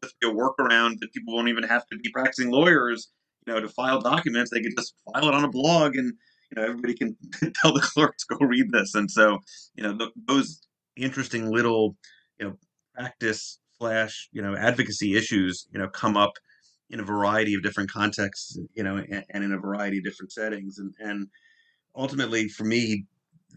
this 0.00 0.14
be 0.20 0.28
a 0.28 0.32
workaround 0.32 0.98
that 1.00 1.12
people 1.12 1.34
won't 1.34 1.48
even 1.48 1.62
have 1.62 1.86
to 1.86 1.96
be 1.98 2.10
practicing 2.10 2.50
lawyers 2.50 3.10
you 3.46 3.52
know 3.52 3.60
to 3.60 3.68
file 3.68 4.00
documents 4.00 4.50
they 4.50 4.60
could 4.60 4.76
just 4.76 4.94
file 5.12 5.28
it 5.28 5.34
on 5.34 5.44
a 5.44 5.50
blog 5.50 5.96
and 5.96 6.14
you 6.54 6.62
know 6.62 6.68
everybody 6.68 6.94
can 6.94 7.16
tell 7.54 7.72
the 7.72 7.80
clerks 7.80 8.24
go 8.24 8.36
read 8.46 8.70
this. 8.72 8.94
And 8.94 9.10
so 9.10 9.38
you 9.74 9.82
know 9.82 9.98
those 10.26 10.60
interesting 10.96 11.50
little 11.50 11.96
you 12.38 12.46
know 12.46 12.54
practice 12.94 13.58
slash 13.78 14.28
you 14.32 14.42
know 14.42 14.56
advocacy 14.56 15.16
issues 15.16 15.66
you 15.72 15.78
know 15.78 15.88
come 15.88 16.16
up 16.16 16.32
in 16.90 17.00
a 17.00 17.04
variety 17.04 17.54
of 17.54 17.62
different 17.62 17.90
contexts 17.90 18.58
you 18.74 18.82
know 18.82 18.96
and, 18.96 19.24
and 19.30 19.44
in 19.44 19.52
a 19.52 19.58
variety 19.58 19.98
of 19.98 20.04
different 20.04 20.32
settings. 20.32 20.78
And 20.78 20.94
and 21.00 21.28
ultimately 21.96 22.48
for 22.48 22.64
me 22.64 23.06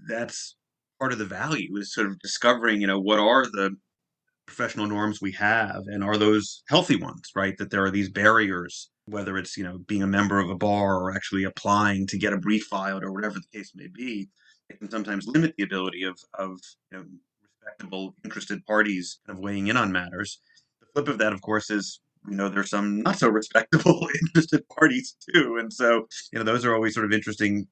that's 0.07 0.55
part 0.99 1.11
of 1.11 1.19
the 1.19 1.25
value 1.25 1.75
is 1.77 1.93
sort 1.93 2.07
of 2.07 2.19
discovering 2.19 2.81
you 2.81 2.87
know 2.87 2.99
what 2.99 3.19
are 3.19 3.45
the 3.45 3.75
professional 4.47 4.87
norms 4.87 5.21
we 5.21 5.31
have 5.33 5.83
and 5.87 6.03
are 6.03 6.17
those 6.17 6.63
healthy 6.69 6.95
ones 6.95 7.31
right? 7.35 7.57
That 7.57 7.69
there 7.69 7.83
are 7.83 7.91
these 7.91 8.09
barriers 8.09 8.89
whether 9.05 9.37
it's 9.37 9.55
you 9.55 9.63
know 9.63 9.77
being 9.87 10.03
a 10.03 10.07
member 10.07 10.39
of 10.39 10.49
a 10.49 10.55
bar 10.55 10.97
or 10.97 11.15
actually 11.15 11.43
applying 11.43 12.07
to 12.07 12.17
get 12.17 12.33
a 12.33 12.37
brief 12.37 12.63
filed 12.65 13.03
or 13.03 13.11
whatever 13.11 13.35
the 13.35 13.57
case 13.57 13.71
may 13.75 13.87
be 13.87 14.29
it 14.69 14.79
can 14.79 14.89
sometimes 14.89 15.27
limit 15.27 15.53
the 15.57 15.63
ability 15.63 16.03
of 16.03 16.19
of 16.33 16.59
you 16.91 16.97
know, 16.97 17.05
respectable 17.67 18.15
interested 18.23 18.65
parties 18.65 19.19
kind 19.25 19.37
of 19.37 19.43
weighing 19.43 19.67
in 19.67 19.77
on 19.77 19.91
matters. 19.91 20.39
The 20.81 20.87
flip 20.93 21.07
of 21.07 21.17
that 21.19 21.33
of 21.33 21.41
course 21.41 21.69
is 21.69 22.01
you 22.29 22.35
know 22.35 22.49
there's 22.49 22.69
some 22.69 23.01
not 23.01 23.17
so 23.17 23.29
respectable 23.41 24.07
interested 24.21 24.67
parties 24.69 25.15
too 25.33 25.57
and 25.59 25.71
so 25.71 26.07
you 26.31 26.39
know 26.39 26.45
those 26.45 26.65
are 26.65 26.73
always 26.73 26.93
sort 26.93 27.05
of 27.05 27.13
interesting 27.13 27.67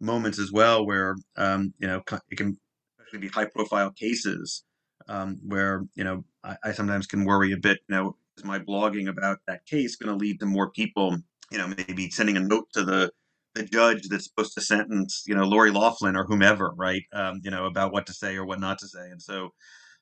moments 0.00 0.38
as 0.38 0.50
well 0.50 0.86
where 0.86 1.16
um, 1.36 1.72
you 1.78 1.86
know 1.86 2.02
it 2.30 2.36
can 2.36 2.58
especially 2.98 3.18
be 3.18 3.28
high 3.28 3.44
profile 3.44 3.90
cases 3.90 4.64
um, 5.10 5.38
where 5.44 5.84
you 5.94 6.04
know 6.04 6.24
I, 6.42 6.56
I 6.64 6.72
sometimes 6.72 7.06
can 7.06 7.24
worry 7.24 7.52
a 7.52 7.58
bit 7.58 7.80
you 7.88 7.96
know 7.96 8.16
is 8.40 8.44
my 8.44 8.58
blogging 8.58 9.08
about 9.08 9.38
that 9.46 9.66
case 9.66 9.96
going 9.96 10.08
to 10.08 10.16
lead 10.16 10.40
to 10.40 10.46
more 10.46 10.70
people, 10.70 11.16
you 11.50 11.58
know, 11.58 11.72
maybe 11.76 12.10
sending 12.10 12.36
a 12.36 12.40
note 12.40 12.68
to 12.72 12.84
the 12.84 13.10
the 13.54 13.64
judge 13.64 14.08
that's 14.08 14.24
supposed 14.24 14.54
to 14.54 14.60
sentence, 14.60 15.24
you 15.26 15.34
know, 15.34 15.42
Lori 15.42 15.72
Loughlin 15.72 16.14
or 16.14 16.24
whomever, 16.24 16.72
right? 16.76 17.02
Um, 17.12 17.40
you 17.42 17.50
know, 17.50 17.66
about 17.66 17.92
what 17.92 18.06
to 18.06 18.12
say 18.12 18.36
or 18.36 18.44
what 18.44 18.60
not 18.60 18.78
to 18.78 18.86
say. 18.86 19.10
And 19.10 19.20
so 19.20 19.52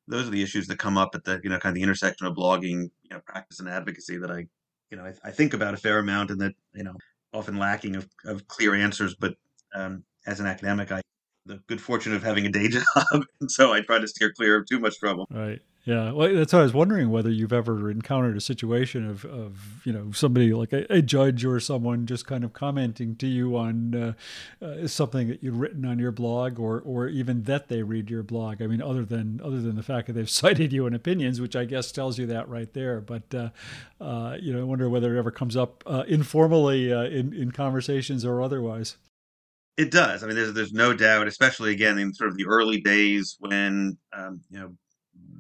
those 0.07 0.29
are 0.29 0.31
the 0.31 0.43
issues 0.43 0.67
that 0.67 0.79
come 0.79 0.99
up 0.99 1.15
at 1.15 1.25
the, 1.25 1.41
you 1.43 1.49
know, 1.49 1.59
kind 1.59 1.73
of 1.73 1.77
the 1.77 1.83
intersection 1.83 2.27
of 2.27 2.35
blogging, 2.35 2.91
you 3.03 3.11
know, 3.11 3.21
practice 3.27 3.59
and 3.59 3.69
advocacy 3.69 4.19
that 4.19 4.31
I, 4.31 4.45
you 4.91 4.99
know, 4.99 5.05
I, 5.05 5.15
I 5.25 5.31
think 5.31 5.55
about 5.55 5.73
a 5.73 5.79
fair 5.79 5.99
amount 5.99 6.31
and 6.31 6.39
that, 6.43 6.53
you 6.75 6.85
know, 6.85 6.93
often 7.33 7.57
lacking 7.57 7.97
of, 7.97 8.07
of 8.27 8.47
clear 8.49 8.75
answers. 8.75 9.15
But 9.15 9.35
um, 9.75 10.05
as 10.27 10.41
an 10.41 10.47
academic, 10.47 10.93
I 10.93 11.01
the 11.49 11.61
good 11.67 11.81
fortune 11.81 12.15
of 12.15 12.23
having 12.23 12.47
a 12.47 12.51
day 12.51 12.69
job. 12.69 13.25
and 13.41 13.51
so 13.51 13.73
I 13.73 13.81
try 13.81 13.99
to 13.99 14.07
steer 14.07 14.33
clear 14.33 14.57
of 14.57 14.67
too 14.67 14.79
much 14.79 14.99
trouble. 14.99 15.27
Right. 15.31 15.61
Yeah, 15.89 16.13
well, 16.13 16.35
that's 16.35 16.53
why 16.53 16.59
I 16.59 16.65
was 16.65 16.75
wondering 16.75 17.09
whether 17.09 17.31
you've 17.31 17.53
ever 17.53 17.91
encountered 17.91 18.37
a 18.37 18.43
situation 18.43 19.09
of, 19.09 19.25
of 19.25 19.81
you 19.87 19.93
know, 19.95 20.13
somebody 20.13 20.53
like 20.53 20.75
a, 20.75 20.85
a 20.93 21.01
judge 21.01 21.47
or 21.47 21.59
someone 21.61 22.05
just 22.05 22.27
kind 22.27 22.45
of 22.45 22.53
commenting 22.53 23.17
to 23.17 23.27
you 23.27 23.57
on 23.57 23.95
uh, 23.95 24.13
uh, 24.63 24.87
something 24.87 25.29
that 25.29 25.43
you'd 25.43 25.55
written 25.55 25.87
on 25.87 25.99
your 25.99 26.13
blog, 26.13 26.61
or 26.61 26.83
or 26.85 27.09
even 27.09 27.45
that 27.45 27.69
they 27.69 27.83
read 27.83 28.11
your 28.11 28.23
blog. 28.23 28.61
I 28.61 28.67
mean, 28.67 28.83
other 28.83 29.03
than 29.03 29.41
other 29.43 29.63
than 29.63 29.77
the 29.77 29.83
fact 29.83 30.09
that 30.09 30.13
they've 30.13 30.29
cited 30.43 30.75
you 30.75 30.87
in 30.87 30.93
opinions, 30.93 31.41
which 31.41 31.57
I 31.57 31.65
guess 31.65 31.91
tells 31.91 32.19
you 32.19 32.27
that 32.27 32.51
right 32.51 32.71
there. 32.75 33.01
But 33.01 33.35
uh, 33.35 33.49
uh 33.99 34.37
you 34.39 34.53
know, 34.53 34.61
I 34.61 34.65
wonder 34.65 34.91
whether 34.91 35.17
it 35.17 35.19
ever 35.19 35.31
comes 35.31 35.57
up 35.57 35.83
uh, 35.87 36.05
informally 36.07 36.93
uh, 36.93 37.05
in 37.05 37.33
in 37.33 37.51
conversations 37.51 38.27
or 38.27 38.43
otherwise. 38.43 38.99
It 39.79 39.91
does. 39.93 40.23
I 40.23 40.27
mean, 40.27 40.37
there's 40.37 40.55
there's 40.55 40.73
no 40.75 40.93
doubt, 40.95 41.29
especially 41.29 41.73
again 41.73 41.99
in 41.99 42.13
sort 42.15 42.31
of 42.31 42.37
the 42.37 42.47
early 42.47 42.81
days 42.83 43.37
when 43.41 43.99
um, 44.13 44.43
you 44.51 44.61
know 44.61 44.75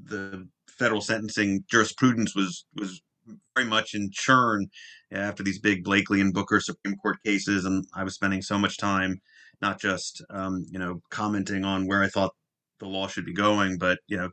the 0.05 0.48
federal 0.70 1.03
sentencing 1.03 1.64
jurisprudence 1.70 2.37
was 2.37 2.66
was 2.77 3.03
very 3.57 3.68
much 3.68 3.94
in 3.94 4.11
churn 4.12 4.68
after 5.12 5.44
these 5.44 5.61
big 5.61 5.85
Blakely 5.85 6.20
and 6.22 6.35
Booker 6.35 6.61
Supreme 6.61 6.96
Court 6.98 7.18
cases, 7.27 7.66
and 7.66 7.85
I 7.94 8.05
was 8.05 8.14
spending 8.16 8.42
so 8.42 8.59
much 8.59 8.79
time 8.79 9.20
not 9.62 9.81
just 9.81 10.24
um, 10.31 10.66
you 10.70 10.81
know 10.81 11.03
commenting 11.11 11.64
on 11.66 11.87
where 11.88 12.05
I 12.05 12.09
thought 12.09 12.35
the 12.81 12.88
law 12.88 13.09
should 13.09 13.27
be 13.27 13.35
going, 13.35 13.79
but 13.79 14.01
you 14.09 14.18
know 14.18 14.31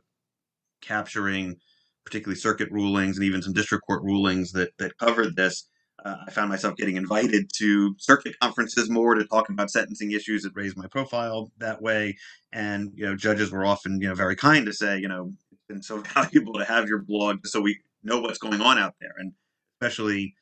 capturing 0.82 1.56
particularly 2.04 2.38
circuit 2.38 2.68
rulings 2.70 3.16
and 3.16 3.24
even 3.24 3.42
some 3.42 3.52
district 3.52 3.84
court 3.86 4.02
rulings 4.04 4.52
that 4.52 4.70
that 4.78 4.96
covered 4.98 5.36
this. 5.36 5.68
Uh, 6.04 6.16
I 6.26 6.30
found 6.30 6.50
myself 6.50 6.76
getting 6.76 6.96
invited 6.96 7.50
to 7.56 7.94
circuit 7.98 8.38
conferences 8.40 8.90
more 8.90 9.14
to 9.14 9.24
talk 9.24 9.48
about 9.48 9.70
sentencing 9.70 10.12
issues 10.12 10.42
that 10.42 10.54
raised 10.54 10.76
my 10.76 10.86
profile 10.88 11.50
that 11.58 11.80
way. 11.80 12.16
And 12.52 12.92
you 12.94 13.06
know, 13.06 13.16
judges 13.16 13.50
were 13.50 13.64
often 13.64 14.00
you 14.00 14.08
know 14.08 14.14
very 14.14 14.36
kind 14.36 14.66
to 14.66 14.72
say, 14.72 14.98
you 14.98 15.08
know, 15.08 15.32
it's 15.52 15.64
been 15.68 15.82
so 15.82 15.98
valuable 16.14 16.54
to 16.54 16.64
have 16.64 16.88
your 16.88 17.02
blog 17.02 17.46
so 17.46 17.60
we 17.60 17.80
know 18.02 18.20
what's 18.20 18.38
going 18.38 18.60
on 18.60 18.78
out 18.78 18.94
there, 19.00 19.14
and 19.18 19.32
especially 19.80 20.34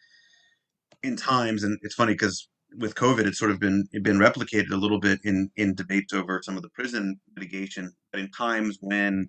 in 1.03 1.17
times. 1.17 1.63
And 1.63 1.79
it's 1.83 1.95
funny 1.95 2.15
because 2.15 2.49
with 2.77 2.95
COVID, 2.97 3.27
it's 3.27 3.39
sort 3.39 3.53
of 3.53 3.61
been 3.61 3.87
been 4.03 4.19
replicated 4.19 4.71
a 4.73 4.77
little 4.77 5.01
bit 5.01 5.21
in 5.25 5.51
in 5.57 5.75
debates 5.75 6.13
over 6.13 6.41
some 6.43 6.57
of 6.57 6.63
the 6.63 6.71
prison 6.71 7.21
litigation. 7.37 7.93
But 8.13 8.21
in 8.21 8.31
times 8.33 8.79
when 8.81 9.29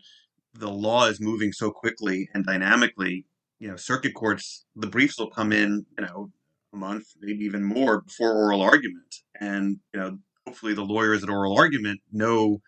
the 0.54 0.72
law 0.72 1.06
is 1.06 1.22
moving 1.22 1.52
so 1.52 1.70
quickly 1.70 2.30
and 2.34 2.46
dynamically, 2.46 3.26
you 3.60 3.68
know, 3.68 3.76
circuit 3.76 4.14
courts, 4.14 4.66
the 4.76 4.88
briefs 4.88 5.18
will 5.18 5.30
come 5.30 5.52
in, 5.52 5.86
you 5.98 6.06
know, 6.06 6.32
a 6.74 6.78
month, 6.78 7.08
maybe 7.22 7.46
even 7.46 7.64
more 7.64 8.02
before 8.02 8.34
oral 8.34 8.62
argument. 8.62 9.16
And, 9.40 9.80
you 9.94 10.00
know, 10.00 10.18
hopefully 10.46 10.74
the 10.74 10.84
lawyers 10.84 11.24
at 11.24 11.30
oral 11.30 11.58
argument 11.58 12.02
know 12.12 12.62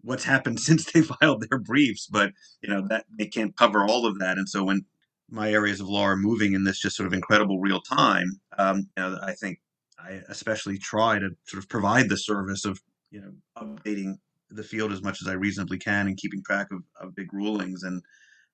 what's 0.00 0.24
happened 0.24 0.60
since 0.68 0.90
they 0.90 1.02
filed 1.02 1.44
their 1.48 1.58
briefs, 1.58 2.06
but, 2.06 2.32
you 2.62 2.68
know, 2.68 2.86
that 2.88 3.04
they 3.18 3.26
can't 3.26 3.56
cover 3.56 3.84
all 3.84 4.06
of 4.06 4.18
that. 4.18 4.36
And 4.36 4.48
so 4.48 4.64
when 4.64 4.84
my 5.30 5.50
areas 5.50 5.80
of 5.80 5.88
law 5.88 6.04
are 6.04 6.16
moving 6.16 6.52
in 6.52 6.64
this 6.64 6.80
just 6.80 6.96
sort 6.96 7.06
of 7.06 7.12
incredible 7.12 7.60
real 7.60 7.80
time, 7.80 8.40
um, 8.58 8.88
you 8.96 9.02
know, 9.02 9.18
I 9.22 9.32
think 9.32 9.60
I 9.98 10.20
especially 10.28 10.78
try 10.78 11.18
to 11.18 11.30
sort 11.46 11.62
of 11.62 11.68
provide 11.68 12.08
the 12.08 12.18
service 12.18 12.64
of, 12.64 12.80
you 13.10 13.20
know, 13.20 13.32
updating 13.56 14.16
the 14.50 14.64
field 14.64 14.92
as 14.92 15.02
much 15.02 15.22
as 15.22 15.28
I 15.28 15.32
reasonably 15.32 15.78
can 15.78 16.06
and 16.06 16.16
keeping 16.16 16.42
track 16.44 16.66
of, 16.72 16.82
of 17.00 17.14
big 17.14 17.32
rulings. 17.32 17.84
And, 17.84 18.02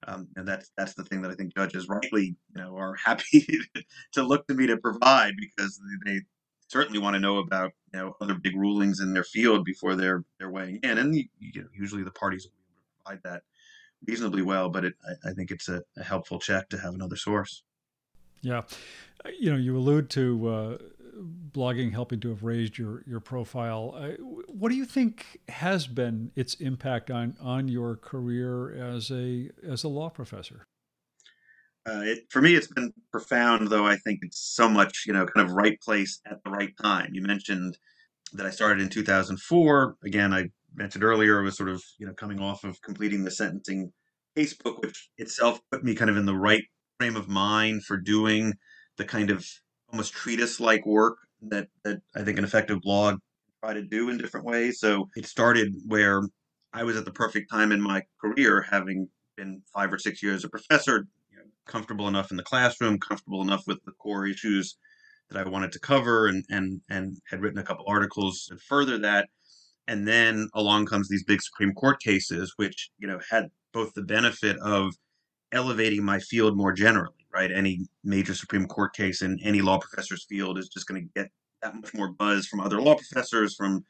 um, 0.06 0.28
and 0.36 0.46
that's 0.46 0.70
that's 0.76 0.94
the 0.94 1.04
thing 1.04 1.22
that 1.22 1.30
I 1.30 1.34
think 1.34 1.54
judges 1.54 1.88
rightly, 1.88 2.36
you 2.54 2.62
know, 2.62 2.76
are 2.76 2.94
happy 3.04 3.46
to 4.12 4.22
look 4.22 4.46
to 4.48 4.54
me 4.54 4.66
to 4.66 4.76
provide 4.76 5.34
because 5.36 5.80
they 6.04 6.20
certainly 6.68 6.98
want 6.98 7.14
to 7.14 7.20
know 7.20 7.38
about 7.38 7.72
you 7.92 8.00
know 8.00 8.14
other 8.20 8.34
big 8.34 8.56
rulings 8.56 9.00
in 9.00 9.12
their 9.12 9.24
field 9.24 9.64
before 9.64 9.96
they're 9.96 10.24
they're 10.38 10.50
weighing 10.50 10.78
in, 10.82 10.98
and 10.98 11.14
you 11.14 11.26
know, 11.62 11.68
usually 11.74 12.04
the 12.04 12.10
parties 12.12 12.46
will 12.46 12.52
provide 13.04 13.22
that 13.24 13.42
reasonably 14.06 14.42
well. 14.42 14.68
But 14.68 14.84
it, 14.84 14.94
I, 15.04 15.30
I 15.30 15.32
think 15.32 15.50
it's 15.50 15.68
a, 15.68 15.82
a 15.96 16.04
helpful 16.04 16.38
check 16.38 16.68
to 16.70 16.78
have 16.78 16.94
another 16.94 17.16
source. 17.16 17.64
Yeah, 18.40 18.62
you 19.38 19.50
know, 19.50 19.58
you 19.58 19.76
allude 19.76 20.10
to 20.10 20.48
uh, 20.48 20.78
blogging 21.18 21.92
helping 21.92 22.20
to 22.20 22.28
have 22.28 22.42
raised 22.42 22.78
your 22.78 23.02
your 23.06 23.20
profile. 23.20 23.94
Uh, 23.96 24.10
what 24.48 24.70
do 24.70 24.76
you 24.76 24.84
think 24.84 25.40
has 25.48 25.86
been 25.86 26.30
its 26.36 26.54
impact 26.54 27.10
on 27.10 27.36
on 27.40 27.68
your 27.68 27.96
career 27.96 28.72
as 28.72 29.10
a 29.10 29.50
as 29.66 29.84
a 29.84 29.88
law 29.88 30.08
professor? 30.08 30.66
Uh, 31.86 32.02
it, 32.02 32.26
for 32.28 32.42
me, 32.42 32.54
it's 32.54 32.66
been 32.66 32.92
profound, 33.10 33.68
though 33.68 33.86
I 33.86 33.96
think 33.96 34.20
it's 34.22 34.40
so 34.40 34.68
much, 34.68 35.04
you 35.06 35.12
know, 35.12 35.24
kind 35.24 35.48
of 35.48 35.54
right 35.54 35.80
place 35.80 36.20
at 36.26 36.42
the 36.44 36.50
right 36.50 36.74
time. 36.82 37.10
You 37.14 37.22
mentioned 37.22 37.78
that 38.34 38.44
I 38.44 38.50
started 38.50 38.82
in 38.82 38.90
2004. 38.90 39.96
Again, 40.04 40.34
I 40.34 40.50
mentioned 40.74 41.02
earlier, 41.02 41.40
I 41.40 41.44
was 41.44 41.56
sort 41.56 41.70
of, 41.70 41.82
you 41.98 42.06
know, 42.06 42.12
coming 42.12 42.40
off 42.40 42.64
of 42.64 42.80
completing 42.82 43.24
the 43.24 43.30
sentencing 43.30 43.92
casebook, 44.36 44.82
which 44.82 45.08
itself 45.16 45.60
put 45.70 45.82
me 45.82 45.94
kind 45.94 46.10
of 46.10 46.18
in 46.18 46.26
the 46.26 46.36
right 46.36 46.64
frame 46.98 47.16
of 47.16 47.28
mind 47.28 47.84
for 47.84 47.96
doing 47.96 48.54
the 48.98 49.04
kind 49.04 49.30
of 49.30 49.46
almost 49.90 50.12
treatise 50.12 50.60
like 50.60 50.86
work 50.86 51.18
that, 51.42 51.68
that 51.84 52.00
I 52.14 52.22
think 52.22 52.38
an 52.38 52.44
effective 52.44 52.80
blog 52.80 53.18
try 53.62 53.74
to 53.74 53.82
do 53.82 54.08
in 54.08 54.18
different 54.18 54.46
ways. 54.46 54.80
So 54.80 55.08
it 55.16 55.26
started 55.26 55.74
where 55.86 56.22
I 56.72 56.84
was 56.84 56.96
at 56.96 57.04
the 57.04 57.10
perfect 57.10 57.50
time 57.50 57.72
in 57.72 57.80
my 57.80 58.02
career, 58.20 58.62
having 58.62 59.08
been 59.36 59.62
five 59.74 59.92
or 59.92 59.98
six 59.98 60.22
years 60.22 60.44
a 60.44 60.48
professor, 60.48 61.06
you 61.30 61.38
know, 61.38 61.44
comfortable 61.66 62.08
enough 62.08 62.30
in 62.30 62.36
the 62.36 62.42
classroom, 62.42 62.98
comfortable 62.98 63.42
enough 63.42 63.64
with 63.66 63.78
the 63.84 63.92
core 63.92 64.26
issues 64.26 64.76
that 65.30 65.38
I 65.44 65.48
wanted 65.48 65.72
to 65.72 65.80
cover, 65.80 66.26
and 66.26 66.44
and 66.50 66.80
and 66.88 67.16
had 67.28 67.40
written 67.40 67.58
a 67.58 67.64
couple 67.64 67.84
articles 67.88 68.46
that 68.50 68.60
further 68.60 68.98
that. 68.98 69.28
And 69.86 70.06
then 70.06 70.50
along 70.54 70.86
comes 70.86 71.08
these 71.08 71.24
big 71.24 71.40
Supreme 71.40 71.72
Court 71.72 72.00
cases, 72.00 72.52
which 72.56 72.90
you 72.98 73.08
know 73.08 73.20
had 73.30 73.48
both 73.72 73.94
the 73.94 74.02
benefit 74.02 74.56
of 74.58 74.94
elevating 75.52 76.04
my 76.04 76.18
field 76.18 76.56
more 76.56 76.72
generally 76.72 77.17
right? 77.32 77.50
Any 77.50 77.86
major 78.04 78.34
Supreme 78.34 78.66
Court 78.66 78.94
case 78.94 79.22
in 79.22 79.38
any 79.42 79.60
law 79.60 79.78
professor's 79.78 80.24
field 80.28 80.58
is 80.58 80.68
just 80.68 80.86
going 80.86 81.02
to 81.02 81.20
get 81.20 81.30
that 81.62 81.74
much 81.74 81.92
more 81.94 82.12
buzz 82.12 82.46
from 82.46 82.60
other 82.60 82.80
law 82.80 82.94
professors, 82.94 83.54
from 83.54 83.84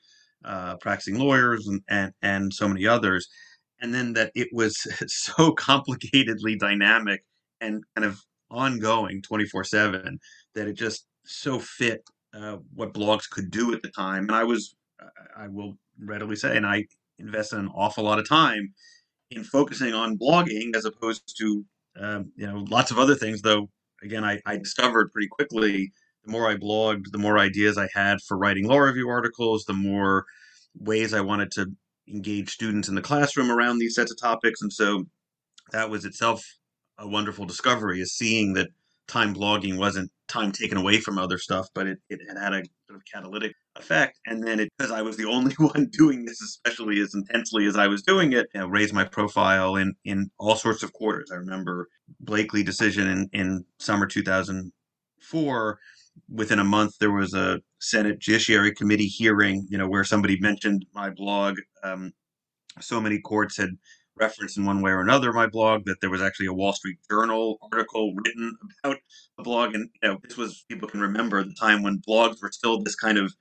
uh, 0.45 0.77
practicing 0.77 1.19
lawyers, 1.19 1.67
and, 1.67 1.83
and 1.89 2.13
and 2.23 2.53
so 2.53 2.69
many 2.69 2.87
others. 2.87 3.29
And 3.81 3.95
then 3.95 4.13
that 4.15 4.33
it 4.35 4.49
was 4.53 4.77
so 5.07 5.55
complicatedly 5.55 6.59
dynamic 6.59 7.25
and 7.61 7.83
kind 7.95 8.05
of 8.05 8.21
ongoing, 8.51 9.23
twenty 9.23 9.45
four 9.45 9.65
seven, 9.65 10.19
that 10.55 10.69
it 10.69 10.75
just 10.75 11.07
so 11.25 11.59
fit 11.59 12.03
uh, 12.35 12.57
what 12.75 12.95
blogs 12.95 13.29
could 13.29 13.51
do 13.51 13.73
at 13.73 13.83
the 13.83 13.91
time. 13.91 14.25
And 14.25 14.33
I 14.33 14.45
was, 14.45 14.75
I 15.37 15.49
will 15.49 15.75
readily 16.01 16.37
say, 16.37 16.57
and 16.57 16.67
I 16.67 16.87
invested 17.19 17.59
an 17.59 17.71
awful 17.75 18.05
lot 18.05 18.19
of 18.19 18.29
time 18.29 18.73
in 19.31 19.45
focusing 19.45 19.93
on 19.93 20.19
blogging 20.19 20.75
as 20.75 20.85
opposed 20.85 21.37
to 21.39 21.65
um, 22.01 22.33
you 22.37 22.47
know, 22.47 22.65
lots 22.69 22.91
of 22.91 22.99
other 22.99 23.15
things, 23.15 23.43
though. 23.43 23.69
Again, 24.03 24.25
I, 24.25 24.41
I 24.47 24.57
discovered 24.57 25.13
pretty 25.13 25.29
quickly 25.29 25.91
the 26.25 26.31
more 26.31 26.49
I 26.49 26.57
blogged, 26.57 27.11
the 27.11 27.19
more 27.19 27.39
ideas 27.39 27.79
I 27.79 27.89
had 27.93 28.21
for 28.21 28.37
writing 28.37 28.67
law 28.67 28.79
review 28.79 29.09
articles, 29.09 29.65
the 29.65 29.73
more 29.73 30.25
ways 30.79 31.15
I 31.15 31.21
wanted 31.21 31.51
to 31.53 31.73
engage 32.09 32.51
students 32.51 32.89
in 32.89 32.95
the 32.95 33.03
classroom 33.03 33.51
around 33.51 33.79
these 33.79 33.95
sets 33.95 34.13
of 34.13 34.21
topics. 34.21 34.63
And 34.63 34.73
so 34.73 35.05
that 35.73 35.91
was 35.91 36.05
itself 36.05 36.45
a 36.99 37.09
wonderful 37.09 37.45
discovery 37.45 38.01
is 38.01 38.13
seeing 38.13 38.55
that 38.55 38.69
time 39.07 39.35
blogging 39.35 39.79
wasn't 39.79 40.11
time 40.29 40.53
taken 40.53 40.77
away 40.77 41.01
from 41.01 41.19
other 41.19 41.39
stuff, 41.39 41.69
but 41.75 41.87
it, 41.87 41.99
it 42.11 42.21
had 42.29 42.53
a 42.53 42.63
sort 42.87 42.97
of 42.97 43.03
catalytic 43.13 43.53
effect. 43.79 44.19
And 44.27 44.47
then 44.47 44.61
it, 44.61 44.69
because 44.77 44.93
I 44.93 45.03
was 45.03 45.17
the 45.17 45.27
only 45.27 45.55
one 45.59 45.89
doing 45.93 46.25
this, 46.25 46.41
especially 46.43 47.01
as 47.01 47.15
intensely 47.15 47.67
as 47.67 47.77
I 47.77 47.87
was 47.87 48.03
doing 48.03 48.33
it, 48.33 48.49
you 48.55 48.61
know, 48.61 48.67
raised 48.67 48.95
my 48.95 49.05
profile 49.05 49.77
in, 49.77 49.95
in 50.05 50.31
all 50.39 50.57
sorts 50.57 50.83
of 50.83 50.93
quarters. 50.93 51.31
I 51.33 51.37
remember 51.37 51.89
Blakely 52.21 52.63
decision 52.63 53.07
in, 53.07 53.29
in 53.33 53.65
summer 53.79 54.07
2004. 54.07 55.79
Within 56.31 56.59
a 56.59 56.65
month, 56.65 56.99
there 56.99 57.13
was 57.13 57.35
a 57.35 57.61
Senate 57.81 58.19
Judiciary 58.19 58.75
Committee 58.75 59.07
hearing, 59.07 59.67
you 59.69 59.79
know, 59.79 59.89
where 59.89 60.05
somebody 60.05 60.41
mentioned 60.41 60.87
my 60.95 61.11
blog. 61.11 61.57
Um, 61.85 62.13
so 62.81 63.01
many 63.01 63.21
courts 63.21 63.57
had 63.57 63.71
referenced 64.17 64.59
in 64.59 64.65
one 64.65 64.83
way 64.83 64.91
or 64.91 65.01
another 65.01 65.33
my 65.33 65.47
blog 65.47 65.85
that 65.85 66.01
there 66.01 66.11
was 66.11 66.23
actually 66.23 66.47
a 66.47 66.53
Wall 66.53 66.73
Street 66.73 66.99
Journal 67.11 67.59
article 67.73 68.15
written 68.17 68.57
about 68.85 68.99
the 69.37 69.45
blog, 69.45 69.75
and 69.75 69.91
you 70.03 70.09
know 70.09 70.19
this 70.23 70.37
was 70.37 70.65
people 70.69 70.89
can 70.89 71.01
remember 71.01 71.45
the 71.45 71.55
time 71.55 71.83
when 71.83 72.03
blogs 72.09 72.43
were 72.43 72.51
still 72.51 72.83
this 72.83 72.97
kind 72.97 73.19
of 73.19 73.33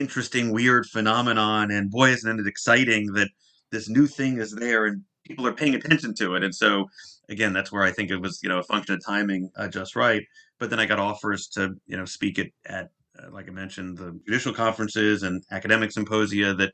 interesting, 0.00 0.52
weird 0.52 0.86
phenomenon, 0.86 1.70
and 1.70 1.90
boy, 1.90 2.10
isn't 2.10 2.40
it 2.40 2.46
exciting 2.46 3.12
that 3.12 3.28
this 3.70 3.88
new 3.88 4.06
thing 4.06 4.38
is 4.38 4.52
there 4.52 4.86
and 4.86 5.02
people 5.24 5.46
are 5.46 5.52
paying 5.52 5.74
attention 5.74 6.14
to 6.14 6.34
it, 6.34 6.42
and 6.42 6.54
so 6.54 6.86
again, 7.28 7.52
that's 7.52 7.70
where 7.70 7.84
I 7.84 7.92
think 7.92 8.10
it 8.10 8.20
was 8.20 8.40
you 8.42 8.48
know 8.48 8.58
a 8.58 8.64
function 8.64 8.94
of 8.94 9.04
timing 9.04 9.50
uh, 9.56 9.68
just 9.68 9.94
right. 9.96 10.22
But 10.58 10.70
then 10.70 10.80
I 10.80 10.86
got 10.86 10.98
offers 10.98 11.48
to 11.48 11.74
you 11.86 11.96
know 11.96 12.04
speak 12.04 12.38
at 12.38 12.48
at 12.66 12.90
uh, 13.22 13.30
like 13.30 13.48
I 13.48 13.52
mentioned 13.52 13.98
the 13.98 14.18
judicial 14.26 14.52
conferences 14.52 15.22
and 15.22 15.42
academic 15.50 15.92
symposia 15.92 16.54
that 16.54 16.72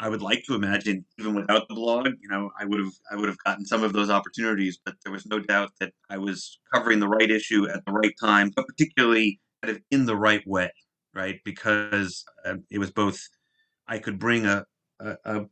I 0.00 0.08
would 0.08 0.22
like 0.22 0.44
to 0.44 0.54
imagine, 0.54 1.04
even 1.18 1.34
without 1.34 1.66
the 1.68 1.74
blog, 1.74 2.06
you 2.20 2.28
know, 2.28 2.50
I 2.58 2.64
would 2.64 2.78
have 2.78 2.92
I 3.10 3.16
would 3.16 3.28
have 3.28 3.38
gotten 3.44 3.64
some 3.66 3.82
of 3.82 3.92
those 3.92 4.10
opportunities. 4.10 4.78
But 4.84 4.94
there 5.04 5.12
was 5.12 5.26
no 5.26 5.40
doubt 5.40 5.72
that 5.80 5.92
I 6.08 6.18
was 6.18 6.58
covering 6.72 7.00
the 7.00 7.08
right 7.08 7.30
issue 7.30 7.68
at 7.68 7.84
the 7.84 7.92
right 7.92 8.14
time, 8.20 8.50
but 8.54 8.66
particularly 8.66 9.40
kind 9.62 9.76
of 9.76 9.82
in 9.90 10.06
the 10.06 10.16
right 10.16 10.46
way, 10.46 10.70
right? 11.14 11.40
Because 11.44 12.24
uh, 12.44 12.56
it 12.70 12.78
was 12.78 12.90
both 12.90 13.20
I 13.86 13.98
could 13.98 14.18
bring 14.18 14.46
a, 14.46 14.64
a, 15.00 15.16
a 15.24 15.46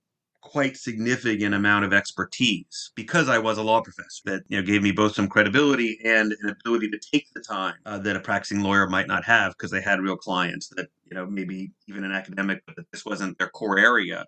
quite 0.47 0.77
significant 0.77 1.55
amount 1.55 1.85
of 1.85 1.93
expertise 1.93 2.93
because 2.95 3.29
I 3.29 3.39
was 3.39 3.59
a 3.59 3.63
law 3.63 3.81
professor 3.81 4.23
that 4.27 4.43
you 4.49 4.57
know 4.57 4.65
gave 4.65 4.83
me 4.83 4.93
both 4.93 5.15
some 5.15 5.29
credibility 5.29 5.99
and 6.05 6.33
an 6.41 6.51
ability 6.51 6.89
to 6.91 7.01
take 7.13 7.27
the 7.35 7.41
time 7.41 7.75
uh, 7.85 7.99
that 7.99 8.15
a 8.15 8.21
practicing 8.21 8.63
lawyer 8.63 8.89
might 8.89 9.09
not 9.09 9.25
have 9.25 9.53
because 9.53 9.73
they 9.73 9.81
had 9.81 10.01
real 10.01 10.17
clients 10.17 10.69
that 10.77 10.89
you 11.11 11.17
know 11.17 11.27
maybe 11.27 11.73
even 11.89 12.05
an 12.05 12.13
academic 12.13 12.63
but 12.67 12.77
this 12.93 13.05
wasn't 13.05 13.37
their 13.39 13.49
core 13.49 13.79
area 13.79 14.25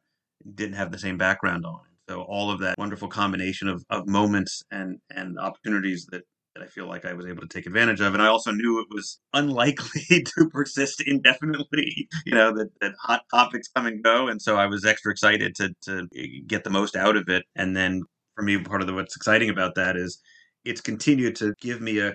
didn't 0.55 0.75
have 0.75 0.91
the 0.91 0.99
same 0.99 1.19
background 1.19 1.64
on. 1.64 1.81
So 2.09 2.23
all 2.23 2.51
of 2.51 2.59
that 2.61 2.79
wonderful 2.79 3.09
combination 3.09 3.69
of, 3.69 3.85
of 3.91 4.09
moments 4.09 4.64
and 4.71 4.99
and 5.11 5.38
opportunities 5.38 6.07
that 6.11 6.23
that 6.59 6.64
I 6.64 6.68
feel 6.68 6.87
like 6.87 7.05
I 7.05 7.14
was 7.14 7.27
able 7.27 7.42
to 7.42 7.49
take 7.49 7.66
advantage 7.66 8.01
of. 8.01 8.14
And 8.14 8.23
I 8.23 8.27
also 8.27 8.51
knew 8.51 8.81
it 8.81 8.88
was 8.90 9.21
unlikely 9.33 10.25
to 10.25 10.49
persist 10.51 11.03
indefinitely, 11.07 12.09
you 12.27 12.35
know, 12.35 12.53
that, 12.55 12.71
that 12.81 12.92
hot 13.03 13.23
topics 13.31 13.68
come 13.68 13.87
and 13.87 14.03
go. 14.03 14.29
And 14.29 14.40
so 14.40 14.57
I 14.57 14.66
was 14.66 14.85
extra 14.85 15.12
excited 15.12 15.55
to, 15.57 15.75
to 15.83 16.09
get 16.47 16.64
the 16.64 16.71
most 16.71 16.97
out 16.97 17.16
of 17.16 17.29
it. 17.29 17.44
And 17.57 17.77
then 17.77 18.03
for 18.35 18.42
me, 18.42 18.59
part 18.59 18.81
of 18.81 18.87
the, 18.87 18.94
what's 18.94 19.16
exciting 19.16 19.51
about 19.51 19.75
that 19.77 19.97
is 19.97 20.21
it's 20.64 20.81
continued 20.81 21.37
to 21.37 21.55
give 21.61 21.81
me 21.81 22.01
a 22.01 22.14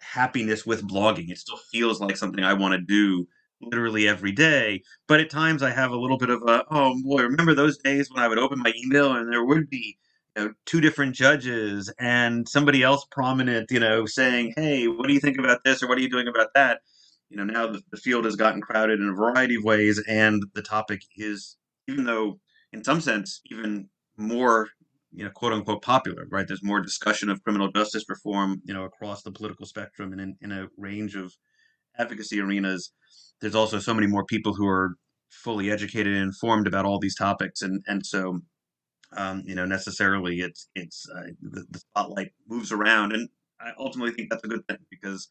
happiness 0.00 0.66
with 0.66 0.88
blogging. 0.88 1.30
It 1.30 1.38
still 1.38 1.58
feels 1.70 2.00
like 2.00 2.16
something 2.16 2.44
I 2.44 2.54
want 2.54 2.72
to 2.72 2.80
do 2.80 3.26
literally 3.60 4.06
every 4.06 4.32
day. 4.32 4.82
But 5.08 5.20
at 5.20 5.30
times 5.30 5.62
I 5.62 5.70
have 5.70 5.90
a 5.90 5.98
little 5.98 6.18
bit 6.18 6.30
of 6.30 6.42
a, 6.42 6.64
oh 6.70 6.94
boy, 7.02 7.22
remember 7.22 7.54
those 7.54 7.78
days 7.78 8.08
when 8.10 8.22
I 8.22 8.28
would 8.28 8.38
open 8.38 8.60
my 8.60 8.72
email 8.84 9.12
and 9.12 9.32
there 9.32 9.44
would 9.44 9.68
be 9.68 9.98
you 10.36 10.44
know, 10.44 10.52
two 10.66 10.80
different 10.80 11.14
judges 11.14 11.92
and 11.98 12.48
somebody 12.48 12.82
else 12.82 13.04
prominent, 13.10 13.70
you 13.70 13.80
know, 13.80 14.06
saying, 14.06 14.54
"Hey, 14.56 14.86
what 14.88 15.06
do 15.06 15.14
you 15.14 15.20
think 15.20 15.38
about 15.38 15.64
this?" 15.64 15.82
or 15.82 15.88
"What 15.88 15.98
are 15.98 16.02
you 16.02 16.10
doing 16.10 16.28
about 16.28 16.48
that?" 16.54 16.80
You 17.30 17.36
know, 17.36 17.44
now 17.44 17.66
the, 17.66 17.82
the 17.90 17.96
field 17.98 18.24
has 18.24 18.36
gotten 18.36 18.60
crowded 18.60 19.00
in 19.00 19.08
a 19.08 19.12
variety 19.12 19.56
of 19.56 19.64
ways, 19.64 20.02
and 20.08 20.42
the 20.54 20.62
topic 20.62 21.02
is, 21.16 21.56
even 21.88 22.04
though 22.04 22.40
in 22.72 22.84
some 22.84 23.00
sense, 23.00 23.40
even 23.50 23.88
more, 24.16 24.68
you 25.12 25.24
know, 25.24 25.30
quote 25.30 25.52
unquote 25.52 25.82
popular, 25.82 26.26
right? 26.30 26.46
There's 26.46 26.62
more 26.62 26.80
discussion 26.80 27.28
of 27.30 27.42
criminal 27.42 27.70
justice 27.72 28.04
reform, 28.08 28.62
you 28.64 28.74
know, 28.74 28.84
across 28.84 29.22
the 29.22 29.32
political 29.32 29.66
spectrum 29.66 30.12
and 30.12 30.20
in, 30.20 30.36
in 30.40 30.52
a 30.52 30.68
range 30.76 31.14
of 31.16 31.32
advocacy 31.98 32.40
arenas. 32.40 32.92
There's 33.40 33.54
also 33.54 33.78
so 33.78 33.94
many 33.94 34.06
more 34.06 34.24
people 34.24 34.54
who 34.54 34.66
are 34.66 34.96
fully 35.30 35.70
educated 35.70 36.14
and 36.14 36.24
informed 36.24 36.66
about 36.66 36.84
all 36.84 36.98
these 36.98 37.16
topics, 37.16 37.62
and 37.62 37.82
and 37.86 38.04
so 38.04 38.40
um, 39.16 39.42
you 39.46 39.54
know, 39.54 39.64
necessarily 39.64 40.40
it's 40.40 40.68
it's 40.74 41.06
uh, 41.14 41.30
the, 41.40 41.64
the, 41.70 41.78
spotlight 41.78 42.32
moves 42.48 42.72
around, 42.72 43.12
and 43.12 43.28
I 43.60 43.70
ultimately 43.78 44.12
think 44.12 44.30
that's 44.30 44.44
a 44.44 44.48
good 44.48 44.66
thing 44.68 44.78
because 44.90 45.28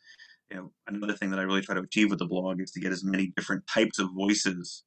you 0.50 0.58
know 0.58 0.72
another 0.88 1.14
thing 1.14 1.30
that 1.32 1.40
I 1.40 1.44
really 1.44 1.62
try 1.62 1.76
to 1.76 1.82
achieve 1.82 2.10
with 2.10 2.20
the 2.20 2.26
blog 2.26 2.60
is 2.62 2.72
to 2.72 2.80
get 2.80 2.92
as 2.92 3.04
many 3.04 3.32
different 3.36 3.68
types 3.68 4.00
of 4.00 4.10
voices 4.16 4.84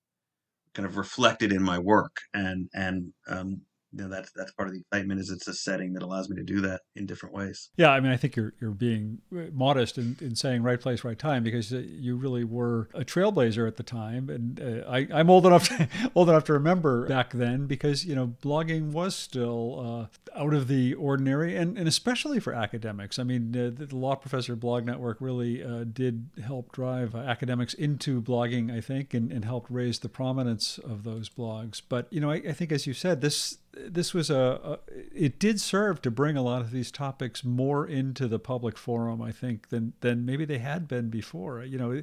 kind 0.74 0.86
of 0.86 0.96
reflected 0.96 1.52
in 1.52 1.62
my 1.62 1.78
work, 1.78 2.16
and 2.34 2.68
and 2.74 3.12
um, 3.28 3.62
you 3.92 4.02
know 4.02 4.08
that's 4.08 4.30
that's 4.32 4.52
part 4.52 4.68
of 4.68 4.74
the 4.74 4.80
excitement 4.80 5.20
is 5.20 5.30
it's 5.30 5.48
a 5.48 5.54
setting 5.54 5.92
that 5.94 6.02
allows 6.02 6.28
me 6.28 6.36
to 6.36 6.42
do 6.42 6.60
that 6.60 6.82
in 6.96 7.06
different 7.06 7.34
ways. 7.34 7.70
Yeah 7.76 7.90
i 7.90 8.00
mean 8.00 8.12
i 8.12 8.16
think 8.16 8.36
you're 8.36 8.54
you're 8.60 8.70
being 8.70 9.18
modest 9.52 9.98
in, 9.98 10.16
in 10.20 10.34
saying 10.36 10.62
right 10.62 10.80
place 10.80 11.04
right 11.04 11.18
time 11.18 11.42
because 11.42 11.72
uh, 11.72 11.78
you 11.78 12.16
really 12.16 12.44
were 12.44 12.88
a 12.94 13.04
trailblazer 13.04 13.66
at 13.66 13.76
the 13.76 13.82
time 13.82 14.28
and 14.28 14.60
uh, 14.60 14.88
I, 14.88 15.06
i'm 15.12 15.30
old 15.30 15.46
enough 15.46 15.68
to, 15.76 15.88
old 16.14 16.28
enough 16.28 16.44
to 16.44 16.52
remember 16.52 17.06
back 17.06 17.32
then 17.32 17.66
because 17.66 18.04
you 18.04 18.14
know 18.14 18.34
blogging 18.42 18.92
was 18.92 19.14
still 19.16 20.08
uh, 20.34 20.38
out 20.38 20.54
of 20.54 20.68
the 20.68 20.94
ordinary 20.94 21.56
and, 21.56 21.76
and 21.76 21.88
especially 21.88 22.40
for 22.40 22.52
academics. 22.52 23.18
I 23.18 23.24
mean 23.24 23.56
uh, 23.56 23.70
the 23.74 23.94
law 23.94 24.14
professor 24.14 24.56
blog 24.56 24.84
network 24.84 25.18
really 25.20 25.62
uh, 25.62 25.84
did 25.84 26.28
help 26.44 26.72
drive 26.72 27.14
academics 27.14 27.74
into 27.74 28.22
blogging 28.22 28.76
i 28.76 28.80
think 28.80 29.14
and, 29.14 29.32
and 29.32 29.44
helped 29.44 29.70
raise 29.70 29.98
the 29.98 30.08
prominence 30.08 30.78
of 30.78 31.04
those 31.04 31.28
blogs. 31.28 31.82
But 31.86 32.06
you 32.10 32.20
know 32.20 32.30
I, 32.30 32.36
I 32.36 32.52
think 32.52 32.72
as 32.72 32.86
you 32.86 32.94
said 32.94 33.20
this 33.20 33.58
this 33.72 34.12
was 34.12 34.30
a, 34.30 34.60
a, 34.64 34.78
it 35.14 35.38
did 35.38 35.60
serve 35.60 36.02
to 36.02 36.10
bring 36.10 36.36
a 36.36 36.42
lot 36.42 36.60
of 36.60 36.70
these 36.70 36.90
topics 36.90 37.44
more 37.44 37.86
into 37.86 38.26
the 38.26 38.38
public 38.38 38.76
forum 38.76 39.22
i 39.22 39.30
think 39.30 39.68
than 39.68 39.92
than 40.00 40.26
maybe 40.26 40.44
they 40.44 40.58
had 40.58 40.88
been 40.88 41.08
before. 41.08 41.62
You 41.64 41.78
know 41.78 42.02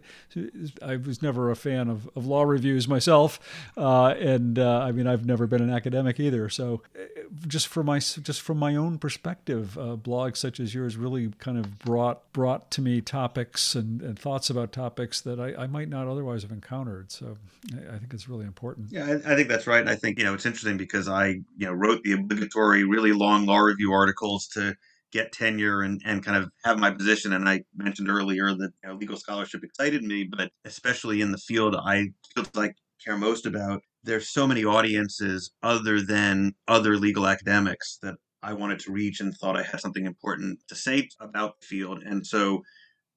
i 0.82 0.96
was 0.96 1.22
never 1.22 1.52
a 1.52 1.56
fan 1.56 1.90
of, 1.90 2.10
of 2.16 2.26
law 2.26 2.44
reviews 2.44 2.88
myself 2.88 3.40
uh, 3.76 4.14
and 4.20 4.60
uh, 4.60 4.80
i 4.80 4.92
mean 4.92 5.08
i've 5.08 5.26
never 5.26 5.48
been 5.48 5.62
an 5.62 5.70
academic 5.70 6.20
either. 6.20 6.50
So 6.50 6.82
uh, 6.96 7.04
just 7.48 7.68
from 7.68 7.88
my 7.88 8.00
just 8.00 8.42
from 8.42 8.58
my 8.58 8.76
own 8.76 8.98
perspective 8.98 9.78
uh, 9.78 9.96
blogs 9.98 10.38
such 10.38 10.60
as 10.60 10.74
yours 10.74 10.98
really 10.98 11.32
kind 11.40 11.58
of 11.58 11.80
brought 11.80 12.32
brought 12.34 12.72
to 12.72 12.82
me 12.82 13.02
topics 13.02 13.76
and, 13.76 14.02
and 14.02 14.18
thoughts 14.18 14.50
about 14.50 14.72
topics 14.72 15.22
that 15.22 15.40
I, 15.40 15.64
I, 15.64 15.68
might 15.68 15.90
not 15.90 16.08
otherwise 16.08 16.44
have 16.44 16.52
encountered. 16.52 17.12
So 17.12 17.38
I, 17.74 17.98
think 17.98 18.14
it's 18.14 18.30
really 18.30 18.46
important. 18.46 18.92
Yeah 18.92 19.06
I, 19.06 19.34
I 19.34 19.36
think 19.36 19.48
that's 19.50 19.68
right. 19.68 19.82
And 19.82 19.90
i 19.90 19.96
think 19.96 20.18
you 20.18 20.26
know 20.26 20.34
it's 20.34 20.46
interesting 20.46 20.78
because 20.78 21.08
i 21.10 21.42
you 21.58 21.65
know 21.65 21.74
wrote 21.74 22.04
the 22.04 22.13
obligatory 22.13 22.84
really 22.84 23.12
long 23.12 23.46
law 23.46 23.58
review 23.58 23.91
articles 23.91 24.48
to 24.48 24.76
get 25.12 25.32
tenure 25.32 25.82
and, 25.82 26.02
and 26.06 26.24
kind 26.24 26.38
of 26.38 26.50
have 26.63 26.80
my 26.80 26.91
position. 26.91 27.34
And 27.34 27.48
I 27.48 27.62
mentioned 27.76 28.10
earlier 28.10 28.50
that 28.50 28.72
you 28.84 28.89
know, 28.89 28.96
legal 28.96 29.17
scholarship 29.17 29.63
excited 29.63 30.04
me, 30.04 30.26
but 30.26 30.52
especially 30.65 31.22
in 31.22 31.32
the 31.32 31.38
field 31.38 31.76
I 31.76 32.10
feel 32.36 32.46
like 32.54 32.76
care 33.04 33.17
most 33.17 33.46
about, 33.46 33.82
there's 34.04 34.30
so 34.30 34.48
many 34.48 34.65
audiences 34.65 35.52
other 35.63 36.02
than 36.02 36.54
other 36.67 36.98
legal 36.98 37.28
academics 37.28 38.00
that 38.02 38.15
I 38.43 38.54
wanted 38.54 38.80
to 38.82 38.91
reach 38.91 39.20
and 39.20 39.34
thought 39.34 39.58
I 39.58 39.63
had 39.63 39.82
something 39.82 40.06
important 40.06 40.60
to 40.67 40.76
say 40.76 41.10
about 41.20 41.60
the 41.60 41.67
field. 41.67 42.04
And 42.04 42.26
so 42.26 42.63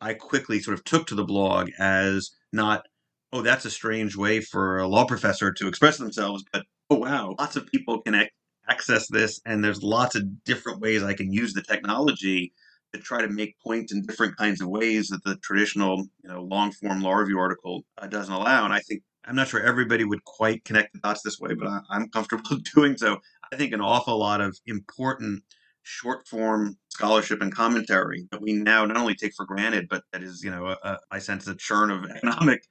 I 0.01 0.15
quickly 0.15 0.61
sort 0.61 0.79
of 0.79 0.85
took 0.85 1.07
to 1.09 1.15
the 1.15 1.25
blog 1.25 1.71
as 1.79 2.31
not, 2.53 2.87
oh, 3.33 3.43
that's 3.43 3.65
a 3.65 3.71
strange 3.71 4.17
way 4.17 4.41
for 4.41 4.79
a 4.79 4.89
law 4.89 5.05
professor 5.05 5.53
to 5.53 5.69
express 5.69 5.99
themselves, 5.99 6.45
but 6.53 6.65
oh, 6.91 6.97
wow, 6.97 7.35
lots 7.39 7.57
of 7.57 7.67
people 7.67 8.01
can 8.03 8.29
access 8.69 9.09
this 9.09 9.41
and 9.47 9.65
there's 9.65 9.83
lots 9.83 10.15
of 10.15 10.45
different 10.45 10.81
ways 10.81 11.03
I 11.03 11.15
can 11.15 11.33
use 11.33 11.55
the 11.55 11.63
technology 11.63 12.53
to 12.93 13.01
try 13.01 13.23
to 13.23 13.29
make 13.29 13.57
points 13.65 13.93
in 13.93 14.03
different 14.03 14.37
kinds 14.37 14.61
of 14.61 14.69
ways 14.69 15.09
that 15.09 15.23
the 15.25 15.37
traditional, 15.37 15.99
you 16.23 16.31
know, 16.31 16.43
long 16.43 16.73
form 16.73 17.01
law 17.01 17.15
review 17.15 17.39
article 17.39 17.85
uh, 17.99 18.07
doesn't 18.07 18.35
allow. 18.35 18.65
And 18.65 18.75
I 18.75 18.81
think 18.81 19.03
I'm 19.25 19.37
not 19.37 19.49
sure 19.49 19.61
everybody 19.61 20.05
would 20.05 20.25
quite 20.25 20.65
connect 20.65 20.93
the 20.93 21.01
dots 21.01 21.23
this 21.23 21.39
way, 21.39 21.55
but 21.55 21.69
I, 21.69 21.97
am 21.97 22.09
comfortable 22.09 22.59
doing 22.75 22.97
so. 22.97 23.19
I 23.53 23.57
think 23.57 23.73
an 23.73 23.81
awful 23.81 24.19
lot 24.19 24.41
of 24.41 24.59
important 24.67 25.43
short 25.83 26.27
form 26.27 26.77
scholarship 26.89 27.41
and 27.41 27.55
commentary 27.55 28.27
that 28.31 28.43
we 28.43 28.53
now 28.53 28.85
not 28.85 28.97
only 28.97 29.15
take 29.15 29.33
for 29.37 29.47
granted, 29.47 29.89
but 29.89 30.03
that 30.13 30.23
is, 30.23 30.43
you 30.43 30.51
know, 30.51 30.67
a, 30.67 30.79
a, 30.83 30.99
I 31.11 31.19
sense 31.19 31.47
a 31.47 31.55
churn 31.55 31.91
of 31.91 32.05
economic 32.17 32.63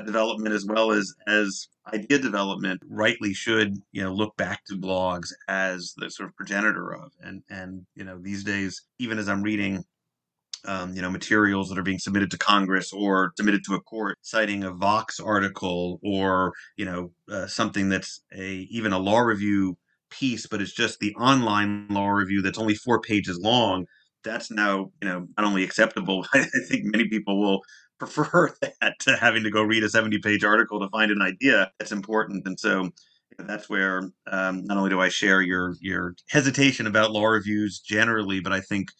development 0.00 0.54
as 0.54 0.64
well 0.64 0.92
as 0.92 1.14
as 1.26 1.68
idea 1.92 2.18
development 2.18 2.80
rightly 2.88 3.32
should 3.34 3.76
you 3.92 4.02
know 4.02 4.12
look 4.12 4.36
back 4.36 4.64
to 4.64 4.74
blogs 4.74 5.32
as 5.48 5.94
the 5.96 6.10
sort 6.10 6.28
of 6.28 6.36
progenitor 6.36 6.94
of. 6.94 7.12
And 7.20 7.42
and 7.50 7.86
you 7.94 8.04
know 8.04 8.18
these 8.20 8.44
days 8.44 8.82
even 8.98 9.18
as 9.18 9.28
i'm 9.28 9.42
reading 9.42 9.84
um, 10.64 10.94
you 10.94 11.02
know 11.02 11.10
materials 11.10 11.68
that 11.68 11.78
are 11.78 11.82
being 11.82 11.98
submitted 11.98 12.30
to 12.30 12.38
congress 12.38 12.92
or 12.92 13.32
submitted 13.36 13.62
to 13.66 13.74
a 13.74 13.80
court 13.80 14.18
citing 14.22 14.62
a 14.62 14.72
vox 14.72 15.18
article 15.18 15.98
or 16.02 16.52
you 16.76 16.84
know 16.84 17.10
uh, 17.30 17.46
something 17.46 17.88
that's 17.88 18.22
a 18.36 18.66
even 18.70 18.92
a 18.92 18.98
law 18.98 19.20
review 19.20 19.76
piece 20.10 20.46
but 20.46 20.60
it's 20.60 20.72
just 20.74 21.00
the 21.00 21.14
online 21.14 21.88
law 21.88 22.08
review 22.08 22.42
that's 22.42 22.58
only 22.58 22.74
four 22.74 23.00
pages 23.00 23.38
long 23.40 23.86
that's 24.22 24.50
now 24.50 24.90
you 25.00 25.08
know 25.08 25.26
not 25.36 25.46
only 25.46 25.64
acceptable 25.64 26.26
i 26.34 26.46
think 26.68 26.84
many 26.84 27.08
people 27.08 27.40
will 27.40 27.60
prefer 28.06 28.54
that 28.80 28.98
to 29.00 29.16
having 29.16 29.42
to 29.44 29.50
go 29.50 29.62
read 29.62 29.84
a 29.84 29.88
70 29.88 30.18
page 30.18 30.44
article 30.44 30.80
to 30.80 30.88
find 30.88 31.10
an 31.10 31.22
idea 31.22 31.70
that's 31.78 31.92
important. 31.92 32.46
And 32.46 32.58
so 32.58 32.90
that's 33.38 33.68
where 33.68 34.10
um, 34.30 34.64
not 34.64 34.76
only 34.76 34.90
do 34.90 35.00
I 35.00 35.08
share 35.08 35.40
your 35.42 35.76
your 35.80 36.14
hesitation 36.28 36.86
about 36.86 37.12
law 37.12 37.26
reviews 37.26 37.80
generally, 37.80 38.40
but 38.40 38.52
I 38.52 38.60
think 38.60 38.90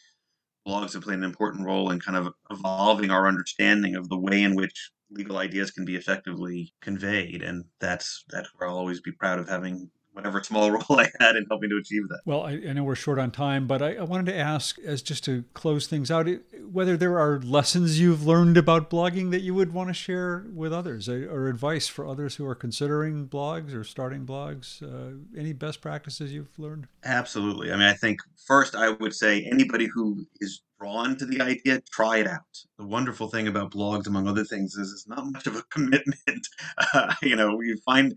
blogs 0.66 0.94
have 0.94 1.02
played 1.02 1.18
an 1.18 1.24
important 1.24 1.66
role 1.66 1.90
in 1.90 2.00
kind 2.00 2.16
of 2.16 2.32
evolving 2.50 3.10
our 3.10 3.26
understanding 3.26 3.96
of 3.96 4.08
the 4.08 4.18
way 4.18 4.42
in 4.42 4.54
which 4.54 4.90
legal 5.10 5.38
ideas 5.38 5.70
can 5.70 5.84
be 5.84 5.96
effectively 5.96 6.72
conveyed. 6.80 7.42
And 7.42 7.64
that's 7.80 8.24
that's 8.30 8.48
where 8.54 8.68
I'll 8.68 8.78
always 8.78 9.00
be 9.00 9.12
proud 9.12 9.38
of 9.38 9.48
having 9.48 9.90
whatever 10.12 10.42
small 10.42 10.70
role 10.70 11.00
I 11.00 11.10
had 11.20 11.36
in 11.36 11.46
helping 11.48 11.70
to 11.70 11.76
achieve 11.76 12.08
that. 12.08 12.20
Well, 12.24 12.42
I, 12.42 12.52
I 12.52 12.72
know 12.72 12.84
we're 12.84 12.94
short 12.94 13.18
on 13.18 13.30
time, 13.30 13.66
but 13.66 13.82
I, 13.82 13.94
I, 13.94 14.02
wanted 14.02 14.26
to 14.26 14.36
ask, 14.36 14.78
as 14.80 15.02
just 15.02 15.24
to 15.24 15.44
close 15.54 15.86
things 15.86 16.10
out, 16.10 16.28
whether 16.70 16.96
there 16.96 17.18
are 17.18 17.40
lessons 17.40 17.98
you've 17.98 18.26
learned 18.26 18.56
about 18.56 18.90
blogging 18.90 19.30
that 19.30 19.40
you 19.40 19.54
would 19.54 19.72
want 19.72 19.88
to 19.88 19.94
share 19.94 20.46
with 20.52 20.72
others, 20.72 21.08
or, 21.08 21.30
or 21.30 21.48
advice 21.48 21.88
for 21.88 22.06
others 22.06 22.36
who 22.36 22.46
are 22.46 22.54
considering 22.54 23.28
blogs 23.28 23.74
or 23.74 23.84
starting 23.84 24.26
blogs. 24.26 24.82
Uh, 24.82 25.16
any 25.38 25.52
best 25.52 25.80
practices 25.80 26.32
you've 26.32 26.58
learned? 26.58 26.88
Absolutely. 27.04 27.72
I 27.72 27.76
mean, 27.76 27.86
I 27.86 27.94
think 27.94 28.20
first 28.46 28.74
I 28.74 28.90
would 28.90 29.14
say 29.14 29.44
anybody 29.44 29.86
who 29.86 30.26
is 30.40 30.62
drawn 30.82 31.16
to 31.16 31.24
the 31.24 31.40
idea, 31.40 31.80
try 31.92 32.18
it 32.18 32.26
out. 32.26 32.40
The 32.76 32.86
wonderful 32.86 33.28
thing 33.28 33.46
about 33.46 33.70
blogs, 33.70 34.08
among 34.08 34.26
other 34.26 34.44
things, 34.44 34.74
is 34.74 34.92
it's 34.92 35.08
not 35.08 35.24
much 35.30 35.46
of 35.46 35.56
a 35.56 35.62
commitment. 35.70 36.16
Uh, 36.94 37.14
you 37.22 37.36
know, 37.36 37.60
you 37.60 37.76
find 37.84 38.16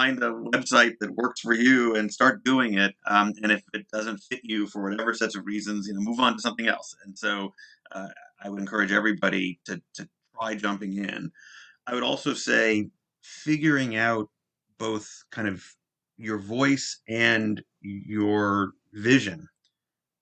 find 0.00 0.22
a 0.22 0.32
website 0.32 0.94
that 1.00 1.14
works 1.14 1.40
for 1.40 1.52
you 1.52 1.94
and 1.94 2.10
start 2.10 2.42
doing 2.42 2.78
it. 2.78 2.94
Um, 3.06 3.34
and 3.42 3.52
if 3.52 3.62
it 3.74 3.86
doesn't 3.92 4.16
fit 4.18 4.40
you 4.42 4.66
for 4.66 4.82
whatever 4.82 5.12
sets 5.12 5.36
of 5.36 5.44
reasons, 5.44 5.86
you 5.86 5.92
know, 5.92 6.00
move 6.00 6.20
on 6.20 6.34
to 6.34 6.40
something 6.40 6.68
else. 6.68 6.94
And 7.04 7.18
so 7.18 7.52
uh, 7.92 8.08
I 8.42 8.48
would 8.48 8.60
encourage 8.60 8.92
everybody 8.92 9.60
to, 9.66 9.82
to 9.96 10.08
try 10.34 10.54
jumping 10.54 10.96
in. 10.96 11.30
I 11.86 11.92
would 11.92 12.02
also 12.02 12.32
say 12.32 12.88
figuring 13.22 13.94
out 13.96 14.28
both 14.78 15.06
kind 15.30 15.48
of 15.48 15.62
your 16.16 16.38
voice 16.38 17.00
and 17.06 17.62
your 17.82 18.72
vision, 18.94 19.48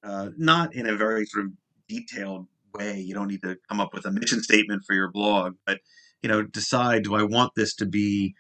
uh, 0.02 0.30
not 0.36 0.74
in 0.74 0.88
a 0.88 0.96
very 0.96 1.24
sort 1.24 1.44
of 1.46 1.52
detailed 1.88 2.48
way. 2.74 2.98
You 2.98 3.14
don't 3.14 3.28
need 3.28 3.42
to 3.42 3.56
come 3.68 3.80
up 3.80 3.94
with 3.94 4.06
a 4.06 4.10
mission 4.10 4.42
statement 4.42 4.82
for 4.86 4.94
your 4.94 5.12
blog, 5.12 5.54
but 5.64 5.78
you 6.22 6.28
know, 6.28 6.42
decide 6.42 7.04
do 7.04 7.14
I 7.14 7.22
want 7.22 7.52
this 7.54 7.76
to 7.76 7.86
be 7.86 8.34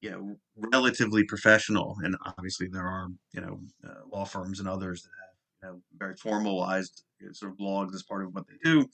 you 0.00 0.10
know 0.10 0.36
relatively 0.72 1.24
professional 1.24 1.96
and 2.02 2.16
obviously 2.26 2.68
there 2.68 2.86
are 2.86 3.08
you 3.32 3.40
know 3.40 3.60
uh, 3.86 4.00
law 4.12 4.24
firms 4.24 4.60
and 4.60 4.68
others 4.68 5.02
that 5.02 5.10
have 5.66 5.74
you 5.74 5.76
know 5.76 5.82
very 5.98 6.14
formalized 6.16 7.04
you 7.20 7.26
know, 7.26 7.32
sort 7.32 7.52
of 7.52 7.58
blogs 7.58 7.94
as 7.94 8.02
part 8.02 8.24
of 8.24 8.34
what 8.34 8.44
they 8.46 8.54
do 8.62 8.86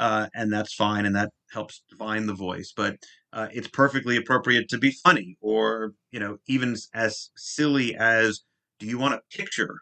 uh, 0.00 0.26
and 0.34 0.52
that's 0.52 0.74
fine 0.74 1.06
and 1.06 1.14
that 1.14 1.30
helps 1.52 1.82
define 1.88 2.26
the 2.26 2.34
voice 2.34 2.72
but 2.76 2.96
uh, 3.32 3.48
it's 3.52 3.68
perfectly 3.68 4.16
appropriate 4.16 4.68
to 4.68 4.78
be 4.78 4.90
funny 4.90 5.36
or 5.40 5.94
you 6.10 6.18
know 6.18 6.38
even 6.46 6.76
as 6.94 7.30
silly 7.36 7.94
as 7.96 8.42
do 8.78 8.86
you 8.86 8.98
want 8.98 9.14
a 9.14 9.36
picture 9.36 9.80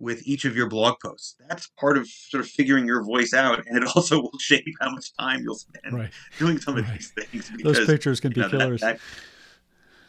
with 0.00 0.26
each 0.26 0.44
of 0.44 0.56
your 0.56 0.68
blog 0.68 0.94
posts. 1.02 1.34
That's 1.48 1.68
part 1.78 1.98
of 1.98 2.06
sort 2.06 2.42
of 2.42 2.48
figuring 2.48 2.86
your 2.86 3.02
voice 3.02 3.34
out, 3.34 3.64
and 3.66 3.76
it 3.76 3.88
also 3.96 4.20
will 4.20 4.32
shape 4.38 4.64
how 4.80 4.90
much 4.90 5.12
time 5.16 5.40
you'll 5.42 5.56
spend 5.56 5.92
right. 5.92 6.10
doing 6.38 6.58
some 6.58 6.76
of 6.76 6.84
right. 6.84 6.94
these 6.94 7.10
things. 7.10 7.50
Because, 7.50 7.78
Those 7.78 7.86
pictures 7.86 8.20
can 8.20 8.32
be 8.32 8.40
know, 8.40 8.48
killers. 8.48 8.80
That, 8.80 8.98
that, 8.98 9.02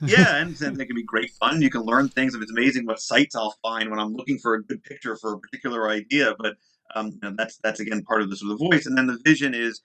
yeah, 0.01 0.35
and, 0.41 0.59
and 0.62 0.77
they 0.77 0.85
can 0.85 0.95
be 0.95 1.03
great 1.03 1.31
fun. 1.31 1.62
You 1.62 1.69
can 1.69 1.81
learn 1.81 2.09
things. 2.09 2.35
If 2.35 2.41
it's 2.41 2.51
amazing 2.51 2.85
what 2.85 2.99
sites 2.99 3.35
I'll 3.35 3.57
find 3.62 3.89
when 3.89 3.99
I'm 3.99 4.13
looking 4.13 4.39
for 4.39 4.55
a 4.55 4.63
good 4.63 4.83
picture 4.83 5.15
for 5.15 5.33
a 5.33 5.39
particular 5.39 5.89
idea. 5.89 6.35
But 6.38 6.55
um, 6.95 7.19
that's 7.38 7.57
that's 7.63 7.79
again 7.79 8.03
part 8.03 8.21
of 8.21 8.29
the 8.29 8.38
sort 8.38 8.53
of 8.53 8.59
voice. 8.59 8.85
And 8.85 8.97
then 8.97 9.07
the 9.07 9.19
vision 9.23 9.53
is, 9.53 9.81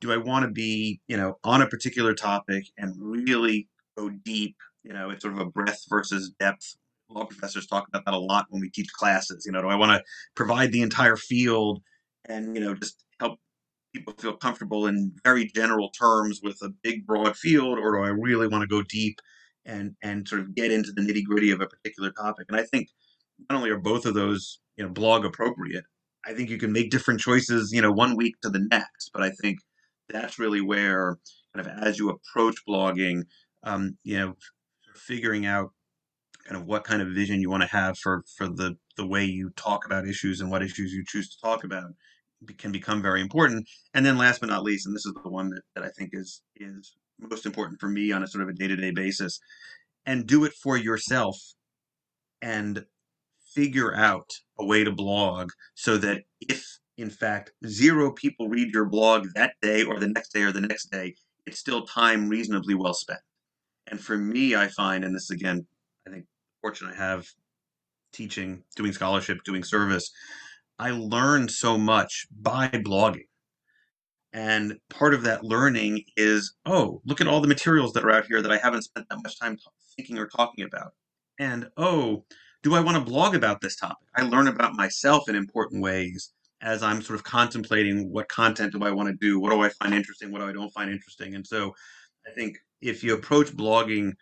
do 0.00 0.12
I 0.12 0.16
want 0.16 0.44
to 0.44 0.50
be 0.50 1.00
you 1.08 1.16
know 1.16 1.38
on 1.44 1.62
a 1.62 1.68
particular 1.68 2.14
topic 2.14 2.64
and 2.76 2.94
really 2.98 3.68
go 3.96 4.10
deep? 4.10 4.56
You 4.84 4.92
know, 4.92 5.10
it's 5.10 5.22
sort 5.22 5.34
of 5.34 5.40
a 5.40 5.46
breadth 5.46 5.84
versus 5.88 6.32
depth. 6.40 6.76
Law 7.10 7.24
professors 7.24 7.66
talk 7.66 7.88
about 7.88 8.04
that 8.04 8.12
a 8.12 8.18
lot 8.18 8.46
when 8.50 8.60
we 8.60 8.70
teach 8.70 8.92
classes. 8.92 9.44
You 9.46 9.52
know, 9.52 9.62
do 9.62 9.68
I 9.68 9.76
want 9.76 9.92
to 9.92 10.04
provide 10.34 10.72
the 10.72 10.82
entire 10.82 11.16
field 11.16 11.80
and 12.26 12.54
you 12.54 12.62
know 12.62 12.74
just 12.74 13.04
help 13.20 13.38
people 13.94 14.12
feel 14.18 14.36
comfortable 14.36 14.86
in 14.86 15.12
very 15.24 15.46
general 15.46 15.90
terms 15.90 16.40
with 16.42 16.58
a 16.62 16.68
big 16.82 17.06
broad 17.06 17.36
field, 17.36 17.78
or 17.78 17.96
do 17.96 18.02
I 18.04 18.08
really 18.08 18.48
want 18.48 18.62
to 18.62 18.68
go 18.68 18.82
deep 18.82 19.20
and 19.64 19.94
and 20.02 20.26
sort 20.26 20.40
of 20.40 20.54
get 20.54 20.72
into 20.72 20.92
the 20.92 21.02
nitty 21.02 21.24
gritty 21.24 21.50
of 21.50 21.60
a 21.60 21.66
particular 21.66 22.10
topic? 22.12 22.46
And 22.48 22.58
I 22.58 22.64
think 22.64 22.88
not 23.48 23.56
only 23.56 23.70
are 23.70 23.78
both 23.78 24.06
of 24.06 24.14
those 24.14 24.60
you 24.76 24.84
know 24.84 24.90
blog 24.90 25.24
appropriate, 25.24 25.84
I 26.26 26.34
think 26.34 26.50
you 26.50 26.58
can 26.58 26.72
make 26.72 26.90
different 26.90 27.20
choices 27.20 27.72
you 27.72 27.82
know 27.82 27.92
one 27.92 28.16
week 28.16 28.34
to 28.42 28.50
the 28.50 28.66
next. 28.70 29.10
But 29.12 29.22
I 29.22 29.30
think 29.30 29.58
that's 30.08 30.38
really 30.38 30.60
where 30.60 31.18
kind 31.54 31.66
of 31.66 31.72
as 31.82 31.98
you 31.98 32.10
approach 32.10 32.56
blogging, 32.68 33.22
um, 33.64 33.96
you 34.04 34.18
know, 34.18 34.34
figuring 34.94 35.46
out 35.46 35.70
kind 36.46 36.60
of 36.60 36.66
what 36.66 36.84
kind 36.84 37.02
of 37.02 37.08
vision 37.08 37.40
you 37.40 37.50
want 37.50 37.62
to 37.62 37.68
have 37.68 37.98
for 37.98 38.24
for 38.36 38.48
the 38.48 38.76
the 38.96 39.06
way 39.06 39.24
you 39.24 39.50
talk 39.56 39.84
about 39.86 40.08
issues 40.08 40.40
and 40.40 40.50
what 40.50 40.62
issues 40.62 40.92
you 40.92 41.04
choose 41.06 41.28
to 41.28 41.40
talk 41.40 41.64
about 41.64 41.90
can 42.56 42.72
become 42.72 43.02
very 43.02 43.20
important. 43.20 43.68
And 43.94 44.06
then 44.06 44.16
last 44.16 44.40
but 44.40 44.48
not 44.48 44.62
least, 44.62 44.86
and 44.86 44.94
this 44.94 45.06
is 45.06 45.14
the 45.22 45.28
one 45.28 45.50
that, 45.50 45.62
that 45.74 45.84
I 45.84 45.88
think 45.90 46.10
is 46.12 46.42
is 46.56 46.96
most 47.18 47.46
important 47.46 47.80
for 47.80 47.88
me 47.88 48.12
on 48.12 48.22
a 48.22 48.26
sort 48.26 48.42
of 48.42 48.48
a 48.48 48.52
day-to-day 48.52 48.90
basis, 48.90 49.40
and 50.06 50.26
do 50.26 50.44
it 50.44 50.52
for 50.54 50.76
yourself 50.76 51.36
and 52.42 52.84
figure 53.54 53.94
out 53.94 54.30
a 54.58 54.64
way 54.64 54.84
to 54.84 54.92
blog 54.92 55.50
so 55.74 55.96
that 55.96 56.22
if 56.40 56.78
in 56.96 57.10
fact 57.10 57.52
zero 57.66 58.12
people 58.12 58.48
read 58.48 58.72
your 58.72 58.84
blog 58.84 59.26
that 59.34 59.54
day 59.62 59.84
or 59.84 59.98
the 59.98 60.08
next 60.08 60.32
day 60.32 60.42
or 60.42 60.52
the 60.52 60.60
next 60.60 60.90
day, 60.90 61.14
it's 61.46 61.58
still 61.58 61.86
time 61.86 62.28
reasonably 62.28 62.74
well 62.74 62.94
spent. 62.94 63.20
And 63.86 63.98
for 64.00 64.18
me, 64.18 64.54
I 64.54 64.68
find, 64.68 65.04
and 65.04 65.14
this 65.14 65.30
again, 65.30 65.66
I 66.06 66.10
think 66.10 66.26
fortunate 66.60 66.94
I 66.94 66.96
have 66.96 67.26
teaching, 68.12 68.62
doing 68.76 68.92
scholarship, 68.92 69.38
doing 69.44 69.64
service, 69.64 70.10
I 70.78 70.90
learned 70.90 71.50
so 71.50 71.78
much 71.78 72.26
by 72.30 72.68
blogging. 72.68 73.27
And 74.32 74.78
part 74.90 75.14
of 75.14 75.22
that 75.22 75.44
learning 75.44 76.04
is, 76.16 76.54
oh, 76.66 77.00
look 77.04 77.20
at 77.20 77.28
all 77.28 77.40
the 77.40 77.48
materials 77.48 77.92
that 77.94 78.04
are 78.04 78.10
out 78.10 78.26
here 78.26 78.42
that 78.42 78.52
I 78.52 78.58
haven't 78.58 78.82
spent 78.82 79.08
that 79.08 79.22
much 79.22 79.38
time 79.38 79.56
t- 79.56 79.62
thinking 79.96 80.18
or 80.18 80.26
talking 80.26 80.64
about. 80.64 80.92
And 81.38 81.68
oh, 81.76 82.24
do 82.62 82.74
I 82.74 82.80
want 82.80 82.96
to 82.96 83.10
blog 83.10 83.34
about 83.34 83.60
this 83.60 83.76
topic? 83.76 84.08
I 84.16 84.22
learn 84.22 84.48
about 84.48 84.74
myself 84.74 85.28
in 85.28 85.36
important 85.36 85.82
ways 85.82 86.32
as 86.60 86.82
I'm 86.82 87.02
sort 87.02 87.18
of 87.18 87.24
contemplating 87.24 88.10
what 88.10 88.28
content 88.28 88.72
do 88.72 88.84
I 88.84 88.90
want 88.90 89.08
to 89.08 89.14
do? 89.14 89.38
What 89.38 89.50
do 89.50 89.62
I 89.62 89.68
find 89.68 89.94
interesting? 89.94 90.32
What 90.32 90.40
do 90.40 90.48
I 90.48 90.52
don't 90.52 90.72
find 90.72 90.90
interesting? 90.90 91.34
And 91.34 91.46
so 91.46 91.72
I 92.26 92.30
think 92.32 92.58
if 92.80 93.04
you 93.04 93.14
approach 93.14 93.48
blogging 93.48 94.12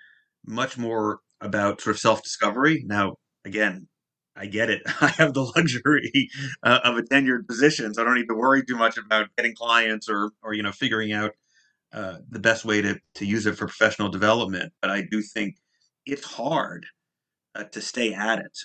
much 0.44 0.76
more 0.78 1.20
about 1.40 1.80
sort 1.80 1.96
of 1.96 2.00
self 2.00 2.22
discovery, 2.22 2.84
now, 2.86 3.16
again, 3.44 3.88
I 4.36 4.46
get 4.46 4.70
it. 4.70 4.82
I 5.00 5.08
have 5.08 5.34
the 5.34 5.42
luxury 5.56 6.30
uh, 6.62 6.80
of 6.84 6.98
a 6.98 7.02
tenured 7.02 7.46
position, 7.48 7.94
so 7.94 8.02
I 8.02 8.04
don't 8.04 8.16
need 8.16 8.28
to 8.28 8.34
worry 8.34 8.64
too 8.64 8.76
much 8.76 8.98
about 8.98 9.28
getting 9.36 9.54
clients 9.54 10.08
or, 10.08 10.30
or 10.42 10.54
you 10.54 10.62
know, 10.62 10.72
figuring 10.72 11.12
out 11.12 11.32
uh, 11.92 12.18
the 12.30 12.38
best 12.40 12.64
way 12.64 12.82
to 12.82 12.98
to 13.14 13.26
use 13.26 13.46
it 13.46 13.56
for 13.56 13.66
professional 13.66 14.08
development. 14.10 14.72
But 14.82 14.90
I 14.90 15.02
do 15.10 15.22
think 15.22 15.56
it's 16.06 16.24
hard 16.24 16.86
uh, 17.54 17.64
to 17.64 17.80
stay 17.80 18.14
at 18.14 18.40
it 18.40 18.58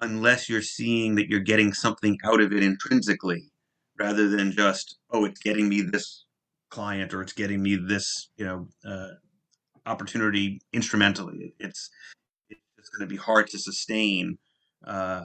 unless 0.00 0.48
you're 0.48 0.62
seeing 0.62 1.16
that 1.16 1.28
you're 1.28 1.40
getting 1.40 1.72
something 1.72 2.18
out 2.24 2.40
of 2.40 2.52
it 2.52 2.62
intrinsically, 2.62 3.50
rather 3.98 4.28
than 4.28 4.52
just 4.52 4.98
oh, 5.10 5.24
it's 5.24 5.40
getting 5.40 5.68
me 5.68 5.82
this 5.82 6.26
client 6.70 7.14
or 7.14 7.22
it's 7.22 7.32
getting 7.32 7.62
me 7.62 7.76
this 7.76 8.30
you 8.36 8.44
know 8.44 8.68
uh, 8.86 9.10
opportunity 9.86 10.60
instrumentally. 10.72 11.54
It's 11.58 11.90
it's 12.78 12.90
going 12.90 13.08
to 13.08 13.12
be 13.12 13.20
hard 13.20 13.48
to 13.48 13.58
sustain 13.58 14.38
uh, 14.86 15.22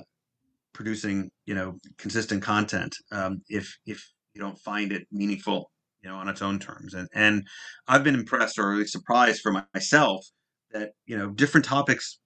producing 0.73 1.29
you 1.45 1.55
know 1.55 1.77
consistent 1.97 2.41
content 2.41 2.95
um, 3.11 3.41
if 3.49 3.77
if 3.85 4.03
you 4.33 4.41
don't 4.41 4.59
find 4.59 4.91
it 4.91 5.07
meaningful 5.11 5.71
you 6.01 6.09
know 6.09 6.15
on 6.15 6.27
its 6.27 6.41
own 6.41 6.59
terms 6.59 6.93
and 6.93 7.07
and 7.13 7.47
I've 7.87 8.03
been 8.03 8.15
impressed 8.15 8.57
or 8.57 8.69
really 8.69 8.87
surprised 8.87 9.41
for 9.41 9.63
myself 9.73 10.25
that 10.71 10.91
you 11.05 11.17
know 11.17 11.29
different 11.29 11.65
topics 11.65 12.19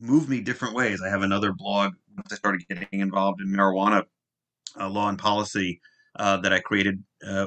move 0.00 0.28
me 0.28 0.40
different 0.40 0.74
ways. 0.74 1.00
I 1.00 1.08
have 1.08 1.22
another 1.22 1.52
blog 1.52 1.92
once 2.16 2.32
I 2.32 2.36
started 2.36 2.66
getting 2.68 3.00
involved 3.00 3.40
in 3.40 3.48
marijuana 3.48 4.02
uh, 4.78 4.88
law 4.88 5.08
and 5.08 5.18
policy 5.18 5.80
uh, 6.18 6.38
that 6.38 6.52
I 6.52 6.60
created 6.60 7.02
uh, 7.26 7.46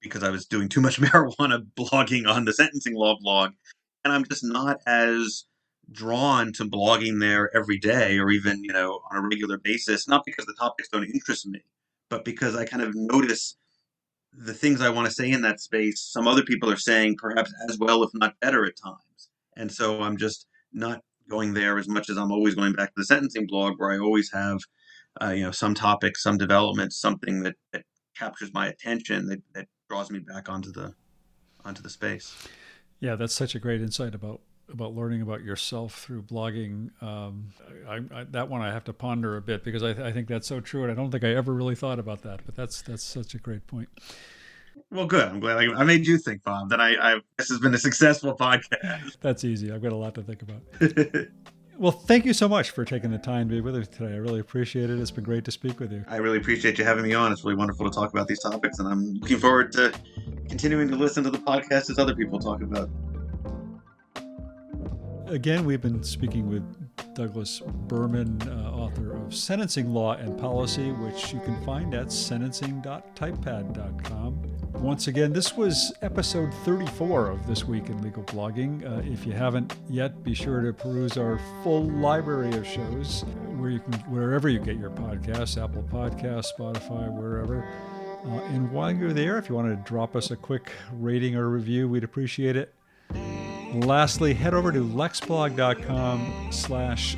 because 0.00 0.22
I 0.22 0.30
was 0.30 0.46
doing 0.46 0.68
too 0.68 0.80
much 0.80 1.00
marijuana 1.00 1.60
blogging 1.76 2.26
on 2.28 2.44
the 2.44 2.52
sentencing 2.52 2.94
law 2.94 3.16
blog, 3.20 3.52
and 4.04 4.12
I'm 4.12 4.24
just 4.24 4.44
not 4.44 4.78
as 4.86 5.44
drawn 5.92 6.52
to 6.52 6.64
blogging 6.64 7.20
there 7.20 7.54
every 7.56 7.78
day 7.78 8.18
or 8.18 8.30
even 8.30 8.62
you 8.64 8.72
know 8.72 9.00
on 9.10 9.18
a 9.18 9.28
regular 9.28 9.58
basis 9.58 10.08
not 10.08 10.22
because 10.24 10.46
the 10.46 10.54
topics 10.58 10.88
don't 10.88 11.04
interest 11.04 11.46
me 11.46 11.60
but 12.08 12.24
because 12.24 12.56
i 12.56 12.64
kind 12.64 12.82
of 12.82 12.94
notice 12.94 13.56
the 14.32 14.54
things 14.54 14.80
i 14.80 14.88
want 14.88 15.06
to 15.06 15.12
say 15.12 15.30
in 15.30 15.42
that 15.42 15.60
space 15.60 16.00
some 16.00 16.26
other 16.26 16.42
people 16.42 16.70
are 16.70 16.76
saying 16.76 17.16
perhaps 17.16 17.52
as 17.68 17.78
well 17.78 18.02
if 18.02 18.10
not 18.14 18.38
better 18.40 18.64
at 18.64 18.76
times. 18.76 19.28
And 19.56 19.70
so 19.70 20.02
i'm 20.02 20.16
just 20.16 20.46
not 20.72 21.02
going 21.28 21.54
there 21.54 21.78
as 21.78 21.88
much 21.88 22.08
as 22.10 22.16
i'm 22.16 22.32
always 22.32 22.54
going 22.54 22.72
back 22.72 22.88
to 22.88 22.94
the 22.96 23.04
sentencing 23.04 23.46
blog 23.46 23.74
where 23.78 23.92
i 23.92 23.98
always 23.98 24.30
have 24.32 24.58
uh, 25.22 25.30
you 25.30 25.42
know 25.42 25.50
some 25.50 25.74
topic 25.74 26.16
some 26.16 26.38
development 26.38 26.92
something 26.92 27.42
that, 27.42 27.54
that 27.72 27.84
captures 28.16 28.52
my 28.54 28.68
attention 28.68 29.26
that, 29.26 29.42
that 29.54 29.66
draws 29.88 30.10
me 30.10 30.18
back 30.18 30.48
onto 30.48 30.72
the 30.72 30.94
onto 31.64 31.82
the 31.82 31.90
space. 31.90 32.48
Yeah 33.00 33.16
that's 33.16 33.34
such 33.34 33.54
a 33.54 33.58
great 33.58 33.82
insight 33.82 34.14
about 34.14 34.40
about 34.72 34.94
learning 34.94 35.22
about 35.22 35.42
yourself 35.42 36.00
through 36.00 36.22
blogging. 36.22 36.90
Um, 37.02 37.48
I, 37.88 38.00
I, 38.12 38.24
that 38.30 38.48
one 38.48 38.62
I 38.62 38.72
have 38.72 38.84
to 38.84 38.92
ponder 38.92 39.36
a 39.36 39.42
bit 39.42 39.64
because 39.64 39.82
I, 39.82 39.90
I, 39.90 40.12
think 40.12 40.28
that's 40.28 40.46
so 40.46 40.60
true, 40.60 40.82
and 40.82 40.92
I 40.92 40.94
don't 40.94 41.10
think 41.10 41.24
I 41.24 41.34
ever 41.34 41.52
really 41.52 41.74
thought 41.74 41.98
about 41.98 42.22
that. 42.22 42.40
But 42.44 42.56
that's 42.56 42.82
that's 42.82 43.02
such 43.02 43.34
a 43.34 43.38
great 43.38 43.66
point. 43.66 43.88
Well, 44.90 45.06
good. 45.06 45.28
I'm 45.28 45.40
glad 45.40 45.56
I, 45.56 45.84
made 45.84 46.06
you 46.06 46.18
think, 46.18 46.44
Bob. 46.44 46.70
That 46.70 46.80
I, 46.80 47.20
this 47.38 47.48
has 47.48 47.58
been 47.58 47.74
a 47.74 47.78
successful 47.78 48.36
podcast. 48.36 49.16
That's 49.20 49.44
easy. 49.44 49.72
I've 49.72 49.82
got 49.82 49.92
a 49.92 49.96
lot 49.96 50.14
to 50.16 50.22
think 50.22 50.42
about. 50.42 50.62
well, 51.78 51.92
thank 51.92 52.24
you 52.24 52.32
so 52.32 52.48
much 52.48 52.70
for 52.70 52.84
taking 52.84 53.10
the 53.10 53.18
time 53.18 53.48
to 53.48 53.54
be 53.54 53.60
with 53.60 53.76
us 53.76 53.88
today. 53.88 54.14
I 54.14 54.16
really 54.16 54.40
appreciate 54.40 54.90
it. 54.90 54.98
It's 54.98 55.10
been 55.10 55.24
great 55.24 55.44
to 55.46 55.50
speak 55.50 55.80
with 55.80 55.92
you. 55.92 56.04
I 56.08 56.16
really 56.16 56.38
appreciate 56.38 56.78
you 56.78 56.84
having 56.84 57.04
me 57.04 57.14
on. 57.14 57.32
It's 57.32 57.44
really 57.44 57.56
wonderful 57.56 57.88
to 57.88 57.94
talk 57.94 58.12
about 58.12 58.28
these 58.28 58.40
topics, 58.40 58.78
and 58.78 58.88
I'm 58.88 59.14
looking 59.14 59.38
forward 59.38 59.72
to 59.72 59.92
continuing 60.48 60.88
to 60.88 60.96
listen 60.96 61.24
to 61.24 61.30
the 61.30 61.38
podcast 61.38 61.90
as 61.90 61.98
other 61.98 62.14
people 62.14 62.38
talk 62.38 62.60
about 62.60 62.90
again, 65.26 65.64
we've 65.64 65.80
been 65.80 66.02
speaking 66.02 66.48
with 66.48 66.62
Douglas 67.14 67.60
Berman, 67.60 68.42
uh, 68.48 68.72
author 68.72 69.16
of 69.16 69.32
Sentencing 69.34 69.92
Law 69.92 70.12
and 70.14 70.38
Policy, 70.38 70.92
which 70.92 71.32
you 71.32 71.40
can 71.40 71.60
find 71.64 71.92
at 71.94 72.12
sentencing.typepad.com. 72.12 74.42
Once 74.74 75.08
again, 75.08 75.32
this 75.32 75.56
was 75.56 75.92
episode 76.02 76.52
34 76.64 77.30
of 77.30 77.46
This 77.46 77.64
Week 77.64 77.88
in 77.88 78.02
Legal 78.02 78.24
Blogging. 78.24 78.84
Uh, 78.84 79.00
if 79.10 79.24
you 79.26 79.32
haven't 79.32 79.74
yet, 79.88 80.22
be 80.24 80.34
sure 80.34 80.60
to 80.62 80.72
peruse 80.72 81.16
our 81.16 81.38
full 81.62 81.84
library 81.84 82.52
of 82.56 82.66
shows 82.66 83.24
where 83.58 83.70
you 83.70 83.78
can, 83.80 83.92
wherever 84.10 84.48
you 84.48 84.58
get 84.58 84.76
your 84.76 84.90
podcasts, 84.90 85.62
Apple 85.62 85.84
Podcasts, 85.84 86.48
Spotify, 86.58 87.12
wherever. 87.12 87.64
Uh, 88.24 88.40
and 88.54 88.70
while 88.72 88.90
you're 88.90 89.12
there, 89.12 89.38
if 89.38 89.48
you 89.48 89.54
want 89.54 89.68
to 89.68 89.76
drop 89.88 90.16
us 90.16 90.30
a 90.30 90.36
quick 90.36 90.72
rating 90.92 91.36
or 91.36 91.48
review, 91.48 91.88
we'd 91.88 92.04
appreciate 92.04 92.56
it. 92.56 92.74
Lastly, 93.72 94.34
head 94.34 94.52
over 94.54 94.70
to 94.70 94.80
lexblog.com 94.80 96.48
slash 96.50 97.16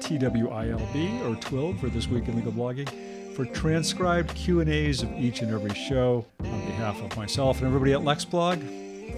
TWILB 0.00 1.22
or 1.22 1.36
TWILB 1.36 1.80
for 1.80 1.88
This 1.88 2.06
Week 2.08 2.28
in 2.28 2.36
Legal 2.36 2.52
Blogging 2.52 2.88
for 3.34 3.46
transcribed 3.46 4.34
Q&As 4.34 5.02
of 5.02 5.10
each 5.12 5.40
and 5.40 5.52
every 5.52 5.74
show. 5.74 6.26
On 6.40 6.60
behalf 6.66 7.00
of 7.02 7.16
myself 7.16 7.58
and 7.58 7.66
everybody 7.66 7.94
at 7.94 8.00
LexBlog, 8.00 8.60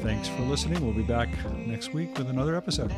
thanks 0.02 0.28
for 0.28 0.42
listening. 0.42 0.80
We'll 0.84 0.94
be 0.94 1.02
back 1.02 1.28
next 1.66 1.92
week 1.92 2.16
with 2.16 2.30
another 2.30 2.54
episode. 2.54 2.94